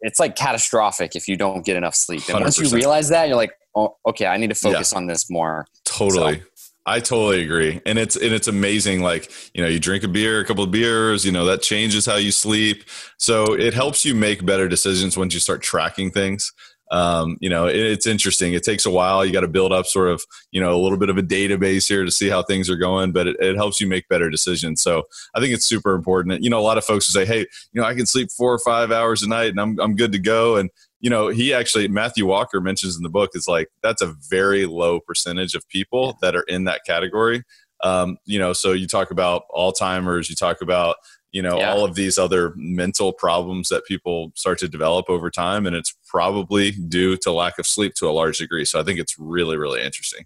it's 0.01 0.19
like 0.19 0.35
catastrophic 0.35 1.15
if 1.15 1.27
you 1.27 1.37
don't 1.37 1.65
get 1.65 1.77
enough 1.77 1.95
sleep 1.95 2.21
and 2.29 2.41
once 2.41 2.59
you 2.59 2.69
realize 2.69 3.09
that 3.09 3.27
you're 3.27 3.37
like 3.37 3.53
oh 3.75 3.95
okay 4.07 4.27
i 4.27 4.37
need 4.37 4.49
to 4.49 4.55
focus 4.55 4.93
on 4.93 5.07
this 5.07 5.29
more 5.29 5.65
Totally. 5.85 6.39
So- 6.39 6.45
I 6.85 6.99
totally 6.99 7.41
agree. 7.41 7.79
And 7.85 7.97
it's 7.97 8.17
and 8.17 8.33
it's 8.33 8.49
amazing 8.49 9.01
like, 9.01 9.31
you 9.53 9.63
know, 9.63 9.69
you 9.69 9.79
drink 9.79 10.03
a 10.03 10.09
beer, 10.09 10.41
a 10.41 10.45
couple 10.45 10.65
of 10.65 10.71
beers, 10.71 11.23
you 11.23 11.31
know, 11.31 11.45
that 11.45 11.61
changes 11.61 12.05
how 12.05 12.17
you 12.17 12.29
sleep. 12.29 12.83
So 13.17 13.53
it 13.53 13.73
helps 13.73 14.03
you 14.03 14.13
make 14.13 14.45
better 14.45 14.67
decisions 14.67 15.15
once 15.15 15.33
you 15.33 15.39
start 15.39 15.61
tracking 15.61 16.11
things. 16.11 16.51
Um, 16.93 17.37
you 17.41 17.49
know, 17.49 17.65
it, 17.65 17.75
it's 17.75 18.05
interesting. 18.05 18.53
It 18.53 18.63
takes 18.63 18.85
a 18.85 18.91
while. 18.91 19.25
You 19.25 19.33
got 19.33 19.41
to 19.41 19.47
build 19.47 19.73
up 19.73 19.87
sort 19.87 20.09
of, 20.09 20.23
you 20.51 20.61
know, 20.61 20.75
a 20.75 20.81
little 20.81 20.99
bit 20.99 21.09
of 21.09 21.17
a 21.17 21.23
database 21.23 21.87
here 21.87 22.05
to 22.05 22.11
see 22.11 22.29
how 22.29 22.43
things 22.43 22.69
are 22.69 22.75
going, 22.75 23.11
but 23.11 23.25
it, 23.25 23.35
it 23.39 23.55
helps 23.55 23.81
you 23.81 23.87
make 23.87 24.07
better 24.09 24.29
decisions. 24.29 24.81
So 24.83 25.03
I 25.33 25.39
think 25.39 25.55
it's 25.55 25.65
super 25.65 25.95
important. 25.95 26.43
You 26.43 26.51
know, 26.51 26.59
a 26.59 26.61
lot 26.61 26.77
of 26.77 26.85
folks 26.85 27.11
will 27.11 27.19
say, 27.19 27.25
Hey, 27.25 27.47
you 27.71 27.81
know, 27.81 27.83
I 27.83 27.95
can 27.95 28.05
sleep 28.05 28.29
four 28.31 28.53
or 28.53 28.59
five 28.59 28.91
hours 28.91 29.23
a 29.23 29.27
night 29.27 29.49
and 29.49 29.59
I'm, 29.59 29.79
I'm 29.79 29.95
good 29.95 30.11
to 30.11 30.19
go. 30.19 30.55
And 30.55 30.69
you 31.01 31.09
know, 31.09 31.29
he 31.29 31.51
actually 31.53 31.87
Matthew 31.87 32.27
Walker 32.27 32.61
mentions 32.61 32.95
in 32.95 33.03
the 33.03 33.09
book 33.09 33.31
is 33.33 33.47
like 33.47 33.69
that's 33.81 34.01
a 34.01 34.15
very 34.29 34.65
low 34.67 34.99
percentage 35.01 35.55
of 35.55 35.67
people 35.67 36.17
that 36.21 36.35
are 36.35 36.43
in 36.43 36.63
that 36.65 36.85
category. 36.85 37.43
Um, 37.83 38.17
you 38.23 38.39
know, 38.39 38.53
so 38.53 38.71
you 38.71 38.87
talk 38.87 39.11
about 39.11 39.43
Alzheimer's, 39.53 40.29
you 40.29 40.35
talk 40.35 40.61
about 40.61 40.95
you 41.33 41.41
know 41.41 41.57
Yeah. 41.59 41.73
all 41.73 41.83
of 41.83 41.95
these 41.95 42.17
other 42.17 42.53
mental 42.55 43.11
problems 43.11 43.67
that 43.69 43.83
people 43.85 44.31
start 44.35 44.59
to 44.59 44.69
develop 44.69 45.09
over 45.09 45.29
time, 45.29 45.67
and 45.67 45.75
it's 45.75 45.93
probably 46.07 46.71
due 46.71 47.17
to 47.17 47.31
lack 47.33 47.59
of 47.59 47.67
sleep 47.67 47.95
to 47.95 48.07
a 48.07 48.11
large 48.11 48.37
degree. 48.37 48.63
So 48.63 48.79
I 48.79 48.83
think 48.83 48.99
it's 48.99 49.19
really 49.19 49.57
really 49.57 49.83
interesting. 49.83 50.25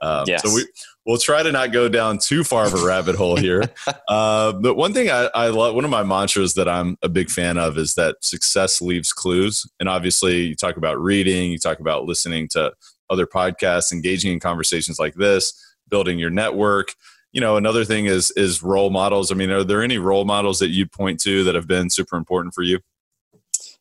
Um, 0.00 0.24
Yes. 0.28 0.42
So 0.42 0.54
we 0.54 0.66
we'll 1.06 1.18
try 1.18 1.42
to 1.42 1.50
not 1.50 1.72
go 1.72 1.88
down 1.88 2.18
too 2.18 2.44
far 2.44 2.64
of 2.66 2.74
a 2.74 2.84
rabbit 2.86 3.16
hole 3.16 3.36
here. 3.36 3.64
Uh, 4.08 4.52
but 4.52 4.74
one 4.74 4.92
thing 4.92 5.10
I, 5.10 5.30
I 5.34 5.48
love, 5.48 5.74
one 5.74 5.84
of 5.86 5.90
my 5.90 6.02
mantras 6.02 6.52
that 6.54 6.68
I'm 6.68 6.98
a 7.02 7.08
big 7.08 7.30
fan 7.30 7.56
of 7.56 7.78
is 7.78 7.94
that 7.94 8.16
success 8.20 8.82
leaves 8.82 9.10
clues. 9.12 9.66
And 9.80 9.88
obviously, 9.88 10.42
you 10.48 10.54
talk 10.54 10.76
about 10.76 11.00
reading, 11.00 11.50
you 11.50 11.58
talk 11.58 11.80
about 11.80 12.04
listening 12.04 12.46
to 12.48 12.72
other 13.08 13.26
podcasts, 13.26 13.90
engaging 13.90 14.32
in 14.32 14.38
conversations 14.38 14.98
like 14.98 15.14
this, 15.14 15.54
building 15.88 16.18
your 16.18 16.28
network. 16.30 16.92
You 17.32 17.40
know, 17.40 17.56
another 17.56 17.84
thing 17.84 18.06
is 18.06 18.30
is 18.32 18.62
role 18.62 18.90
models. 18.90 19.32
I 19.32 19.34
mean, 19.34 19.50
are 19.50 19.64
there 19.64 19.82
any 19.82 19.98
role 19.98 20.24
models 20.24 20.58
that 20.58 20.68
you'd 20.68 20.92
point 20.92 21.20
to 21.20 21.44
that 21.44 21.54
have 21.54 21.66
been 21.66 21.90
super 21.90 22.16
important 22.16 22.54
for 22.54 22.62
you? 22.62 22.80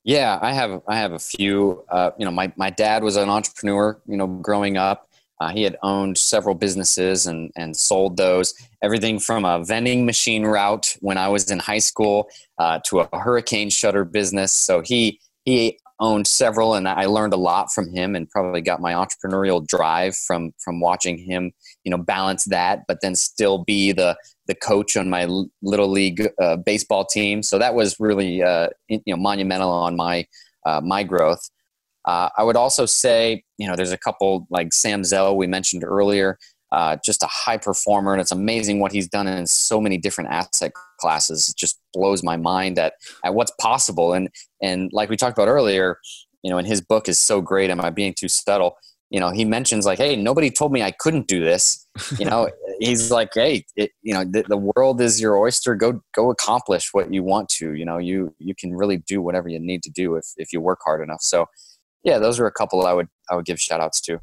yeah 0.03 0.39
i 0.41 0.51
have 0.51 0.81
i 0.87 0.95
have 0.95 1.11
a 1.11 1.19
few 1.19 1.83
uh, 1.89 2.11
you 2.17 2.25
know 2.25 2.31
my, 2.31 2.51
my 2.55 2.69
dad 2.69 3.03
was 3.03 3.15
an 3.15 3.29
entrepreneur 3.29 3.99
you 4.07 4.17
know 4.17 4.27
growing 4.27 4.77
up 4.77 5.07
uh, 5.39 5.49
he 5.49 5.63
had 5.63 5.75
owned 5.81 6.19
several 6.19 6.53
businesses 6.53 7.25
and, 7.25 7.51
and 7.55 7.75
sold 7.75 8.15
those 8.17 8.53
everything 8.83 9.19
from 9.19 9.43
a 9.43 9.63
vending 9.63 10.05
machine 10.05 10.43
route 10.45 10.95
when 11.01 11.17
i 11.17 11.27
was 11.27 11.49
in 11.51 11.59
high 11.59 11.79
school 11.79 12.27
uh, 12.57 12.79
to 12.85 12.99
a 12.99 13.17
hurricane 13.17 13.69
shutter 13.69 14.03
business 14.03 14.51
so 14.51 14.81
he 14.81 15.19
he 15.45 15.77
owned 15.99 16.25
several 16.25 16.73
and 16.73 16.87
i 16.87 17.05
learned 17.05 17.33
a 17.33 17.37
lot 17.37 17.71
from 17.71 17.89
him 17.93 18.15
and 18.15 18.29
probably 18.29 18.61
got 18.61 18.81
my 18.81 18.93
entrepreneurial 18.93 19.65
drive 19.65 20.15
from 20.15 20.51
from 20.57 20.79
watching 20.79 21.17
him 21.17 21.51
you 21.83 21.91
know 21.91 21.97
balance 21.97 22.45
that 22.45 22.83
but 22.87 22.99
then 23.01 23.15
still 23.15 23.63
be 23.63 23.91
the 23.91 24.15
the 24.47 24.55
coach 24.55 24.97
on 24.97 25.09
my 25.09 25.25
little 25.61 25.89
league 25.89 26.27
uh, 26.41 26.57
baseball 26.57 27.05
team 27.05 27.41
so 27.43 27.57
that 27.57 27.75
was 27.75 27.95
really 27.99 28.41
uh, 28.43 28.67
you 28.87 29.01
know 29.07 29.17
monumental 29.17 29.69
on 29.69 29.95
my 29.95 30.25
uh, 30.65 30.81
my 30.81 31.03
growth 31.03 31.49
uh, 32.05 32.29
I 32.35 32.43
would 32.43 32.55
also 32.55 32.85
say, 32.85 33.43
you 33.57 33.67
know, 33.67 33.75
there's 33.75 33.91
a 33.91 33.97
couple 33.97 34.47
like 34.49 34.73
Sam 34.73 35.03
Zell 35.03 35.37
we 35.37 35.47
mentioned 35.47 35.83
earlier, 35.83 36.37
uh, 36.71 36.97
just 37.03 37.21
a 37.21 37.27
high 37.27 37.57
performer, 37.57 38.13
and 38.13 38.21
it's 38.21 38.31
amazing 38.31 38.79
what 38.79 38.91
he's 38.91 39.07
done 39.07 39.27
in 39.27 39.45
so 39.45 39.79
many 39.79 39.97
different 39.97 40.31
asset 40.31 40.71
classes. 40.99 41.49
It 41.49 41.57
just 41.57 41.79
blows 41.93 42.23
my 42.23 42.37
mind 42.37 42.79
at 42.79 42.93
at 43.23 43.33
what's 43.33 43.51
possible. 43.59 44.13
And 44.13 44.29
and 44.61 44.89
like 44.93 45.09
we 45.09 45.17
talked 45.17 45.37
about 45.37 45.47
earlier, 45.47 45.99
you 46.43 46.49
know, 46.49 46.57
and 46.57 46.67
his 46.67 46.81
book 46.81 47.07
is 47.07 47.19
so 47.19 47.41
great. 47.41 47.69
Am 47.69 47.81
I 47.81 47.89
being 47.89 48.13
too 48.13 48.29
subtle? 48.29 48.77
You 49.11 49.19
know, 49.19 49.29
he 49.29 49.43
mentions 49.43 49.85
like, 49.85 49.99
hey, 49.99 50.15
nobody 50.15 50.49
told 50.49 50.71
me 50.71 50.81
I 50.81 50.91
couldn't 50.91 51.27
do 51.27 51.43
this. 51.43 51.85
You 52.17 52.23
know, 52.23 52.49
he's 52.79 53.11
like, 53.11 53.31
hey, 53.33 53.65
it, 53.75 53.91
you 54.01 54.13
know, 54.13 54.23
the, 54.23 54.45
the 54.47 54.55
world 54.55 55.01
is 55.01 55.19
your 55.19 55.37
oyster. 55.37 55.75
Go 55.75 56.01
go 56.15 56.31
accomplish 56.31 56.93
what 56.93 57.13
you 57.13 57.21
want 57.21 57.49
to. 57.49 57.73
You 57.73 57.83
know, 57.83 57.97
you 57.97 58.33
you 58.39 58.55
can 58.55 58.73
really 58.73 58.97
do 58.97 59.21
whatever 59.21 59.49
you 59.49 59.59
need 59.59 59.83
to 59.83 59.89
do 59.89 60.15
if 60.15 60.25
if 60.37 60.53
you 60.53 60.61
work 60.61 60.79
hard 60.83 61.03
enough. 61.03 61.21
So 61.21 61.47
yeah, 62.03 62.19
those 62.19 62.39
are 62.39 62.47
a 62.47 62.51
couple 62.53 62.85
I 62.87 62.93
would 62.93 63.09
I 63.29 63.35
would 63.35 63.45
give 63.45 63.59
shout 63.59 63.81
outs 63.81 63.99
to. 64.01 64.19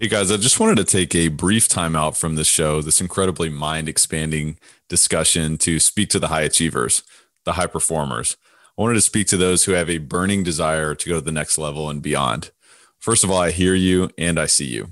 Hey 0.00 0.08
guys, 0.08 0.32
I 0.32 0.36
just 0.36 0.58
wanted 0.58 0.78
to 0.78 0.84
take 0.84 1.14
a 1.14 1.28
brief 1.28 1.68
time 1.68 1.94
out 1.94 2.16
from 2.16 2.34
this 2.34 2.48
show, 2.48 2.82
this 2.82 3.00
incredibly 3.00 3.48
mind 3.48 3.88
expanding 3.88 4.58
discussion 4.88 5.58
to 5.58 5.78
speak 5.78 6.08
to 6.10 6.18
the 6.18 6.28
high 6.28 6.42
achievers, 6.42 7.04
the 7.44 7.52
high 7.52 7.66
performers. 7.66 8.36
I 8.76 8.82
wanted 8.82 8.94
to 8.94 9.00
speak 9.00 9.28
to 9.28 9.36
those 9.36 9.64
who 9.64 9.72
have 9.72 9.88
a 9.88 9.98
burning 9.98 10.42
desire 10.42 10.94
to 10.96 11.08
go 11.08 11.16
to 11.16 11.20
the 11.20 11.32
next 11.32 11.56
level 11.56 11.88
and 11.88 12.02
beyond. 12.02 12.50
First 12.98 13.24
of 13.24 13.30
all, 13.30 13.38
I 13.40 13.50
hear 13.50 13.74
you 13.74 14.10
and 14.18 14.38
I 14.38 14.46
see 14.46 14.66
you. 14.66 14.88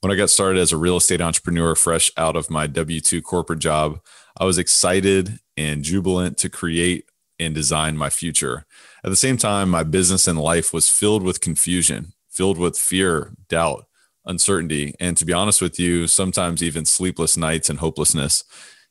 When 0.00 0.12
I 0.12 0.16
got 0.16 0.30
started 0.30 0.60
as 0.60 0.72
a 0.72 0.76
real 0.76 0.98
estate 0.98 1.20
entrepreneur 1.20 1.74
fresh 1.74 2.10
out 2.16 2.36
of 2.36 2.50
my 2.50 2.66
W 2.66 3.00
2 3.00 3.22
corporate 3.22 3.60
job, 3.60 4.00
I 4.38 4.44
was 4.44 4.58
excited 4.58 5.38
and 5.56 5.84
jubilant 5.84 6.36
to 6.38 6.48
create 6.48 7.08
and 7.38 7.54
design 7.54 7.96
my 7.96 8.10
future. 8.10 8.66
At 9.04 9.10
the 9.10 9.16
same 9.16 9.36
time, 9.36 9.70
my 9.70 9.82
business 9.82 10.26
and 10.26 10.38
life 10.38 10.72
was 10.72 10.88
filled 10.88 11.22
with 11.22 11.40
confusion, 11.40 12.12
filled 12.28 12.58
with 12.58 12.78
fear, 12.78 13.32
doubt, 13.48 13.86
uncertainty, 14.26 14.94
and 14.98 15.16
to 15.16 15.24
be 15.24 15.32
honest 15.32 15.62
with 15.62 15.78
you, 15.78 16.06
sometimes 16.06 16.62
even 16.62 16.84
sleepless 16.84 17.36
nights 17.36 17.70
and 17.70 17.78
hopelessness, 17.78 18.44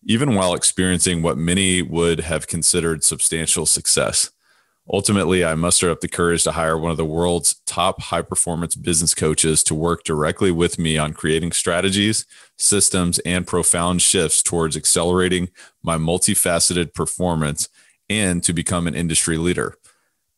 even 0.05 0.36
while 0.36 0.53
experiencing 0.53 1.22
what 1.22 1.38
many 1.38 1.82
would 1.82 2.22
have 2.22 2.47
considered 2.47 3.03
substantial 3.03 3.66
success. 3.66 4.32
Ultimately, 4.91 5.45
I 5.45 5.55
mustered 5.55 5.91
up 5.91 6.01
the 6.01 6.09
courage 6.09 6.43
to 6.43 6.51
hire 6.51 6.77
one 6.77 6.91
of 6.91 6.97
the 6.97 7.05
world's 7.05 7.55
top 7.65 8.01
high 8.01 8.21
performance 8.21 8.75
business 8.75 9.15
coaches 9.15 9.63
to 9.63 9.75
work 9.75 10.03
directly 10.03 10.51
with 10.51 10.77
me 10.77 10.97
on 10.97 11.13
creating 11.13 11.53
strategies, 11.53 12.25
systems, 12.57 13.19
and 13.19 13.47
profound 13.47 14.01
shifts 14.01 14.43
towards 14.43 14.75
accelerating 14.75 15.49
my 15.81 15.95
multifaceted 15.95 16.93
performance 16.93 17.69
and 18.09 18.43
to 18.43 18.51
become 18.51 18.86
an 18.86 18.93
industry 18.93 19.38
leader. 19.38 19.77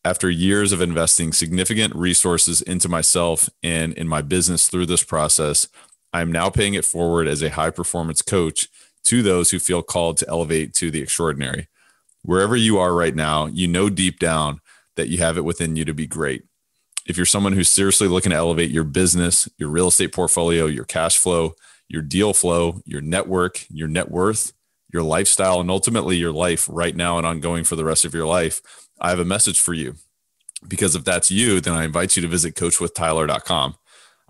After 0.03 0.29
years 0.29 0.71
of 0.71 0.79
investing 0.79 1.33
significant 1.33 1.95
resources 1.95 2.61
into 2.61 2.87
myself 2.87 3.49
and 3.63 3.93
in 3.93 4.07
my 4.07 4.21
business 4.21 4.67
through 4.67 4.85
this 4.85 5.03
process, 5.03 5.67
I 6.13 6.21
am 6.21 6.31
now 6.31 6.51
paying 6.51 6.75
it 6.75 6.85
forward 6.85 7.27
as 7.27 7.41
a 7.41 7.49
high 7.49 7.71
performance 7.71 8.21
coach 8.21 8.69
to 9.05 9.23
those 9.23 9.49
who 9.49 9.57
feel 9.57 9.81
called 9.81 10.17
to 10.17 10.29
elevate 10.29 10.75
to 10.75 10.91
the 10.91 11.01
extraordinary 11.01 11.67
wherever 12.25 12.55
you 12.55 12.77
are 12.79 12.93
right 12.93 13.15
now, 13.15 13.45
you 13.45 13.67
know 13.67 13.89
deep 13.89 14.19
down 14.19 14.59
that 14.95 15.09
you 15.09 15.19
have 15.19 15.37
it 15.37 15.45
within 15.45 15.75
you 15.75 15.85
to 15.85 15.93
be 15.93 16.07
great. 16.07 16.43
If 17.05 17.17
you're 17.17 17.25
someone 17.25 17.53
who's 17.53 17.69
seriously 17.69 18.07
looking 18.07 18.31
to 18.31 18.35
elevate 18.35 18.71
your 18.71 18.83
business, 18.83 19.47
your 19.57 19.69
real 19.69 19.89
estate 19.89 20.13
portfolio, 20.13 20.65
your 20.65 20.85
cash 20.85 21.17
flow, 21.17 21.53
your 21.87 22.01
deal 22.01 22.33
flow, 22.33 22.81
your 22.85 23.01
network, 23.01 23.65
your 23.69 23.87
net 23.87 24.09
worth, 24.09 24.53
your 24.91 25.03
lifestyle, 25.03 25.59
and 25.59 25.69
ultimately 25.69 26.15
your 26.17 26.31
life 26.31 26.67
right 26.71 26.95
now 26.95 27.17
and 27.17 27.27
ongoing 27.27 27.63
for 27.63 27.75
the 27.75 27.85
rest 27.85 28.05
of 28.05 28.13
your 28.13 28.25
life, 28.25 28.61
I 28.99 29.09
have 29.09 29.19
a 29.19 29.25
message 29.25 29.59
for 29.59 29.73
you. 29.73 29.95
Because 30.67 30.95
if 30.95 31.03
that's 31.03 31.29
you, 31.29 31.61
then 31.61 31.73
I 31.73 31.83
invite 31.83 32.15
you 32.15 32.23
to 32.23 32.27
visit 32.27 32.55
coachwithtyler.com. 32.55 33.75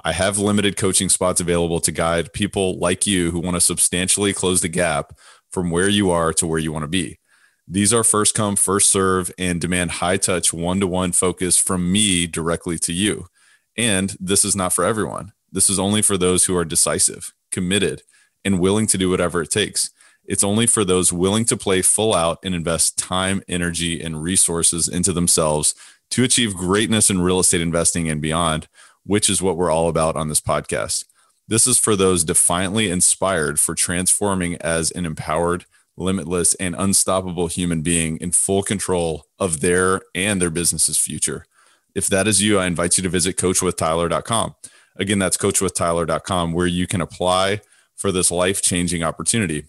I 0.03 0.11
have 0.11 0.37
limited 0.37 0.75
coaching 0.75 1.07
spots 1.07 1.39
available 1.39 1.79
to 1.79 1.91
guide 1.91 2.33
people 2.33 2.77
like 2.77 3.07
you 3.07 3.31
who 3.31 3.39
want 3.39 3.55
to 3.55 3.61
substantially 3.61 4.33
close 4.33 4.61
the 4.61 4.67
gap 4.67 5.17
from 5.49 5.71
where 5.71 5.87
you 5.87 6.11
are 6.11 6.33
to 6.33 6.45
where 6.45 6.59
you 6.59 6.73
want 6.73 6.83
to 6.83 6.87
be. 6.87 7.19
These 7.67 7.93
are 7.93 8.03
first 8.03 8.35
come, 8.35 8.55
first 8.55 8.89
serve, 8.89 9.31
and 9.37 9.59
demand 9.59 9.91
high 9.91 10.17
touch, 10.17 10.53
one 10.53 10.79
to 10.79 10.87
one 10.87 11.11
focus 11.11 11.57
from 11.57 11.91
me 11.91 12.27
directly 12.27 12.77
to 12.79 12.93
you. 12.93 13.27
And 13.75 14.15
this 14.19 14.45
is 14.45 14.55
not 14.55 14.71
for 14.71 14.85
everyone. 14.85 15.33
This 15.51 15.69
is 15.69 15.79
only 15.79 16.01
for 16.01 16.17
those 16.17 16.45
who 16.45 16.55
are 16.55 16.65
decisive, 16.65 17.33
committed, 17.51 18.03
and 18.43 18.59
willing 18.59 18.87
to 18.87 18.97
do 18.97 19.09
whatever 19.09 19.41
it 19.41 19.51
takes. 19.51 19.89
It's 20.25 20.43
only 20.43 20.67
for 20.67 20.83
those 20.83 21.13
willing 21.13 21.45
to 21.45 21.57
play 21.57 21.81
full 21.81 22.13
out 22.13 22.39
and 22.43 22.53
invest 22.53 22.97
time, 22.97 23.43
energy, 23.47 24.01
and 24.01 24.21
resources 24.21 24.87
into 24.87 25.11
themselves 25.11 25.75
to 26.11 26.23
achieve 26.23 26.55
greatness 26.55 27.09
in 27.09 27.21
real 27.21 27.39
estate 27.39 27.61
investing 27.61 28.09
and 28.09 28.21
beyond, 28.21 28.67
which 29.03 29.29
is 29.29 29.41
what 29.41 29.57
we're 29.57 29.71
all 29.71 29.89
about 29.89 30.15
on 30.15 30.29
this 30.29 30.41
podcast. 30.41 31.05
This 31.47 31.67
is 31.67 31.77
for 31.77 31.95
those 31.95 32.23
defiantly 32.23 32.89
inspired 32.89 33.59
for 33.59 33.75
transforming 33.75 34.55
as 34.57 34.91
an 34.91 35.05
empowered, 35.05 35.65
limitless, 35.97 36.53
and 36.55 36.75
unstoppable 36.77 37.47
human 37.47 37.81
being 37.81 38.17
in 38.17 38.31
full 38.31 38.63
control 38.63 39.25
of 39.39 39.61
their 39.61 40.01
and 40.13 40.41
their 40.41 40.49
business's 40.49 40.97
future. 40.97 41.45
If 41.93 42.07
that 42.07 42.27
is 42.27 42.41
you, 42.41 42.59
I 42.59 42.65
invite 42.65 42.97
you 42.97 43.03
to 43.03 43.09
visit 43.09 43.37
coachwithtyler.com. 43.37 44.55
Again, 44.97 45.19
that's 45.19 45.37
coachwithtyler.com, 45.37 46.53
where 46.53 46.67
you 46.67 46.87
can 46.87 47.01
apply 47.01 47.61
for 47.95 48.11
this 48.11 48.31
life 48.31 48.61
changing 48.61 49.03
opportunity. 49.03 49.65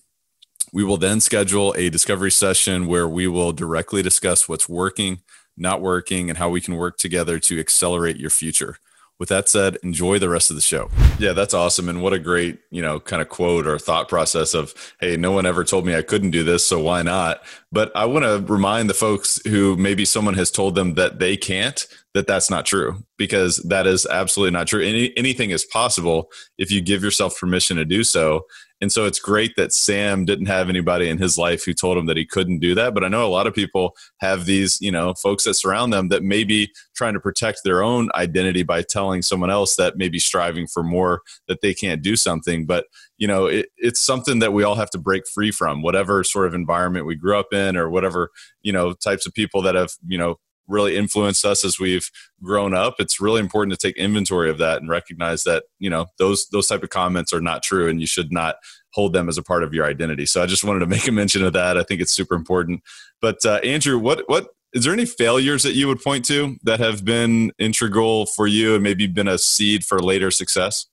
We 0.72 0.84
will 0.84 0.96
then 0.96 1.20
schedule 1.20 1.74
a 1.76 1.90
discovery 1.90 2.32
session 2.32 2.86
where 2.86 3.08
we 3.08 3.28
will 3.28 3.52
directly 3.52 4.02
discuss 4.02 4.48
what's 4.48 4.68
working, 4.68 5.20
not 5.56 5.80
working, 5.80 6.28
and 6.28 6.38
how 6.38 6.48
we 6.50 6.60
can 6.60 6.76
work 6.76 6.98
together 6.98 7.38
to 7.40 7.60
accelerate 7.60 8.16
your 8.16 8.30
future 8.30 8.78
with 9.18 9.28
that 9.30 9.48
said, 9.48 9.78
enjoy 9.82 10.18
the 10.18 10.28
rest 10.28 10.50
of 10.50 10.56
the 10.56 10.62
show. 10.62 10.90
Yeah, 11.18 11.32
that's 11.32 11.54
awesome. 11.54 11.88
And 11.88 12.02
what 12.02 12.12
a 12.12 12.18
great, 12.18 12.58
you 12.70 12.82
know, 12.82 13.00
kind 13.00 13.22
of 13.22 13.28
quote 13.28 13.66
or 13.66 13.78
thought 13.78 14.08
process 14.08 14.52
of, 14.52 14.74
hey, 15.00 15.16
no 15.16 15.32
one 15.32 15.46
ever 15.46 15.64
told 15.64 15.86
me 15.86 15.96
I 15.96 16.02
couldn't 16.02 16.32
do 16.32 16.44
this, 16.44 16.64
so 16.64 16.80
why 16.80 17.02
not? 17.02 17.40
But 17.72 17.90
I 17.96 18.04
want 18.04 18.24
to 18.24 18.52
remind 18.52 18.90
the 18.90 18.94
folks 18.94 19.40
who 19.46 19.76
maybe 19.76 20.04
someone 20.04 20.34
has 20.34 20.50
told 20.50 20.74
them 20.74 20.94
that 20.94 21.18
they 21.18 21.36
can't, 21.36 21.86
that 22.14 22.26
that's 22.26 22.50
not 22.50 22.66
true, 22.66 23.02
because 23.16 23.56
that 23.68 23.86
is 23.86 24.06
absolutely 24.06 24.52
not 24.52 24.66
true. 24.66 24.82
Any, 24.82 25.16
anything 25.16 25.50
is 25.50 25.64
possible 25.64 26.30
if 26.58 26.70
you 26.70 26.80
give 26.80 27.02
yourself 27.02 27.38
permission 27.38 27.76
to 27.78 27.84
do 27.84 28.04
so. 28.04 28.46
And 28.80 28.92
so 28.92 29.06
it's 29.06 29.18
great 29.18 29.56
that 29.56 29.72
Sam 29.72 30.26
didn't 30.26 30.46
have 30.46 30.68
anybody 30.68 31.08
in 31.08 31.16
his 31.16 31.38
life 31.38 31.64
who 31.64 31.72
told 31.72 31.96
him 31.96 32.06
that 32.06 32.16
he 32.16 32.26
couldn't 32.26 32.58
do 32.58 32.74
that. 32.74 32.92
But 32.92 33.04
I 33.04 33.08
know 33.08 33.26
a 33.26 33.28
lot 33.28 33.46
of 33.46 33.54
people 33.54 33.96
have 34.20 34.44
these, 34.44 34.78
you 34.82 34.92
know, 34.92 35.14
folks 35.14 35.44
that 35.44 35.54
surround 35.54 35.92
them 35.92 36.08
that 36.08 36.22
may 36.22 36.44
be 36.44 36.70
trying 36.94 37.14
to 37.14 37.20
protect 37.20 37.60
their 37.64 37.82
own 37.82 38.10
identity 38.14 38.62
by 38.62 38.82
telling 38.82 39.22
someone 39.22 39.50
else 39.50 39.76
that 39.76 39.96
may 39.96 40.10
be 40.10 40.18
striving 40.18 40.66
for 40.66 40.82
more, 40.82 41.22
that 41.48 41.62
they 41.62 41.72
can't 41.72 42.02
do 42.02 42.16
something. 42.16 42.66
But, 42.66 42.86
you 43.16 43.26
know, 43.26 43.46
it, 43.46 43.70
it's 43.78 44.00
something 44.00 44.40
that 44.40 44.52
we 44.52 44.62
all 44.62 44.74
have 44.74 44.90
to 44.90 44.98
break 44.98 45.26
free 45.26 45.50
from, 45.50 45.80
whatever 45.80 46.22
sort 46.22 46.46
of 46.46 46.54
environment 46.54 47.06
we 47.06 47.14
grew 47.14 47.38
up 47.38 47.54
in 47.54 47.76
or 47.76 47.88
whatever, 47.88 48.30
you 48.62 48.72
know, 48.72 48.92
types 48.92 49.26
of 49.26 49.32
people 49.32 49.62
that 49.62 49.74
have, 49.74 49.92
you 50.06 50.18
know, 50.18 50.38
really 50.68 50.96
influenced 50.96 51.44
us 51.44 51.64
as 51.64 51.78
we've 51.78 52.10
grown 52.42 52.74
up 52.74 52.96
it's 52.98 53.20
really 53.20 53.40
important 53.40 53.78
to 53.78 53.86
take 53.86 53.96
inventory 53.96 54.50
of 54.50 54.58
that 54.58 54.80
and 54.80 54.90
recognize 54.90 55.44
that 55.44 55.64
you 55.78 55.88
know 55.88 56.06
those 56.18 56.48
those 56.48 56.66
type 56.66 56.82
of 56.82 56.90
comments 56.90 57.32
are 57.32 57.40
not 57.40 57.62
true 57.62 57.88
and 57.88 58.00
you 58.00 58.06
should 58.06 58.32
not 58.32 58.56
hold 58.96 59.12
them 59.12 59.28
as 59.28 59.36
a 59.36 59.42
part 59.42 59.62
of 59.62 59.74
your 59.74 59.84
identity. 59.84 60.24
So 60.24 60.42
i 60.42 60.46
just 60.46 60.64
wanted 60.64 60.80
to 60.80 60.86
make 60.96 61.06
a 61.06 61.12
mention 61.12 61.44
of 61.44 61.52
that. 61.52 61.76
I 61.76 61.82
think 61.82 62.00
it's 62.00 62.12
super 62.12 62.34
important. 62.34 62.82
But 63.20 63.44
uh, 63.44 63.60
andrew 63.62 63.98
what 63.98 64.24
what 64.26 64.48
is 64.72 64.84
there 64.84 64.92
any 64.92 65.06
failures 65.06 65.62
that 65.62 65.74
you 65.74 65.86
would 65.86 66.02
point 66.02 66.24
to 66.26 66.56
that 66.64 66.80
have 66.80 67.04
been 67.04 67.52
integral 67.58 68.26
for 68.26 68.46
you 68.46 68.74
and 68.74 68.82
maybe 68.82 69.06
been 69.06 69.28
a 69.28 69.38
seed 69.38 69.84
for 69.84 70.00
later 70.00 70.30
success? 70.30 70.86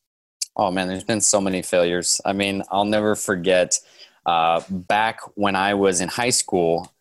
Oh 0.56 0.70
man 0.70 0.88
there's 0.88 1.04
been 1.04 1.22
so 1.22 1.42
many 1.42 1.62
failures. 1.62 2.22
I 2.26 2.34
mean 2.34 2.64
i'll 2.70 2.86
never 2.86 3.16
forget 3.16 3.80
uh, 4.26 4.62
back 4.70 5.20
when 5.36 5.56
i 5.56 5.74
was 5.74 6.00
in 6.00 6.08
high 6.08 6.30
school 6.30 6.93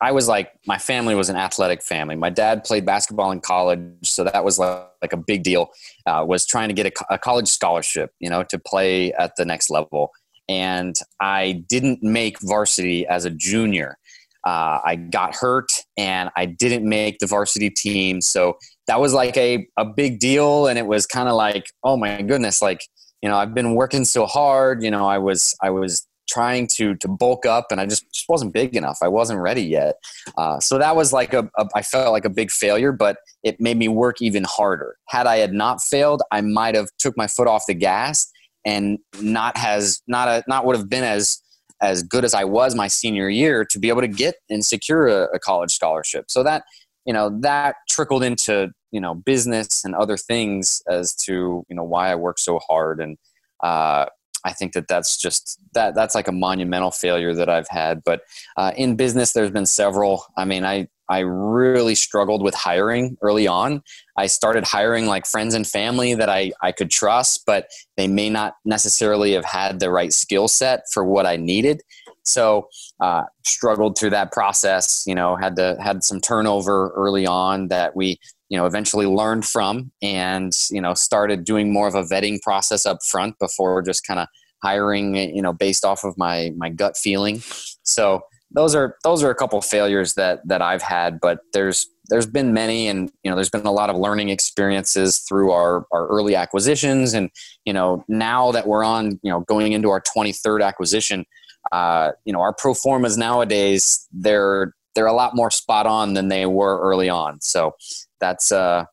I 0.00 0.12
was 0.12 0.28
like, 0.28 0.52
my 0.66 0.78
family 0.78 1.14
was 1.14 1.28
an 1.28 1.36
athletic 1.36 1.82
family. 1.82 2.14
My 2.14 2.30
dad 2.30 2.64
played 2.64 2.86
basketball 2.86 3.32
in 3.32 3.40
college, 3.40 3.82
so 4.02 4.24
that 4.24 4.44
was 4.44 4.58
like, 4.58 4.88
like 5.02 5.12
a 5.12 5.16
big 5.16 5.42
deal. 5.42 5.70
Uh, 6.06 6.24
was 6.26 6.46
trying 6.46 6.68
to 6.68 6.74
get 6.74 6.86
a, 6.86 7.14
a, 7.14 7.18
college 7.18 7.48
scholarship, 7.48 8.12
you 8.20 8.30
know, 8.30 8.42
to 8.44 8.58
play 8.58 9.12
at 9.12 9.36
the 9.36 9.44
next 9.44 9.70
level. 9.70 10.12
And 10.48 10.96
I 11.20 11.64
didn't 11.68 12.02
make 12.02 12.40
varsity 12.40 13.06
as 13.06 13.24
a 13.24 13.30
junior. 13.30 13.98
Uh, 14.46 14.80
I 14.84 14.96
got 14.96 15.34
hurt 15.34 15.70
and 15.96 16.30
I 16.36 16.46
didn't 16.46 16.88
make 16.88 17.18
the 17.18 17.26
varsity 17.26 17.70
team. 17.70 18.20
So 18.20 18.56
that 18.86 19.00
was 19.00 19.12
like 19.12 19.36
a, 19.36 19.66
a 19.76 19.84
big 19.84 20.20
deal. 20.20 20.66
And 20.66 20.78
it 20.78 20.86
was 20.86 21.06
kind 21.06 21.28
of 21.28 21.34
like, 21.34 21.70
oh 21.84 21.96
my 21.96 22.22
goodness, 22.22 22.62
like, 22.62 22.82
you 23.20 23.28
know, 23.28 23.36
I've 23.36 23.52
been 23.52 23.74
working 23.74 24.04
so 24.04 24.26
hard. 24.26 24.82
You 24.82 24.90
know, 24.90 25.06
I 25.06 25.18
was, 25.18 25.54
I 25.60 25.70
was 25.70 26.06
trying 26.28 26.66
to 26.66 26.94
to 26.96 27.08
bulk 27.08 27.46
up 27.46 27.66
and 27.70 27.80
i 27.80 27.86
just, 27.86 28.10
just 28.12 28.28
wasn't 28.28 28.52
big 28.52 28.76
enough. 28.76 28.98
I 29.02 29.08
wasn't 29.08 29.40
ready 29.40 29.62
yet. 29.62 29.96
Uh, 30.36 30.60
so 30.60 30.78
that 30.78 30.94
was 30.94 31.12
like 31.12 31.32
a, 31.32 31.48
a 31.56 31.66
i 31.74 31.82
felt 31.82 32.12
like 32.12 32.24
a 32.24 32.30
big 32.30 32.50
failure 32.50 32.92
but 32.92 33.18
it 33.42 33.60
made 33.60 33.76
me 33.76 33.88
work 33.88 34.20
even 34.20 34.44
harder. 34.44 34.96
Had 35.08 35.26
i 35.26 35.36
had 35.36 35.52
not 35.52 35.82
failed 35.82 36.22
i 36.30 36.40
might 36.40 36.74
have 36.74 36.88
took 36.98 37.16
my 37.16 37.26
foot 37.26 37.48
off 37.48 37.64
the 37.66 37.74
gas 37.74 38.30
and 38.64 38.98
not 39.20 39.56
has 39.56 40.02
not 40.06 40.28
a, 40.28 40.44
not 40.46 40.64
would 40.64 40.76
have 40.76 40.88
been 40.88 41.04
as 41.04 41.42
as 41.80 42.02
good 42.02 42.24
as 42.24 42.34
i 42.34 42.44
was 42.44 42.74
my 42.74 42.88
senior 42.88 43.28
year 43.28 43.64
to 43.64 43.78
be 43.78 43.88
able 43.88 44.00
to 44.00 44.08
get 44.08 44.36
and 44.50 44.64
secure 44.64 45.06
a, 45.06 45.24
a 45.34 45.38
college 45.38 45.72
scholarship. 45.72 46.30
So 46.30 46.42
that 46.42 46.64
you 47.04 47.12
know 47.12 47.30
that 47.40 47.76
trickled 47.88 48.22
into 48.22 48.70
you 48.92 49.00
know 49.00 49.14
business 49.14 49.84
and 49.84 49.94
other 49.94 50.16
things 50.16 50.82
as 50.88 51.14
to 51.14 51.64
you 51.68 51.76
know 51.76 51.84
why 51.84 52.10
i 52.10 52.14
work 52.14 52.38
so 52.38 52.58
hard. 52.68 53.00
And 53.00 53.16
uh, 53.62 54.06
I 54.44 54.52
think 54.52 54.72
that 54.72 54.88
that's 54.88 55.16
just 55.16 55.58
that 55.74 55.94
that's 55.94 56.14
like 56.14 56.28
a 56.28 56.32
monumental 56.32 56.90
failure 56.90 57.34
that 57.34 57.48
I've 57.48 57.68
had. 57.68 58.02
But 58.04 58.22
uh, 58.56 58.72
in 58.76 58.96
business, 58.96 59.32
there's 59.32 59.50
been 59.50 59.66
several. 59.66 60.24
I 60.36 60.44
mean, 60.44 60.64
I 60.64 60.88
I 61.08 61.20
really 61.20 61.94
struggled 61.94 62.42
with 62.42 62.54
hiring 62.54 63.16
early 63.22 63.46
on. 63.46 63.82
I 64.16 64.26
started 64.26 64.64
hiring 64.64 65.06
like 65.06 65.26
friends 65.26 65.54
and 65.54 65.66
family 65.66 66.14
that 66.14 66.28
I 66.28 66.52
I 66.62 66.72
could 66.72 66.90
trust, 66.90 67.44
but 67.46 67.68
they 67.96 68.06
may 68.08 68.30
not 68.30 68.54
necessarily 68.64 69.32
have 69.32 69.44
had 69.44 69.80
the 69.80 69.90
right 69.90 70.12
skill 70.12 70.48
set 70.48 70.84
for 70.92 71.04
what 71.04 71.26
I 71.26 71.36
needed. 71.36 71.82
So 72.24 72.68
uh, 73.00 73.24
struggled 73.44 73.96
through 73.96 74.10
that 74.10 74.32
process. 74.32 75.04
You 75.06 75.14
know, 75.14 75.36
had 75.36 75.56
to 75.56 75.76
had 75.80 76.04
some 76.04 76.20
turnover 76.20 76.90
early 76.94 77.26
on 77.26 77.68
that 77.68 77.96
we 77.96 78.18
you 78.48 78.56
know 78.56 78.66
eventually 78.66 79.06
learned 79.06 79.44
from 79.44 79.90
and 80.02 80.56
you 80.70 80.80
know 80.80 80.94
started 80.94 81.44
doing 81.44 81.72
more 81.72 81.88
of 81.88 81.94
a 81.94 82.02
vetting 82.02 82.40
process 82.40 82.86
up 82.86 83.02
front 83.02 83.38
before 83.38 83.82
just 83.82 84.06
kind 84.06 84.20
of 84.20 84.28
hiring 84.62 85.14
you 85.14 85.42
know 85.42 85.52
based 85.52 85.84
off 85.84 86.04
of 86.04 86.16
my 86.18 86.52
my 86.56 86.68
gut 86.68 86.96
feeling. 86.96 87.40
So 87.82 88.22
those 88.50 88.74
are 88.74 88.96
those 89.04 89.22
are 89.22 89.30
a 89.30 89.34
couple 89.34 89.60
failures 89.60 90.14
that 90.14 90.46
that 90.48 90.62
I've 90.62 90.82
had 90.82 91.20
but 91.20 91.40
there's 91.52 91.86
there's 92.08 92.26
been 92.26 92.54
many 92.54 92.88
and 92.88 93.12
you 93.22 93.30
know 93.30 93.34
there's 93.34 93.50
been 93.50 93.66
a 93.66 93.72
lot 93.72 93.90
of 93.90 93.96
learning 93.96 94.30
experiences 94.30 95.18
through 95.18 95.50
our 95.50 95.86
our 95.92 96.06
early 96.08 96.34
acquisitions 96.34 97.12
and 97.12 97.30
you 97.66 97.74
know 97.74 98.04
now 98.08 98.50
that 98.52 98.66
we're 98.66 98.84
on 98.84 99.20
you 99.22 99.30
know 99.30 99.40
going 99.40 99.72
into 99.72 99.90
our 99.90 100.00
23rd 100.00 100.64
acquisition 100.64 101.26
uh, 101.72 102.12
you 102.24 102.32
know 102.32 102.40
our 102.40 102.54
pro 102.54 102.72
formas 102.72 103.18
nowadays 103.18 104.08
they're 104.12 104.72
they're 104.98 105.06
a 105.06 105.12
lot 105.12 105.36
more 105.36 105.50
spot 105.50 105.86
on 105.86 106.14
than 106.14 106.26
they 106.26 106.44
were 106.44 106.80
early 106.80 107.08
on. 107.08 107.40
So 107.40 107.76
that's 108.20 108.52
uh, 108.52 108.84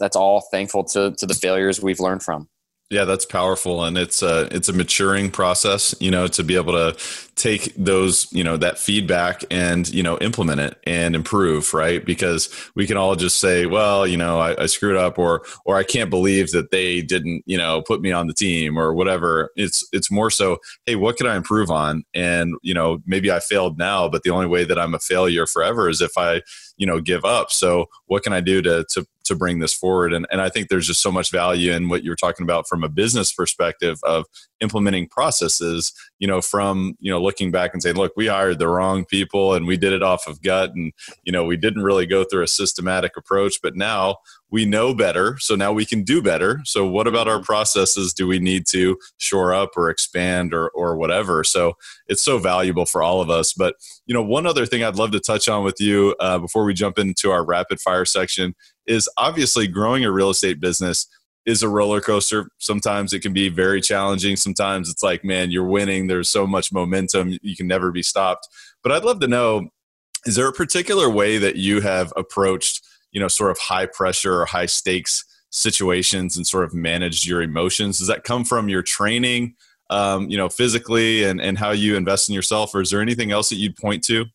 that's 0.00 0.16
all 0.16 0.42
thankful 0.50 0.84
to 0.84 1.14
to 1.18 1.26
the 1.26 1.34
failures 1.34 1.82
we've 1.82 2.00
learned 2.00 2.22
from. 2.22 2.48
Yeah, 2.92 3.06
that's 3.06 3.24
powerful, 3.24 3.84
and 3.84 3.96
it's 3.96 4.22
a 4.22 4.54
it's 4.54 4.68
a 4.68 4.72
maturing 4.74 5.30
process. 5.30 5.94
You 5.98 6.10
know, 6.10 6.26
to 6.26 6.44
be 6.44 6.56
able 6.56 6.74
to 6.74 6.94
take 7.36 7.74
those 7.74 8.30
you 8.32 8.44
know 8.44 8.58
that 8.58 8.78
feedback 8.78 9.44
and 9.50 9.88
you 9.88 10.02
know 10.02 10.18
implement 10.18 10.60
it 10.60 10.78
and 10.84 11.16
improve, 11.16 11.72
right? 11.72 12.04
Because 12.04 12.50
we 12.76 12.86
can 12.86 12.98
all 12.98 13.16
just 13.16 13.40
say, 13.40 13.64
well, 13.64 14.06
you 14.06 14.18
know, 14.18 14.38
I, 14.38 14.64
I 14.64 14.66
screwed 14.66 14.98
up, 14.98 15.18
or 15.18 15.42
or 15.64 15.76
I 15.76 15.84
can't 15.84 16.10
believe 16.10 16.50
that 16.50 16.70
they 16.70 17.00
didn't 17.00 17.44
you 17.46 17.56
know 17.56 17.80
put 17.80 18.02
me 18.02 18.12
on 18.12 18.26
the 18.26 18.34
team 18.34 18.78
or 18.78 18.92
whatever. 18.92 19.52
It's 19.56 19.88
it's 19.94 20.10
more 20.10 20.30
so, 20.30 20.58
hey, 20.84 20.96
what 20.96 21.16
can 21.16 21.26
I 21.26 21.36
improve 21.36 21.70
on? 21.70 22.04
And 22.12 22.56
you 22.60 22.74
know, 22.74 22.98
maybe 23.06 23.32
I 23.32 23.40
failed 23.40 23.78
now, 23.78 24.06
but 24.10 24.22
the 24.22 24.30
only 24.30 24.48
way 24.48 24.64
that 24.64 24.78
I'm 24.78 24.94
a 24.94 24.98
failure 24.98 25.46
forever 25.46 25.88
is 25.88 26.02
if 26.02 26.18
I 26.18 26.42
you 26.82 26.86
know 26.86 27.00
give 27.00 27.24
up. 27.24 27.52
So 27.52 27.86
what 28.06 28.24
can 28.24 28.32
I 28.32 28.40
do 28.40 28.60
to 28.62 28.84
to 28.90 29.06
to 29.24 29.36
bring 29.36 29.58
this 29.60 29.72
forward. 29.72 30.12
And, 30.12 30.26
and 30.30 30.40
I 30.40 30.48
think 30.48 30.68
there's 30.68 30.86
just 30.86 31.02
so 31.02 31.12
much 31.12 31.30
value 31.30 31.72
in 31.72 31.88
what 31.88 32.02
you're 32.02 32.16
talking 32.16 32.44
about 32.44 32.68
from 32.68 32.82
a 32.82 32.88
business 32.88 33.32
perspective 33.32 33.98
of 34.02 34.26
implementing 34.60 35.08
processes, 35.08 35.92
you 36.18 36.26
know, 36.26 36.40
from, 36.40 36.96
you 37.00 37.10
know, 37.10 37.22
looking 37.22 37.50
back 37.50 37.72
and 37.72 37.82
saying, 37.82 37.96
look, 37.96 38.12
we 38.16 38.26
hired 38.26 38.58
the 38.58 38.68
wrong 38.68 39.04
people 39.04 39.54
and 39.54 39.66
we 39.66 39.76
did 39.76 39.92
it 39.92 40.02
off 40.02 40.26
of 40.26 40.42
gut 40.42 40.70
and, 40.74 40.92
you 41.24 41.32
know, 41.32 41.44
we 41.44 41.56
didn't 41.56 41.82
really 41.82 42.06
go 42.06 42.24
through 42.24 42.42
a 42.42 42.48
systematic 42.48 43.16
approach, 43.16 43.60
but 43.62 43.76
now 43.76 44.16
we 44.52 44.66
know 44.66 44.94
better. 44.94 45.38
So 45.38 45.56
now 45.56 45.72
we 45.72 45.86
can 45.86 46.04
do 46.04 46.20
better. 46.20 46.60
So 46.64 46.86
what 46.86 47.08
about 47.08 47.26
our 47.26 47.36
mm-hmm. 47.36 47.44
processes 47.44 48.12
do 48.12 48.26
we 48.26 48.38
need 48.38 48.66
to 48.68 48.98
shore 49.16 49.54
up 49.54 49.70
or 49.76 49.88
expand 49.88 50.52
or, 50.52 50.68
or 50.68 50.94
whatever? 50.96 51.42
So 51.42 51.72
it's 52.06 52.22
so 52.22 52.38
valuable 52.38 52.84
for 52.84 53.02
all 53.02 53.22
of 53.22 53.30
us. 53.30 53.54
But, 53.54 53.76
you 54.06 54.14
know, 54.14 54.22
one 54.22 54.46
other 54.46 54.66
thing 54.66 54.84
I'd 54.84 54.96
love 54.96 55.10
to 55.12 55.20
touch 55.20 55.48
on 55.48 55.64
with 55.64 55.80
you 55.80 56.14
uh, 56.20 56.38
before 56.38 56.64
we 56.64 56.74
jump 56.74 56.98
into 56.98 57.30
our 57.30 57.44
rapid 57.44 57.80
fire 57.80 58.04
section 58.04 58.54
is 58.86 59.08
obviously 59.16 59.66
growing 59.66 60.04
a 60.04 60.12
real 60.12 60.30
estate 60.30 60.60
business 60.60 61.08
is 61.46 61.62
a 61.62 61.68
roller 61.68 62.00
coaster. 62.00 62.48
Sometimes 62.58 63.12
it 63.12 63.20
can 63.20 63.32
be 63.32 63.48
very 63.48 63.80
challenging. 63.80 64.36
Sometimes 64.36 64.88
it's 64.88 65.02
like, 65.02 65.24
man, 65.24 65.50
you're 65.50 65.64
winning. 65.64 66.06
There's 66.06 66.28
so 66.28 66.46
much 66.46 66.72
momentum. 66.72 67.36
You 67.42 67.56
can 67.56 67.66
never 67.66 67.90
be 67.90 68.02
stopped. 68.02 68.46
But 68.82 68.92
I'd 68.92 69.04
love 69.04 69.18
to 69.20 69.28
know 69.28 69.70
is 70.24 70.36
there 70.36 70.46
a 70.46 70.52
particular 70.52 71.10
way 71.10 71.38
that 71.38 71.56
you 71.56 71.80
have 71.80 72.12
approached, 72.16 72.84
you 73.12 73.20
know, 73.20 73.28
sort 73.28 73.50
of 73.50 73.58
high 73.58 73.86
pressure 73.86 74.40
or 74.40 74.46
high 74.46 74.66
stakes 74.66 75.24
situations 75.50 76.36
and 76.36 76.46
sort 76.46 76.64
of 76.64 76.74
manage 76.74 77.26
your 77.26 77.42
emotions? 77.42 77.98
Does 77.98 78.08
that 78.08 78.24
come 78.24 78.44
from 78.44 78.68
your 78.68 78.82
training, 78.82 79.54
um, 79.90 80.28
you 80.28 80.36
know, 80.36 80.48
physically 80.48 81.24
and, 81.24 81.40
and 81.40 81.58
how 81.58 81.70
you 81.70 81.96
invest 81.96 82.28
in 82.28 82.34
yourself? 82.34 82.74
Or 82.74 82.80
is 82.80 82.90
there 82.90 83.00
anything 83.00 83.30
else 83.30 83.50
that 83.50 83.56
you'd 83.56 83.76
point 83.76 84.02
to? 84.04 84.26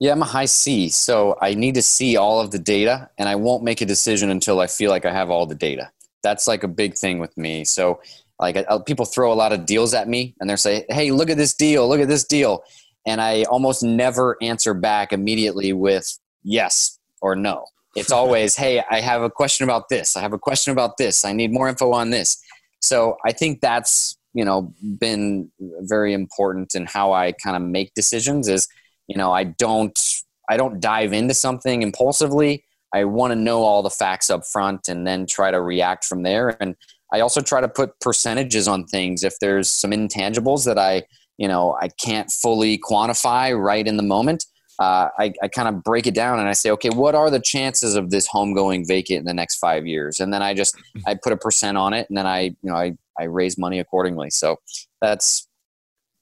Yeah, 0.00 0.12
I'm 0.12 0.22
a 0.22 0.26
high 0.26 0.44
C, 0.44 0.88
so 0.88 1.36
I 1.42 1.54
need 1.54 1.74
to 1.74 1.82
see 1.82 2.16
all 2.16 2.40
of 2.40 2.52
the 2.52 2.58
data, 2.58 3.10
and 3.18 3.28
I 3.28 3.34
won't 3.34 3.64
make 3.64 3.80
a 3.80 3.86
decision 3.86 4.30
until 4.30 4.60
I 4.60 4.68
feel 4.68 4.90
like 4.90 5.04
I 5.04 5.12
have 5.12 5.28
all 5.28 5.44
the 5.44 5.56
data. 5.56 5.90
That's 6.22 6.46
like 6.46 6.62
a 6.62 6.68
big 6.68 6.94
thing 6.94 7.18
with 7.18 7.36
me. 7.36 7.64
So, 7.64 8.00
like, 8.38 8.64
people 8.86 9.04
throw 9.04 9.32
a 9.32 9.34
lot 9.34 9.52
of 9.52 9.66
deals 9.66 9.94
at 9.94 10.08
me, 10.08 10.36
and 10.38 10.48
they're 10.48 10.56
say, 10.56 10.84
"Hey, 10.88 11.10
look 11.10 11.30
at 11.30 11.36
this 11.36 11.52
deal! 11.52 11.88
Look 11.88 11.98
at 12.00 12.06
this 12.06 12.22
deal!" 12.24 12.62
And 13.06 13.20
I 13.20 13.42
almost 13.44 13.82
never 13.82 14.36
answer 14.40 14.72
back 14.72 15.12
immediately 15.12 15.72
with 15.72 16.16
yes 16.44 16.97
or 17.20 17.36
no. 17.36 17.64
It's 17.96 18.12
always, 18.12 18.56
"Hey, 18.56 18.82
I 18.90 19.00
have 19.00 19.22
a 19.22 19.30
question 19.30 19.64
about 19.64 19.88
this. 19.88 20.16
I 20.16 20.20
have 20.20 20.32
a 20.32 20.38
question 20.38 20.72
about 20.72 20.98
this. 20.98 21.24
I 21.24 21.32
need 21.32 21.52
more 21.52 21.68
info 21.68 21.92
on 21.92 22.10
this." 22.10 22.36
So, 22.80 23.16
I 23.24 23.32
think 23.32 23.60
that's 23.60 24.16
you 24.34 24.44
know 24.44 24.72
been 24.98 25.50
very 25.80 26.12
important 26.12 26.74
in 26.74 26.86
how 26.86 27.12
I 27.12 27.32
kind 27.32 27.56
of 27.56 27.62
make 27.62 27.94
decisions. 27.94 28.48
Is 28.48 28.68
you 29.08 29.16
know 29.16 29.32
i 29.32 29.42
don't 29.42 30.22
i 30.48 30.56
don't 30.56 30.80
dive 30.80 31.12
into 31.12 31.34
something 31.34 31.82
impulsively 31.82 32.64
i 32.94 33.04
want 33.04 33.32
to 33.32 33.36
know 33.36 33.62
all 33.62 33.82
the 33.82 33.90
facts 33.90 34.30
up 34.30 34.46
front 34.46 34.88
and 34.88 35.06
then 35.06 35.26
try 35.26 35.50
to 35.50 35.60
react 35.60 36.04
from 36.04 36.22
there 36.22 36.56
and 36.62 36.76
i 37.12 37.20
also 37.20 37.40
try 37.40 37.60
to 37.60 37.68
put 37.68 37.98
percentages 38.00 38.68
on 38.68 38.84
things 38.84 39.24
if 39.24 39.34
there's 39.40 39.68
some 39.68 39.90
intangibles 39.90 40.64
that 40.64 40.78
i 40.78 41.02
you 41.38 41.48
know 41.48 41.76
i 41.80 41.88
can't 41.88 42.30
fully 42.30 42.78
quantify 42.78 43.58
right 43.58 43.88
in 43.88 43.96
the 43.96 44.02
moment 44.02 44.44
uh, 44.78 45.08
I, 45.18 45.32
I 45.42 45.48
kind 45.48 45.68
of 45.68 45.82
break 45.82 46.06
it 46.06 46.14
down 46.14 46.38
and 46.38 46.48
I 46.48 46.52
say, 46.52 46.70
okay, 46.70 46.90
what 46.90 47.14
are 47.14 47.30
the 47.30 47.40
chances 47.40 47.96
of 47.96 48.10
this 48.10 48.26
home 48.26 48.54
going 48.54 48.86
vacant 48.86 49.20
in 49.20 49.24
the 49.24 49.34
next 49.34 49.56
five 49.56 49.86
years? 49.86 50.20
And 50.20 50.32
then 50.32 50.42
I 50.42 50.54
just 50.54 50.76
I 51.06 51.14
put 51.14 51.32
a 51.32 51.36
percent 51.36 51.76
on 51.76 51.92
it, 51.92 52.08
and 52.08 52.16
then 52.16 52.26
I 52.26 52.40
you 52.40 52.56
know 52.62 52.76
I 52.76 52.96
I 53.18 53.24
raise 53.24 53.58
money 53.58 53.80
accordingly. 53.80 54.30
So 54.30 54.58
that's 55.00 55.48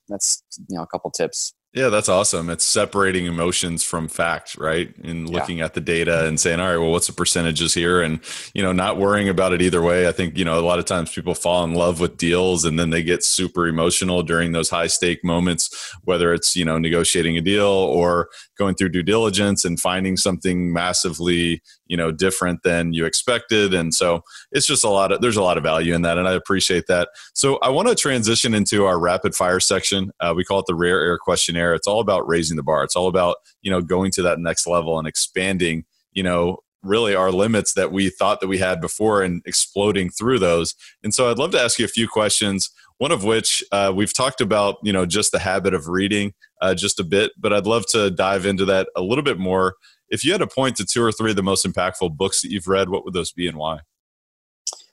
that's 0.09 0.43
you 0.69 0.77
know 0.77 0.83
a 0.83 0.87
couple 0.87 1.11
tips. 1.11 1.55
Yeah, 1.77 1.91
that's 1.91 2.09
awesome. 2.09 2.49
It's 2.49 2.65
separating 2.65 3.27
emotions 3.27 3.85
from 3.85 4.09
fact, 4.09 4.57
right? 4.57 4.97
And 5.05 5.29
looking 5.29 5.59
yeah. 5.59 5.67
at 5.67 5.75
the 5.75 5.83
data 5.83 6.27
and 6.27 6.41
saying, 6.41 6.59
all 6.59 6.69
right, 6.71 6.79
well, 6.79 6.91
what's 6.91 7.07
the 7.07 7.13
percentages 7.13 7.75
here? 7.75 8.01
And, 8.01 8.21
you 8.55 8.63
know, 8.63 8.73
not 8.73 8.97
worrying 8.97 9.29
about 9.29 9.53
it 9.53 9.61
either 9.61 9.83
way. 9.83 10.09
I 10.09 10.13
think, 10.13 10.39
you 10.39 10.45
know, 10.47 10.59
a 10.59 10.65
lot 10.65 10.79
of 10.79 10.87
times 10.87 11.13
people 11.13 11.35
fall 11.35 11.65
in 11.65 11.75
love 11.75 12.01
with 12.01 12.17
deals 12.17 12.65
and 12.65 12.79
then 12.79 12.89
they 12.89 13.03
get 13.03 13.23
super 13.23 13.67
emotional 13.67 14.23
during 14.23 14.53
those 14.53 14.71
high 14.71 14.87
stake 14.87 15.23
moments, 15.23 15.95
whether 16.05 16.33
it's, 16.33 16.57
you 16.57 16.65
know, 16.65 16.79
negotiating 16.79 17.37
a 17.37 17.43
deal 17.43 17.67
or 17.67 18.31
going 18.57 18.75
through 18.75 18.89
due 18.89 19.03
diligence 19.03 19.67
and 19.67 19.79
finding 19.79 20.17
something 20.17 20.73
massively, 20.73 21.61
you 21.87 21.97
know 21.97 22.11
different 22.13 22.63
than 22.63 22.93
you 22.93 23.05
expected. 23.05 23.75
And 23.75 23.95
so 23.95 24.23
it's 24.53 24.67
just 24.67 24.85
a 24.85 24.89
lot 24.89 25.13
of 25.13 25.21
there's 25.21 25.37
a 25.37 25.43
lot 25.43 25.57
of 25.57 25.63
value 25.63 25.95
in 25.95 26.03
that 26.03 26.19
and 26.19 26.29
i 26.29 26.33
appreciate 26.33 26.87
that. 26.89 27.09
So 27.35 27.59
i 27.59 27.69
want 27.69 27.89
to 27.89 27.95
transition 27.95 28.55
into 28.55 28.85
our 28.85 28.99
rapid 28.99 29.35
fire 29.35 29.61
section. 29.61 30.11
Uh, 30.21 30.35
we 30.37 30.45
call 30.45 30.61
it 30.61 30.67
the 30.67 30.75
rare 30.75 31.01
air 31.01 31.19
questionnaire. 31.19 31.75
It's 31.75 31.87
all 31.87 32.01
about 32.01 32.27
raising 32.27 32.57
the 32.57 32.63
bar. 32.63 32.85
It's 32.85 32.97
all 32.97 33.09
about 33.09 33.37
you 33.63 33.71
know 33.71 33.81
going 33.81 34.11
to 34.13 34.23
that 34.23 34.39
next 34.39 34.67
level 34.67 34.99
and 34.99 35.09
expanding 35.09 35.85
you 36.13 36.23
know 36.23 36.59
really 36.83 37.15
our 37.15 37.33
limits 37.33 37.73
that 37.73 37.91
we 37.91 38.11
thought 38.11 38.41
that 38.41 38.47
we 38.47 38.59
had 38.59 38.81
before 38.81 39.23
and 39.23 39.43
exploding 39.45 40.09
through 40.09 40.39
those. 40.39 40.75
And 41.03 41.15
so 41.15 41.31
i'd 41.31 41.39
love 41.39 41.53
to 41.53 41.61
ask 41.61 41.79
you 41.79 41.85
a 41.85 41.89
few 41.89 42.09
questions 42.09 42.71
one 42.99 43.13
of 43.13 43.25
which 43.25 43.63
uh, 43.73 43.93
we've 43.95 44.15
talked 44.15 44.41
about 44.41 44.77
you 44.83 44.93
know 44.93 45.07
just 45.07 45.33
the 45.33 45.39
habit 45.39 45.75
of 45.75 45.89
reading 45.89 46.33
uh, 46.63 46.75
just 46.75 47.01
a 47.01 47.05
bit 47.05 47.33
but 47.39 47.53
i'd 47.53 47.67
love 47.67 47.87
to 47.87 48.11
dive 48.11 48.47
into 48.47 48.65
that 48.65 48.89
a 48.97 49.03
little 49.03 49.25
bit 49.25 49.39
more 49.39 49.75
if 50.09 50.25
you 50.25 50.33
had 50.33 50.39
to 50.39 50.47
point 50.47 50.77
to 50.77 50.85
two 50.85 51.03
or 51.03 51.13
three 51.13 51.31
of 51.31 51.37
the 51.37 51.43
most 51.43 51.67
impactful 51.67 52.17
books 52.17 52.43
that 52.43 52.51
you've 52.51 52.69
read, 52.69 52.89
what 52.89 53.05
would 53.05 53.15
those 53.15 53.33
be 53.33 53.49
and 53.49 53.57
why? 53.57 53.81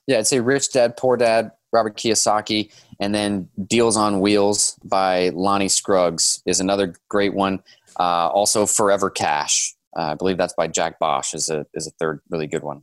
Yeah, 0.06 0.18
I'd 0.18 0.26
say 0.26 0.40
Rich 0.40 0.72
Dad 0.72 0.96
Poor 0.96 1.16
Dad, 1.16 1.50
Robert 1.72 1.96
Kiyosaki, 1.96 2.70
and 3.00 3.14
then 3.14 3.48
Deals 3.66 3.96
on 3.96 4.20
Wheels 4.20 4.78
by 4.84 5.30
Lonnie 5.30 5.68
Scruggs 5.68 6.42
is 6.46 6.60
another 6.60 6.94
great 7.08 7.34
one. 7.34 7.62
Uh, 7.98 8.28
also, 8.28 8.66
Forever 8.66 9.08
Cash, 9.08 9.74
uh, 9.96 10.02
I 10.02 10.14
believe 10.14 10.36
that's 10.36 10.52
by 10.52 10.68
Jack 10.68 10.98
Bosch, 10.98 11.32
is 11.32 11.48
a 11.48 11.66
is 11.74 11.86
a 11.86 11.90
third 11.92 12.20
really 12.28 12.46
good 12.46 12.62
one. 12.62 12.82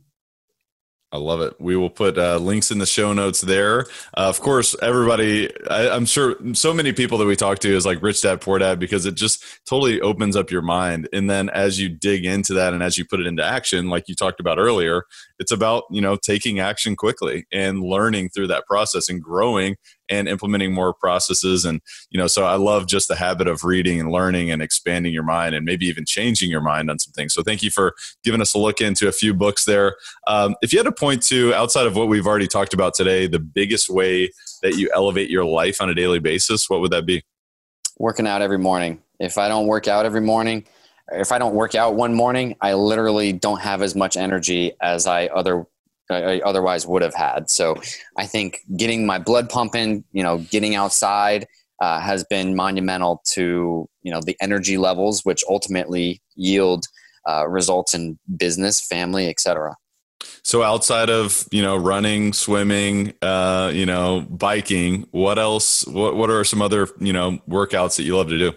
I 1.12 1.18
love 1.18 1.42
it. 1.42 1.54
We 1.60 1.76
will 1.76 1.90
put 1.90 2.16
uh, 2.16 2.38
links 2.38 2.70
in 2.70 2.78
the 2.78 2.86
show 2.86 3.12
notes 3.12 3.42
there. 3.42 3.80
Uh, 4.16 4.28
of 4.30 4.40
course, 4.40 4.74
everybody, 4.80 5.50
I, 5.68 5.94
am 5.94 6.06
sure 6.06 6.36
so 6.54 6.72
many 6.72 6.94
people 6.94 7.18
that 7.18 7.26
we 7.26 7.36
talk 7.36 7.58
to 7.60 7.76
is 7.76 7.84
like 7.84 8.02
Rich 8.02 8.22
Dad 8.22 8.40
Poor 8.40 8.58
Dad 8.58 8.78
because 8.78 9.04
it 9.04 9.14
just 9.14 9.44
totally 9.66 10.00
opens 10.00 10.36
up 10.36 10.50
your 10.50 10.62
mind. 10.62 11.10
And 11.12 11.28
then 11.28 11.50
as 11.50 11.78
you 11.78 11.90
dig 11.90 12.24
into 12.24 12.54
that 12.54 12.72
and 12.72 12.82
as 12.82 12.96
you 12.96 13.04
put 13.04 13.20
it 13.20 13.26
into 13.26 13.44
action, 13.44 13.90
like 13.90 14.08
you 14.08 14.14
talked 14.14 14.40
about 14.40 14.58
earlier, 14.58 15.04
it's 15.38 15.52
about, 15.52 15.84
you 15.90 16.00
know, 16.00 16.16
taking 16.16 16.60
action 16.60 16.96
quickly 16.96 17.46
and 17.52 17.82
learning 17.82 18.30
through 18.30 18.46
that 18.46 18.66
process 18.66 19.10
and 19.10 19.22
growing 19.22 19.76
and 20.12 20.28
implementing 20.28 20.72
more 20.72 20.92
processes. 20.92 21.64
And 21.64 21.80
you 22.10 22.18
know 22.18 22.26
so 22.26 22.44
i 22.44 22.54
love 22.54 22.86
just 22.86 23.08
the 23.08 23.16
habit 23.16 23.48
of 23.48 23.64
reading 23.64 23.98
and 23.98 24.12
learning 24.12 24.50
and 24.50 24.62
expanding 24.62 25.12
your 25.12 25.22
mind 25.22 25.54
and 25.54 25.64
maybe 25.64 25.86
even 25.86 26.04
changing 26.04 26.50
your 26.50 26.60
mind 26.60 26.90
on 26.90 26.98
some 26.98 27.12
things. 27.12 27.32
So 27.32 27.42
thank 27.42 27.62
you 27.62 27.70
for 27.70 27.94
giving 28.22 28.40
us 28.40 28.54
a 28.54 28.58
look 28.58 28.80
into 28.80 29.08
a 29.08 29.12
few 29.12 29.34
books 29.34 29.64
there. 29.64 29.96
Um, 30.26 30.54
if 30.62 30.72
you 30.72 30.78
had 30.78 30.84
to 30.84 30.92
point 30.92 31.22
to 31.24 31.54
outside 31.54 31.86
of 31.86 31.96
what 31.96 32.08
we've 32.08 32.26
already 32.26 32.46
talked 32.46 32.74
about 32.74 32.94
today 32.94 33.26
the 33.26 33.40
biggest 33.40 33.88
way 33.88 34.30
that 34.62 34.76
you 34.76 34.90
elevate 34.94 35.30
your 35.30 35.44
life 35.44 35.80
on 35.80 35.88
a 35.88 35.94
daily 35.94 36.18
basis 36.18 36.68
what 36.68 36.80
would 36.80 36.92
that 36.92 37.06
be? 37.06 37.22
Working 37.98 38.26
out 38.26 38.42
every 38.42 38.58
morning. 38.58 39.02
If 39.18 39.38
i 39.38 39.48
don't 39.48 39.66
work 39.66 39.88
out 39.88 40.04
every 40.04 40.20
morning 40.20 40.66
if 41.10 41.32
I 41.32 41.38
don't 41.38 41.54
work 41.54 41.74
out 41.74 41.94
one 41.94 42.14
morning, 42.14 42.56
I 42.60 42.74
literally 42.74 43.32
don't 43.32 43.60
have 43.60 43.82
as 43.82 43.94
much 43.94 44.16
energy 44.16 44.72
as 44.80 45.06
I 45.06 45.26
other 45.26 45.66
I 46.12 46.40
otherwise 46.40 46.86
would 46.86 47.02
have 47.02 47.14
had. 47.14 47.50
So 47.50 47.80
I 48.16 48.26
think 48.26 48.60
getting 48.76 49.06
my 49.06 49.18
blood 49.18 49.48
pumping, 49.48 50.04
you 50.12 50.22
know, 50.22 50.38
getting 50.38 50.74
outside 50.74 51.46
uh, 51.80 52.00
has 52.00 52.24
been 52.24 52.54
monumental 52.54 53.22
to 53.26 53.88
you 54.02 54.12
know 54.12 54.20
the 54.20 54.36
energy 54.40 54.78
levels, 54.78 55.24
which 55.24 55.42
ultimately 55.48 56.22
yield 56.36 56.86
uh, 57.28 57.46
results 57.48 57.94
in 57.94 58.18
business, 58.36 58.80
family, 58.80 59.28
etc. 59.28 59.76
So 60.44 60.62
outside 60.62 61.10
of 61.10 61.46
you 61.50 61.62
know 61.62 61.76
running, 61.76 62.32
swimming, 62.32 63.14
uh, 63.22 63.70
you 63.74 63.86
know 63.86 64.26
biking, 64.30 65.06
what 65.10 65.38
else? 65.38 65.86
What 65.86 66.16
what 66.16 66.30
are 66.30 66.44
some 66.44 66.62
other 66.62 66.88
you 67.00 67.12
know 67.12 67.38
workouts 67.48 67.96
that 67.96 68.04
you 68.04 68.16
love 68.16 68.28
to 68.28 68.38
do? 68.38 68.52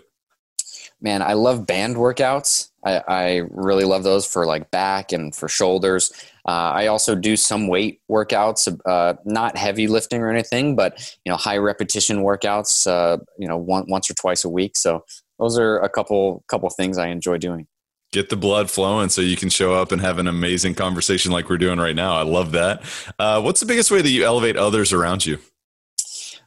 Man, 1.01 1.21
I 1.21 1.33
love 1.33 1.67
band 1.67 1.95
workouts. 1.95 2.69
I, 2.85 3.01
I 3.07 3.41
really 3.49 3.83
love 3.83 4.03
those 4.03 4.25
for 4.25 4.45
like 4.45 4.71
back 4.71 5.11
and 5.11 5.35
for 5.35 5.47
shoulders. 5.47 6.11
Uh, 6.47 6.71
I 6.75 6.87
also 6.87 7.15
do 7.15 7.35
some 7.35 7.67
weight 7.67 8.01
workouts, 8.09 8.67
uh, 8.85 9.15
not 9.25 9.57
heavy 9.57 9.87
lifting 9.87 10.21
or 10.21 10.29
anything, 10.29 10.75
but 10.75 11.17
you 11.25 11.31
know, 11.31 11.37
high 11.37 11.57
repetition 11.57 12.19
workouts. 12.19 12.85
Uh, 12.85 13.17
you 13.39 13.47
know, 13.47 13.57
one, 13.57 13.85
once 13.87 14.09
or 14.09 14.13
twice 14.13 14.45
a 14.45 14.49
week. 14.49 14.77
So 14.77 15.03
those 15.39 15.57
are 15.57 15.79
a 15.79 15.89
couple 15.89 16.43
couple 16.47 16.69
things 16.69 16.97
I 16.97 17.07
enjoy 17.07 17.37
doing. 17.37 17.67
get 18.11 18.29
the 18.29 18.37
blood 18.37 18.69
flowing 18.69 19.09
so 19.09 19.21
you 19.21 19.35
can 19.35 19.49
show 19.49 19.73
up 19.73 19.91
and 19.91 20.01
have 20.01 20.19
an 20.19 20.27
amazing 20.27 20.73
conversation 20.75 21.31
like 21.31 21.49
we're 21.49 21.57
doing 21.57 21.79
right 21.79 21.95
now. 21.95 22.15
I 22.15 22.21
love 22.21 22.51
that. 22.53 22.81
Uh, 23.19 23.41
what's 23.41 23.59
the 23.59 23.65
biggest 23.65 23.91
way 23.91 24.01
that 24.01 24.09
you 24.09 24.23
elevate 24.23 24.55
others 24.55 24.93
around 24.93 25.25
you? 25.25 25.39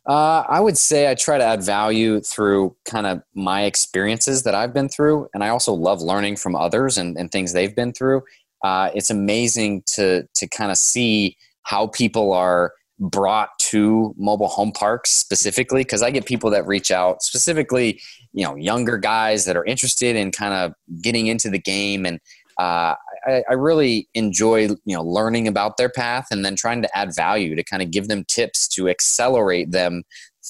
Uh, 0.07 0.43
I 0.49 0.61
would 0.61 0.79
say 0.79 1.11
I 1.11 1.15
try 1.15 1.37
to 1.37 1.45
add 1.45 1.63
value 1.63 2.21
through 2.23 2.75
kind 2.87 3.07
of 3.07 3.23
my 3.35 3.65
experiences 3.65 4.45
that 4.45 4.55
I've 4.55 4.73
been 4.73 4.89
through, 4.89 5.29
and 5.35 5.45
I 5.45 5.49
also 5.49 5.75
love 5.75 6.01
learning 6.01 6.37
from 6.37 6.57
others 6.57 6.97
and, 6.97 7.19
and 7.19 7.31
things 7.31 7.53
they've 7.53 7.77
been 7.77 7.93
through. 7.93 8.23
Uh, 8.63 8.91
it's 8.95 9.11
amazing 9.11 9.83
to 9.87 10.27
to 10.35 10.49
kind 10.49 10.71
of 10.71 10.79
see 10.79 11.37
how 11.63 11.87
people 11.87 12.33
are 12.33 12.73
brought 12.99 13.51
to 13.61 14.15
mobile 14.19 14.49
home 14.49 14.73
parks 14.73 15.11
specifically 15.11 15.83
because 15.83 16.03
I 16.03 16.11
get 16.11 16.27
people 16.27 16.51
that 16.51 16.67
reach 16.67 16.91
out 16.91 17.23
specifically, 17.23 18.01
you 18.33 18.45
know, 18.45 18.57
younger 18.57 18.99
guys 18.99 19.45
that 19.45 19.57
are 19.57 19.65
interested 19.65 20.17
in 20.17 20.33
kind 20.33 20.53
of 20.53 20.75
getting 21.01 21.29
into 21.29 21.49
the 21.49 21.61
game 21.61 22.05
and 22.05 22.19
uh, 22.59 22.97
I, 23.25 23.45
I, 23.49 23.53
really 23.53 24.09
enjoy 24.15 24.63
you 24.63 24.79
know 24.87 25.03
learning 25.03 25.47
about 25.47 25.77
their 25.77 25.89
path 25.89 26.27
and 26.33 26.45
then 26.45 26.57
trying 26.57 26.83
to 26.83 26.99
add 26.99 27.15
value 27.15 27.55
to 27.55 27.63
kind 27.63 27.83
of 27.83 27.93
give 27.93 28.09
them 28.09 28.25
tips 28.25 28.67
to 28.69 28.89
accelerate 28.89 29.71
them 29.71 30.03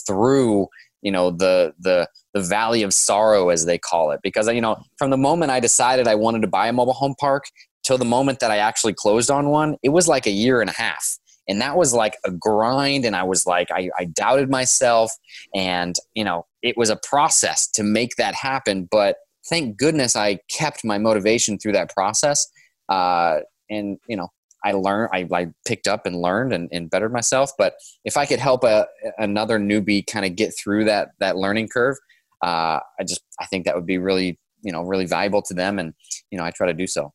through 0.06 0.68
you 1.02 1.12
know 1.12 1.30
the 1.30 1.74
the 1.78 2.08
the 2.32 2.40
valley 2.40 2.82
of 2.82 2.94
sorrow 2.94 3.50
as 3.50 3.66
they 3.66 3.76
call 3.76 4.10
it. 4.10 4.20
Because 4.22 4.48
you 4.48 4.62
know 4.62 4.82
from 4.96 5.10
the 5.10 5.18
moment 5.18 5.50
I 5.50 5.60
decided 5.60 6.08
I 6.08 6.14
wanted 6.14 6.40
to 6.42 6.48
buy 6.48 6.68
a 6.68 6.72
mobile 6.72 6.94
home 6.94 7.14
park 7.20 7.44
till 7.88 7.96
the 7.96 8.04
moment 8.04 8.38
that 8.40 8.50
I 8.50 8.58
actually 8.58 8.92
closed 8.92 9.30
on 9.30 9.48
one 9.48 9.76
it 9.82 9.88
was 9.88 10.06
like 10.06 10.26
a 10.26 10.30
year 10.30 10.60
and 10.60 10.68
a 10.68 10.74
half. 10.74 11.18
And 11.48 11.62
that 11.62 11.74
was 11.74 11.94
like 11.94 12.18
a 12.26 12.30
grind 12.30 13.06
and 13.06 13.16
i 13.16 13.22
was 13.22 13.46
like 13.46 13.70
I, 13.70 13.88
I, 13.98 14.04
doubted 14.04 14.50
myself. 14.50 15.10
And 15.54 15.96
you 16.14 16.22
know 16.22 16.44
it 16.62 16.76
was 16.76 16.90
a 16.90 16.96
process 16.96 17.66
to 17.68 17.82
make 17.82 18.16
that 18.16 18.34
happen. 18.34 18.86
But 18.90 19.16
thank 19.48 19.78
goodness 19.78 20.14
i 20.14 20.38
kept 20.50 20.84
my 20.84 20.98
motivation 20.98 21.58
through 21.58 21.72
that 21.72 21.92
process. 21.94 22.46
Uh, 22.90 23.38
and 23.70 23.98
you 24.06 24.16
know 24.18 24.28
i 24.64 24.72
learned 24.72 25.08
i, 25.14 25.26
I 25.32 25.46
picked 25.66 25.88
up 25.88 26.04
and 26.04 26.20
learned 26.20 26.52
and, 26.52 26.68
and 26.70 26.90
bettered 26.90 27.12
myself. 27.12 27.52
But 27.56 27.72
if 28.04 28.18
i 28.18 28.26
could 28.26 28.40
help 28.40 28.64
a, 28.64 28.86
another 29.16 29.58
newbie 29.58 30.06
kind 30.06 30.26
of 30.26 30.36
get 30.36 30.52
through 30.58 30.84
that 30.84 31.08
that 31.20 31.38
learning 31.38 31.68
curve 31.68 31.96
uh, 32.44 32.80
i 33.00 33.04
just 33.08 33.22
i 33.40 33.46
think 33.46 33.64
that 33.64 33.74
would 33.74 33.86
be 33.86 33.96
really 33.96 34.38
you 34.60 34.72
know 34.72 34.82
really 34.82 35.06
valuable 35.06 35.40
to 35.42 35.54
them. 35.54 35.78
And 35.78 35.94
you 36.30 36.36
know 36.36 36.44
i 36.44 36.50
try 36.50 36.66
to 36.66 36.74
do 36.74 36.86
so 36.86 37.14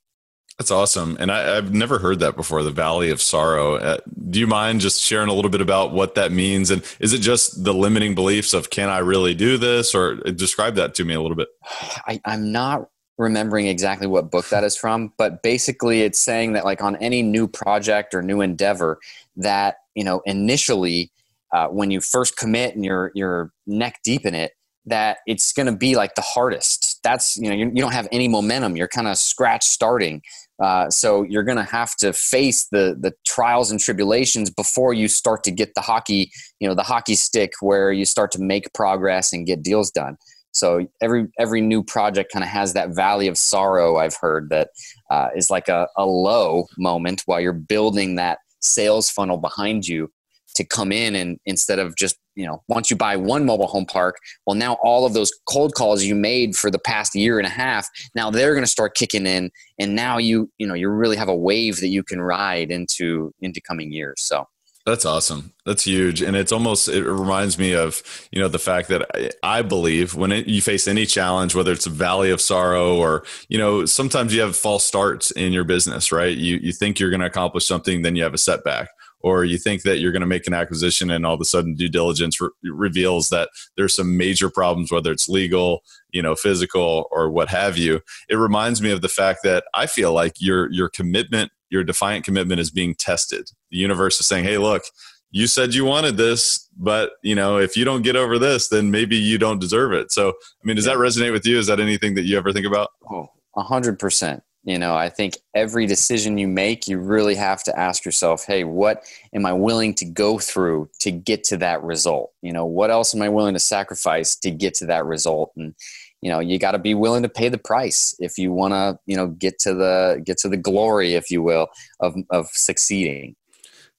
that's 0.57 0.69
awesome. 0.69 1.17
And 1.19 1.31
I, 1.31 1.55
have 1.55 1.73
never 1.73 1.97
heard 1.97 2.19
that 2.19 2.35
before, 2.35 2.61
the 2.61 2.71
Valley 2.71 3.09
of 3.09 3.21
Sorrow. 3.21 3.75
Uh, 3.75 3.97
do 4.29 4.39
you 4.39 4.45
mind 4.45 4.81
just 4.81 5.01
sharing 5.01 5.29
a 5.29 5.33
little 5.33 5.49
bit 5.49 5.61
about 5.61 5.93
what 5.93 6.15
that 6.15 6.31
means? 6.31 6.69
And 6.69 6.83
is 6.99 7.11
it 7.11 7.19
just 7.19 7.63
the 7.63 7.73
limiting 7.73 8.13
beliefs 8.13 8.53
of 8.53 8.69
can 8.69 8.89
I 8.89 8.99
really 8.99 9.33
do 9.33 9.57
this? 9.57 9.95
Or 9.95 10.15
describe 10.15 10.75
that 10.75 10.93
to 10.95 11.05
me 11.05 11.15
a 11.15 11.21
little 11.21 11.35
bit. 11.35 11.49
I, 12.07 12.21
I'm 12.25 12.51
not 12.51 12.89
remembering 13.17 13.67
exactly 13.67 14.07
what 14.07 14.29
book 14.29 14.47
that 14.49 14.63
is 14.63 14.75
from, 14.75 15.11
but 15.17 15.41
basically 15.41 16.01
it's 16.01 16.19
saying 16.19 16.53
that 16.53 16.65
like 16.65 16.81
on 16.81 16.95
any 16.97 17.23
new 17.23 17.47
project 17.47 18.13
or 18.13 18.21
new 18.21 18.41
endeavor 18.41 18.99
that, 19.37 19.77
you 19.95 20.03
know, 20.03 20.21
initially 20.25 21.11
uh, 21.51 21.67
when 21.67 21.89
you 21.89 21.99
first 21.99 22.37
commit 22.37 22.75
and 22.75 22.85
you're, 22.85 23.11
you're 23.15 23.51
neck 23.65 23.99
deep 24.03 24.25
in 24.25 24.35
it, 24.35 24.53
that 24.85 25.19
it's 25.25 25.53
going 25.53 25.65
to 25.65 25.75
be 25.75 25.95
like 25.95 26.15
the 26.15 26.21
hardest. 26.21 27.01
That's, 27.03 27.37
you 27.37 27.49
know, 27.49 27.55
you 27.55 27.81
don't 27.81 27.93
have 27.93 28.07
any 28.11 28.27
momentum. 28.27 28.75
You're 28.75 28.87
kind 28.87 29.07
of 29.07 29.17
scratch 29.17 29.63
starting 29.63 30.21
uh, 30.61 30.89
so 30.89 31.23
you're 31.23 31.43
going 31.43 31.57
to 31.57 31.63
have 31.63 31.95
to 31.97 32.13
face 32.13 32.67
the 32.71 32.95
the 32.99 33.13
trials 33.25 33.71
and 33.71 33.79
tribulations 33.79 34.49
before 34.49 34.93
you 34.93 35.07
start 35.07 35.43
to 35.43 35.51
get 35.51 35.73
the 35.75 35.81
hockey, 35.81 36.31
you 36.59 36.67
know, 36.67 36.75
the 36.75 36.83
hockey 36.83 37.15
stick 37.15 37.53
where 37.59 37.91
you 37.91 38.05
start 38.05 38.31
to 38.31 38.41
make 38.41 38.71
progress 38.73 39.33
and 39.33 39.47
get 39.47 39.63
deals 39.63 39.89
done. 39.91 40.17
So 40.51 40.85
every 41.01 41.27
every 41.39 41.61
new 41.61 41.83
project 41.83 42.31
kind 42.31 42.43
of 42.43 42.49
has 42.49 42.73
that 42.73 42.89
valley 42.89 43.27
of 43.27 43.37
sorrow. 43.37 43.97
I've 43.97 44.15
heard 44.15 44.49
that 44.49 44.69
uh, 45.09 45.29
is 45.35 45.49
like 45.49 45.67
a, 45.67 45.87
a 45.97 46.05
low 46.05 46.67
moment 46.77 47.23
while 47.25 47.41
you're 47.41 47.53
building 47.53 48.15
that 48.15 48.37
sales 48.61 49.09
funnel 49.09 49.37
behind 49.37 49.87
you 49.87 50.11
to 50.55 50.63
come 50.63 50.91
in 50.91 51.15
and 51.15 51.39
instead 51.45 51.79
of 51.79 51.95
just 51.95 52.17
you 52.35 52.45
know 52.45 52.61
once 52.67 52.89
you 52.89 52.97
buy 52.97 53.15
one 53.15 53.45
mobile 53.45 53.67
home 53.67 53.85
park 53.85 54.17
well 54.45 54.55
now 54.55 54.73
all 54.83 55.05
of 55.05 55.13
those 55.13 55.31
cold 55.47 55.73
calls 55.73 56.03
you 56.03 56.15
made 56.15 56.55
for 56.55 56.71
the 56.71 56.79
past 56.79 57.15
year 57.15 57.37
and 57.37 57.47
a 57.47 57.51
half 57.51 57.87
now 58.15 58.29
they're 58.29 58.53
going 58.53 58.63
to 58.63 58.69
start 58.69 58.95
kicking 58.95 59.25
in 59.25 59.51
and 59.79 59.95
now 59.95 60.17
you 60.17 60.49
you 60.57 60.67
know 60.67 60.73
you 60.73 60.89
really 60.89 61.17
have 61.17 61.29
a 61.29 61.35
wave 61.35 61.79
that 61.79 61.89
you 61.89 62.03
can 62.03 62.21
ride 62.21 62.71
into 62.71 63.33
into 63.41 63.61
coming 63.61 63.91
years 63.91 64.15
so 64.17 64.47
that's 64.85 65.05
awesome. 65.05 65.53
That's 65.65 65.85
huge, 65.85 66.21
and 66.21 66.35
it's 66.35 66.51
almost 66.51 66.89
it 66.89 67.05
reminds 67.05 67.57
me 67.57 67.73
of 67.73 68.03
you 68.33 68.41
know 68.41 68.49
the 68.49 68.59
fact 68.59 68.89
that 68.89 69.09
I, 69.15 69.59
I 69.59 69.61
believe 69.61 70.13
when 70.13 70.33
it, 70.33 70.45
you 70.47 70.61
face 70.61 70.89
any 70.89 71.05
challenge, 71.05 71.55
whether 71.55 71.71
it's 71.71 71.85
a 71.85 71.89
valley 71.89 72.31
of 72.31 72.41
sorrow 72.41 72.97
or 72.97 73.23
you 73.47 73.57
know 73.57 73.85
sometimes 73.85 74.35
you 74.35 74.41
have 74.41 74.57
false 74.57 74.83
starts 74.83 75.31
in 75.31 75.53
your 75.53 75.63
business, 75.63 76.11
right? 76.11 76.35
You 76.35 76.57
you 76.57 76.73
think 76.73 76.99
you're 76.99 77.11
going 77.11 77.21
to 77.21 77.27
accomplish 77.27 77.65
something, 77.65 78.01
then 78.01 78.17
you 78.17 78.23
have 78.23 78.33
a 78.33 78.37
setback, 78.37 78.89
or 79.23 79.45
you 79.45 79.57
think 79.57 79.83
that 79.83 79.99
you're 79.99 80.11
going 80.11 80.21
to 80.21 80.27
make 80.27 80.45
an 80.47 80.53
acquisition 80.53 81.09
and 81.09 81.25
all 81.25 81.33
of 81.33 81.41
a 81.41 81.45
sudden 81.45 81.73
due 81.73 81.89
diligence 81.89 82.39
re- 82.39 82.49
reveals 82.63 83.29
that 83.29 83.49
there's 83.77 83.95
some 83.95 84.17
major 84.17 84.49
problems 84.49 84.91
whether 84.91 85.11
it's 85.11 85.29
legal 85.29 85.81
you 86.11 86.21
know 86.21 86.35
physical 86.35 87.07
or 87.11 87.29
what 87.29 87.49
have 87.49 87.77
you 87.77 88.01
it 88.29 88.35
reminds 88.35 88.81
me 88.81 88.91
of 88.91 89.01
the 89.01 89.09
fact 89.09 89.39
that 89.43 89.63
i 89.73 89.85
feel 89.85 90.13
like 90.13 90.33
your 90.39 90.71
your 90.71 90.89
commitment 90.89 91.51
your 91.73 91.83
defiant 91.83 92.23
commitment 92.23 92.61
is 92.61 92.69
being 92.69 92.93
tested. 92.93 93.49
The 93.71 93.77
universe 93.77 94.19
is 94.19 94.27
saying 94.27 94.45
hey 94.45 94.57
look 94.59 94.83
you 95.31 95.47
said 95.47 95.73
you 95.73 95.83
wanted 95.83 96.15
this 96.15 96.69
but 96.77 97.13
you 97.23 97.35
know 97.35 97.57
if 97.57 97.75
you 97.75 97.83
don't 97.83 98.03
get 98.03 98.15
over 98.15 98.37
this 98.37 98.67
then 98.69 98.91
maybe 98.91 99.17
you 99.17 99.37
don't 99.37 99.59
deserve 99.59 99.91
it. 99.91 100.11
So 100.11 100.29
i 100.29 100.65
mean 100.65 100.75
does 100.75 100.85
that 100.85 100.97
resonate 100.97 101.33
with 101.33 101.45
you? 101.45 101.57
Is 101.57 101.67
that 101.67 101.79
anything 101.79 102.13
that 102.15 102.23
you 102.23 102.37
ever 102.37 102.53
think 102.53 102.67
about? 102.67 102.91
Oh 103.11 103.27
100% 103.57 104.41
you 104.63 104.79
know, 104.79 104.95
I 104.95 105.09
think 105.09 105.37
every 105.53 105.85
decision 105.85 106.37
you 106.37 106.47
make, 106.47 106.87
you 106.87 106.97
really 106.97 107.35
have 107.35 107.63
to 107.63 107.77
ask 107.77 108.05
yourself, 108.05 108.45
hey, 108.45 108.63
what 108.63 109.03
am 109.35 109.45
I 109.45 109.51
willing 109.51 109.93
to 109.95 110.05
go 110.05 110.39
through 110.39 110.89
to 111.01 111.11
get 111.11 111.43
to 111.45 111.57
that 111.57 111.83
result? 111.83 112.31
You 112.41 112.53
know, 112.53 112.65
what 112.65 112.89
else 112.89 113.13
am 113.13 113.21
I 113.21 113.29
willing 113.29 113.55
to 113.55 113.59
sacrifice 113.59 114.37
to 114.37 114.51
get 114.51 114.73
to 114.75 114.85
that 114.85 115.05
result? 115.05 115.51
And, 115.57 115.75
you 116.21 116.31
know, 116.31 116.39
you 116.39 116.59
got 116.59 116.71
to 116.71 116.79
be 116.79 116.93
willing 116.93 117.23
to 117.23 117.29
pay 117.29 117.49
the 117.49 117.57
price 117.57 118.15
if 118.19 118.37
you 118.37 118.53
want 118.53 118.73
to, 118.73 118.97
you 119.05 119.17
know, 119.17 119.27
get 119.27 119.59
to 119.59 119.73
the 119.73 120.21
get 120.25 120.37
to 120.39 120.49
the 120.49 120.57
glory, 120.57 121.15
if 121.15 121.29
you 121.29 121.43
will, 121.43 121.67
of 121.99 122.15
of 122.29 122.47
succeeding 122.47 123.35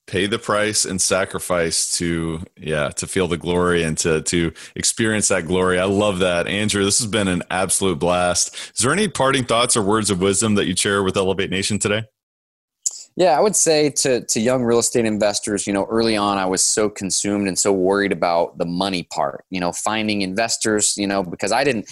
pay 0.07 0.26
the 0.26 0.38
price 0.38 0.84
and 0.84 1.00
sacrifice 1.00 1.96
to 1.98 2.42
yeah 2.57 2.90
to 2.90 3.07
feel 3.07 3.28
the 3.28 3.36
glory 3.36 3.82
and 3.82 3.96
to 3.98 4.22
to 4.22 4.52
experience 4.74 5.28
that 5.28 5.46
glory. 5.46 5.78
I 5.78 5.84
love 5.84 6.18
that. 6.18 6.46
Andrew 6.46 6.84
this 6.84 6.98
has 6.98 7.07
been 7.07 7.28
an 7.28 7.42
absolute 7.50 7.98
blast. 7.98 8.55
Is 8.74 8.82
there 8.82 8.92
any 8.92 9.09
parting 9.09 9.44
thoughts 9.44 9.76
or 9.76 9.82
words 9.82 10.11
of 10.11 10.20
wisdom 10.20 10.55
that 10.57 10.66
you 10.66 10.76
share 10.76 11.02
with 11.02 11.16
elevate 11.16 11.50
nation 11.50 11.78
today? 11.78 12.05
Yeah 13.16 13.38
i 13.38 13.40
would 13.40 13.55
say 13.55 13.90
to 13.90 14.24
to 14.24 14.40
young 14.40 14.64
real 14.64 14.80
estate 14.80 15.05
investors 15.05 15.68
you 15.68 15.72
know 15.72 15.86
early 15.88 16.16
on 16.16 16.36
i 16.36 16.46
was 16.46 16.62
so 16.62 16.90
consumed 16.90 17.46
and 17.46 17.57
so 17.57 17.72
worried 17.72 18.11
about 18.11 18.59
the 18.59 18.64
money 18.64 19.05
part 19.05 19.44
you 19.50 19.61
know 19.61 19.70
finding 19.70 20.22
investors 20.22 20.98
you 20.98 21.07
know 21.07 21.22
because 21.22 21.52
i 21.52 21.62
didn't 21.62 21.88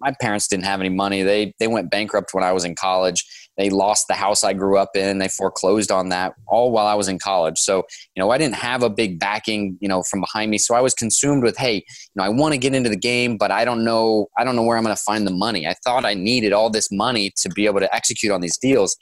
my 0.00 0.12
parents 0.20 0.48
didn't 0.48 0.64
have 0.64 0.80
any 0.80 0.88
money. 0.88 1.22
They 1.22 1.54
they 1.58 1.66
went 1.66 1.90
bankrupt 1.90 2.34
when 2.34 2.44
i 2.44 2.52
was 2.52 2.64
in 2.64 2.74
college 2.74 3.26
they 3.58 3.70
lost 3.70 4.06
the 4.06 4.14
house 4.14 4.44
I 4.44 4.52
grew 4.52 4.78
up 4.78 4.96
in. 4.96 5.18
They 5.18 5.28
foreclosed 5.28 5.90
on 5.90 6.08
that 6.10 6.34
all 6.46 6.70
while 6.70 6.86
I 6.86 6.94
was 6.94 7.08
in 7.08 7.18
college. 7.18 7.58
So, 7.58 7.78
you 8.14 8.22
know, 8.22 8.30
I 8.30 8.38
didn't 8.38 8.54
have 8.54 8.84
a 8.84 8.88
big 8.88 9.18
backing, 9.18 9.76
you 9.80 9.88
know, 9.88 10.04
from 10.04 10.20
behind 10.20 10.50
me. 10.52 10.58
So 10.58 10.76
I 10.76 10.80
was 10.80 10.94
consumed 10.94 11.42
with, 11.42 11.56
hey, 11.58 11.74
you 11.74 11.82
know, 12.14 12.22
I 12.22 12.28
want 12.28 12.54
to 12.54 12.58
get 12.58 12.72
into 12.72 12.88
the 12.88 12.96
game, 12.96 13.36
but 13.36 13.50
I 13.50 13.64
don't 13.64 13.84
know, 13.84 14.28
I 14.38 14.44
don't 14.44 14.54
know 14.54 14.62
where 14.62 14.76
I'm 14.76 14.84
going 14.84 14.96
to 14.96 15.02
find 15.02 15.26
the 15.26 15.32
money. 15.32 15.66
I 15.66 15.74
thought 15.84 16.04
I 16.04 16.14
needed 16.14 16.52
all 16.52 16.70
this 16.70 16.90
money 16.92 17.32
to 17.36 17.48
be 17.48 17.66
able 17.66 17.80
to 17.80 17.92
execute 17.92 18.32
on 18.32 18.40
these 18.40 18.56
deals. 18.56 18.96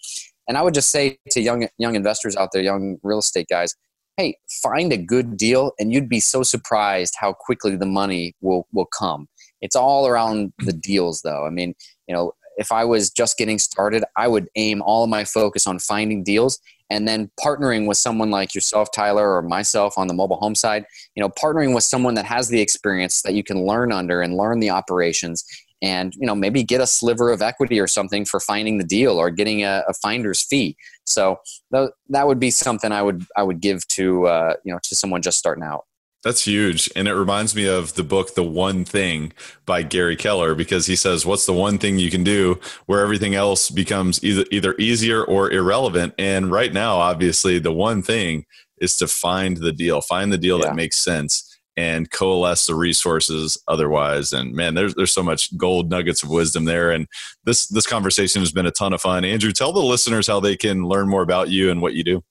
And 0.49 0.57
I 0.57 0.63
would 0.63 0.75
just 0.75 0.91
say 0.91 1.19
to 1.31 1.41
young 1.41 1.69
young 1.77 1.95
investors 1.95 2.35
out 2.35 2.51
there, 2.53 2.63
young 2.63 2.97
real 3.03 3.19
estate 3.19 3.49
guys, 3.51 3.75
hey, 4.17 4.39
find 4.63 4.91
a 4.91 4.97
good 4.97 5.37
deal 5.37 5.73
and 5.79 5.93
you'd 5.93 6.09
be 6.09 6.21
so 6.21 6.43
surprised 6.43 7.15
how 7.19 7.35
quickly 7.35 7.77
the 7.77 7.87
money 7.87 8.35
will 8.41 8.67
will 8.73 8.87
come. 8.87 9.29
It's 9.61 9.77
all 9.77 10.07
around 10.07 10.53
the 10.59 10.73
deals 10.73 11.21
though. 11.23 11.47
I 11.47 11.51
mean, 11.51 11.75
you 12.07 12.15
know, 12.15 12.33
if 12.57 12.73
I 12.73 12.85
was 12.85 13.11
just 13.11 13.39
getting 13.39 13.59
started, 13.59 14.05
I 14.17 14.29
would 14.29 14.49
aim 14.57 14.83
all 14.83 15.05
of 15.05 15.11
my 15.11 15.25
focus 15.25 15.67
on 15.67 15.79
finding 15.79 16.23
deals 16.23 16.59
and 16.91 17.07
then 17.07 17.31
partnering 17.41 17.87
with 17.87 17.99
someone 17.99 18.31
like 18.31 18.55
yourself, 18.55 18.89
Tyler, 18.95 19.35
or 19.35 19.43
myself 19.43 19.99
on 19.99 20.07
the 20.07 20.15
mobile 20.15 20.37
home 20.37 20.55
side. 20.55 20.85
You 21.15 21.23
know, 21.23 21.29
partnering 21.29 21.75
with 21.75 21.85
someone 21.85 22.15
that 22.15 22.25
has 22.27 22.49
the 22.49 22.61
experience 22.61 23.23
that 23.23 23.35
you 23.35 23.43
can 23.43 23.67
learn 23.67 23.93
under 23.93 24.21
and 24.21 24.37
learn 24.37 24.61
the 24.61 24.71
operations 24.71 25.45
and 25.83 26.15
you 26.15 26.27
know 26.27 26.35
maybe 26.35 26.63
get 26.63 26.81
a 26.81 26.87
sliver 26.87 27.31
of 27.31 27.43
equity 27.43 27.79
or 27.79 27.87
something 27.87 28.25
for 28.25 28.41
finding 28.41 28.79
the 28.79 28.85
deal 28.85 29.19
or 29.19 29.31
getting 29.31 29.63
a, 29.63 29.83
a 29.89 29.95
finder's 29.95 30.43
fee 30.43 30.77
so 31.05 31.39
th- 31.73 31.91
that 32.09 32.27
would 32.27 32.41
be 32.41 32.51
something 32.51 32.93
i 32.93 33.03
would 33.03 33.27
i 33.37 33.43
would 33.43 33.61
give 33.61 33.87
to 33.89 34.27
uh, 34.27 34.55
you 34.65 34.73
know 34.73 34.79
to 34.83 34.95
someone 34.97 35.21
just 35.21 35.39
starting 35.39 35.65
out 35.65 35.85
that's 36.27 36.45
huge. 36.45 36.91
And 36.97 37.07
it 37.07 37.15
reminds 37.15 37.55
me 37.55 37.69
of 37.69 37.95
the 37.95 38.03
book, 38.03 38.35
The 38.35 38.43
One 38.43 38.85
Thing 38.85 39.33
by 39.65 39.85
Gary 39.85 40.17
Keller, 40.17 40.57
because 40.57 40.87
he 40.87 40.97
says, 40.97 41.25
What's 41.25 41.47
the 41.47 41.53
one 41.53 41.79
thing 41.79 42.01
you 42.01 42.11
can 42.11 42.25
do 42.25 42.59
where 42.87 43.01
everything 43.01 43.37
else 43.37 43.71
becomes 43.71 44.23
either, 44.25 44.45
either 44.51 44.75
easier 44.77 45.23
or 45.23 45.53
irrelevant? 45.53 46.15
And 46.19 46.51
right 46.51 46.73
now, 46.73 46.97
obviously, 46.97 47.61
the 47.61 47.73
one 47.73 48.03
thing 48.03 48.45
is 48.81 48.97
to 48.97 49.07
find 49.07 49.59
the 49.59 49.73
deal, 49.73 50.01
find 50.01 50.33
the 50.33 50.39
deal 50.39 50.59
yeah. 50.59 50.67
that 50.67 50.75
makes 50.75 50.97
sense. 50.97 51.45
and 51.77 52.11
coalesce 52.11 52.67
the 52.67 52.75
resources 52.75 53.63
otherwise. 53.69 54.33
And 54.33 54.53
man, 54.53 54.75
there's 54.75 54.95
there's 54.95 55.13
so 55.13 55.23
much 55.23 55.57
gold 55.57 55.91
nuggets 55.91 56.23
of 56.25 56.31
wisdom 56.31 56.65
there. 56.65 56.91
And 56.91 57.07
this 57.45 57.69
this 57.69 57.87
conversation 57.87 58.41
has 58.41 58.51
been 58.51 58.67
a 58.67 58.71
ton 58.73 58.95
of 58.95 59.01
fun. 59.01 59.25
Andrew, 59.25 59.53
tell 59.53 59.73
the 59.73 59.81
listeners 59.81 60.27
how 60.27 60.41
they 60.41 60.57
can 60.57 60.89
learn 60.89 61.09
more 61.09 61.23
about 61.23 61.51
you 61.51 61.71
and 61.71 61.81
what 61.81 61.95
you 61.95 62.03
do. 62.03 62.25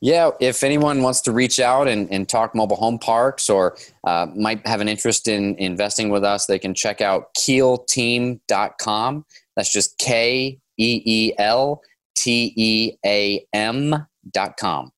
Yeah, 0.00 0.30
if 0.40 0.62
anyone 0.62 1.02
wants 1.02 1.20
to 1.22 1.32
reach 1.32 1.60
out 1.60 1.88
and, 1.88 2.10
and 2.10 2.28
talk 2.28 2.54
mobile 2.54 2.76
home 2.76 2.98
parks 2.98 3.50
or 3.50 3.76
uh, 4.04 4.26
might 4.34 4.66
have 4.66 4.80
an 4.80 4.88
interest 4.88 5.28
in 5.28 5.54
investing 5.56 6.08
with 6.08 6.24
us, 6.24 6.46
they 6.46 6.58
can 6.58 6.74
check 6.74 7.00
out 7.00 7.34
keelteam.com. 7.34 9.24
That's 9.56 9.72
just 9.72 9.98
K 9.98 10.58
E 10.78 11.02
E 11.04 11.32
L 11.38 11.82
T 12.14 12.52
E 12.56 12.92
A 13.04 13.46
M.com. 13.52 14.92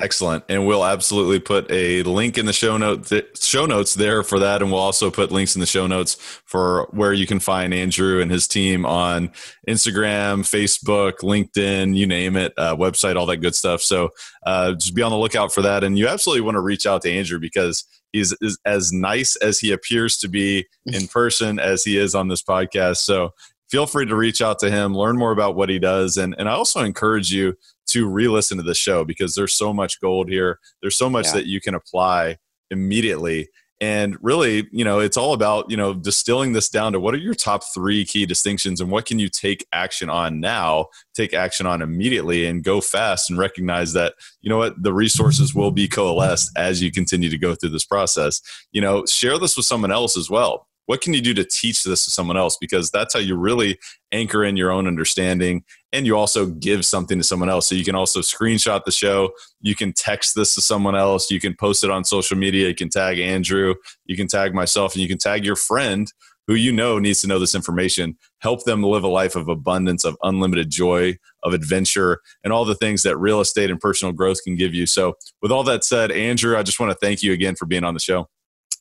Excellent, 0.00 0.44
and 0.48 0.66
we'll 0.66 0.84
absolutely 0.84 1.40
put 1.40 1.70
a 1.70 2.02
link 2.04 2.38
in 2.38 2.46
the 2.46 2.54
show 2.54 2.78
note 2.78 3.12
show 3.34 3.66
notes 3.66 3.94
there 3.94 4.22
for 4.22 4.38
that, 4.38 4.62
and 4.62 4.70
we'll 4.70 4.80
also 4.80 5.10
put 5.10 5.30
links 5.30 5.54
in 5.54 5.60
the 5.60 5.66
show 5.66 5.86
notes 5.86 6.14
for 6.46 6.88
where 6.92 7.12
you 7.12 7.26
can 7.26 7.38
find 7.38 7.74
Andrew 7.74 8.22
and 8.22 8.30
his 8.30 8.48
team 8.48 8.86
on 8.86 9.28
Instagram, 9.68 10.40
Facebook, 10.40 11.18
LinkedIn, 11.18 11.94
you 11.94 12.06
name 12.06 12.36
it, 12.36 12.54
uh, 12.56 12.74
website, 12.74 13.16
all 13.16 13.26
that 13.26 13.38
good 13.38 13.54
stuff. 13.54 13.82
So 13.82 14.08
uh, 14.46 14.72
just 14.72 14.94
be 14.94 15.02
on 15.02 15.10
the 15.10 15.18
lookout 15.18 15.52
for 15.52 15.60
that, 15.62 15.84
and 15.84 15.98
you 15.98 16.08
absolutely 16.08 16.42
want 16.42 16.54
to 16.54 16.60
reach 16.60 16.86
out 16.86 17.02
to 17.02 17.10
Andrew 17.10 17.38
because 17.38 17.84
he's 18.12 18.34
is 18.40 18.58
as 18.64 18.92
nice 18.92 19.36
as 19.36 19.58
he 19.58 19.70
appears 19.70 20.16
to 20.18 20.28
be 20.28 20.66
in 20.86 21.06
person 21.12 21.58
as 21.58 21.84
he 21.84 21.98
is 21.98 22.14
on 22.14 22.28
this 22.28 22.42
podcast. 22.42 22.98
So 22.98 23.34
feel 23.70 23.86
free 23.86 24.06
to 24.06 24.16
reach 24.16 24.42
out 24.42 24.58
to 24.60 24.70
him, 24.70 24.96
learn 24.96 25.16
more 25.16 25.30
about 25.30 25.54
what 25.54 25.68
he 25.68 25.78
does. 25.78 26.16
And, 26.16 26.34
and 26.38 26.48
I 26.48 26.52
also 26.52 26.82
encourage 26.82 27.30
you 27.30 27.56
to 27.90 28.08
re 28.08 28.28
listen 28.28 28.56
to 28.56 28.62
the 28.62 28.74
show 28.74 29.04
because 29.04 29.34
there's 29.34 29.52
so 29.52 29.72
much 29.72 30.00
gold 30.00 30.28
here. 30.28 30.58
There's 30.80 30.96
so 30.96 31.10
much 31.10 31.26
yeah. 31.26 31.34
that 31.34 31.46
you 31.46 31.60
can 31.60 31.74
apply 31.74 32.38
immediately. 32.70 33.48
And 33.82 34.18
really, 34.20 34.68
you 34.72 34.84
know, 34.84 34.98
it's 34.98 35.16
all 35.16 35.32
about, 35.32 35.70
you 35.70 35.76
know, 35.76 35.94
distilling 35.94 36.52
this 36.52 36.68
down 36.68 36.92
to 36.92 37.00
what 37.00 37.14
are 37.14 37.18
your 37.18 37.32
top 37.32 37.62
three 37.72 38.04
key 38.04 38.26
distinctions 38.26 38.78
and 38.78 38.90
what 38.90 39.06
can 39.06 39.18
you 39.18 39.30
take 39.30 39.66
action 39.72 40.10
on 40.10 40.38
now, 40.38 40.88
take 41.14 41.32
action 41.32 41.64
on 41.64 41.80
immediately 41.80 42.44
and 42.44 42.62
go 42.62 42.82
fast 42.82 43.30
and 43.30 43.38
recognize 43.38 43.94
that, 43.94 44.14
you 44.42 44.50
know 44.50 44.58
what, 44.58 44.82
the 44.82 44.92
resources 44.92 45.54
will 45.54 45.70
be 45.70 45.88
coalesced 45.88 46.50
as 46.58 46.82
you 46.82 46.92
continue 46.92 47.30
to 47.30 47.38
go 47.38 47.54
through 47.54 47.70
this 47.70 47.86
process. 47.86 48.42
You 48.70 48.82
know, 48.82 49.06
share 49.06 49.38
this 49.38 49.56
with 49.56 49.64
someone 49.64 49.92
else 49.92 50.14
as 50.14 50.28
well 50.28 50.66
what 50.90 51.02
can 51.02 51.14
you 51.14 51.20
do 51.20 51.32
to 51.32 51.44
teach 51.44 51.84
this 51.84 52.04
to 52.04 52.10
someone 52.10 52.36
else? 52.36 52.56
Because 52.56 52.90
that's 52.90 53.14
how 53.14 53.20
you 53.20 53.36
really 53.36 53.78
anchor 54.10 54.42
in 54.42 54.56
your 54.56 54.72
own 54.72 54.88
understanding 54.88 55.62
and 55.92 56.04
you 56.04 56.16
also 56.16 56.46
give 56.46 56.84
something 56.84 57.16
to 57.16 57.22
someone 57.22 57.48
else. 57.48 57.68
So 57.68 57.76
you 57.76 57.84
can 57.84 57.94
also 57.94 58.18
screenshot 58.22 58.82
the 58.82 58.90
show 58.90 59.30
you 59.60 59.76
can 59.76 59.92
text 59.92 60.34
this 60.34 60.52
to 60.56 60.60
someone 60.60 60.96
else 60.96 61.30
you 61.30 61.38
can 61.38 61.54
post 61.54 61.84
it 61.84 61.90
on 61.90 62.02
social 62.02 62.36
media 62.36 62.66
you 62.66 62.74
can 62.74 62.88
tag 62.88 63.20
andrew 63.20 63.76
you 64.04 64.16
can 64.16 64.26
tag 64.26 64.52
myself 64.52 64.94
and 64.94 65.02
you 65.02 65.06
can 65.06 65.18
tag 65.18 65.44
your 65.44 65.54
friend 65.54 66.12
who 66.48 66.54
you 66.54 66.72
know 66.72 66.98
needs 66.98 67.20
to 67.20 67.28
know 67.28 67.38
this 67.38 67.54
information. 67.54 68.16
Help 68.38 68.64
them 68.64 68.82
live 68.82 69.04
a 69.04 69.08
life 69.08 69.36
of 69.36 69.48
abundance 69.48 70.04
of 70.04 70.16
unlimited 70.24 70.70
joy 70.70 71.16
of 71.44 71.52
adventure 71.52 72.20
and 72.42 72.52
all 72.52 72.64
the 72.64 72.74
things 72.74 73.04
that 73.04 73.16
real 73.16 73.40
estate 73.40 73.70
and 73.70 73.78
personal 73.78 74.12
growth 74.12 74.42
can 74.42 74.56
give 74.56 74.74
you. 74.74 74.86
So 74.86 75.14
with 75.40 75.52
all 75.52 75.62
that 75.64 75.84
said 75.84 76.10
andrew 76.10 76.58
i 76.58 76.64
just 76.64 76.80
want 76.80 76.90
to 76.90 76.98
thank 77.06 77.22
you 77.22 77.32
again 77.32 77.54
for 77.54 77.66
being 77.66 77.84
on 77.84 77.94
the 77.94 78.00
show 78.00 78.28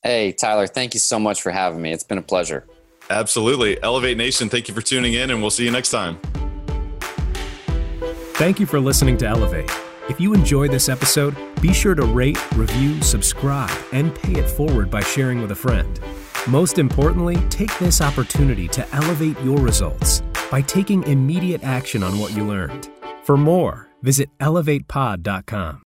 Hey, 0.04 0.32
Tyler, 0.32 0.68
thank 0.68 0.94
you 0.94 1.00
so 1.00 1.20
much 1.20 1.42
for 1.42 1.52
having 1.52 1.82
me. 1.82 1.92
It's 1.92 2.04
been 2.04 2.18
a 2.18 2.24
pleasure. 2.24 2.66
Absolutely. 3.10 3.82
Elevate 3.84 4.18
Nation, 4.18 4.50
thank 4.50 4.68
you 4.68 4.74
for 4.74 4.82
tuning 4.82 5.14
in, 5.14 5.32
and 5.32 5.42
we'll 5.42 5.50
see 5.50 5.66
you 5.66 5.72
next 5.72 5.90
time. 5.90 6.20
Thank 8.36 8.60
you 8.60 8.66
for 8.66 8.80
listening 8.80 9.18
to 9.18 9.28
Elevate. 9.28 9.70
If 10.10 10.20
you 10.20 10.34
enjoyed 10.34 10.72
this 10.72 10.88
episode, 10.90 11.36
be 11.62 11.74
sure 11.74 11.96
to 11.96 12.04
rate, 12.04 12.38
review, 12.56 13.02
subscribe, 13.02 13.78
and 13.92 14.16
pay 14.16 14.40
it 14.40 14.50
forward 14.50 14.90
by 14.90 15.02
sharing 15.02 15.42
with 15.42 15.52
a 15.52 15.56
friend. 15.56 16.00
Most 16.48 16.80
importantly, 16.80 17.36
take 17.50 17.78
this 17.78 18.02
opportunity 18.02 18.68
to 18.70 18.88
elevate 18.96 19.40
your 19.42 19.58
results 19.58 20.24
by 20.50 20.62
taking 20.62 21.04
immediate 21.04 21.64
action 21.64 22.02
on 22.02 22.18
what 22.18 22.36
you 22.36 22.46
learned. 22.46 22.90
For 23.24 23.38
more, 23.38 23.90
visit 24.02 24.30
elevatepod.com. 24.40 25.78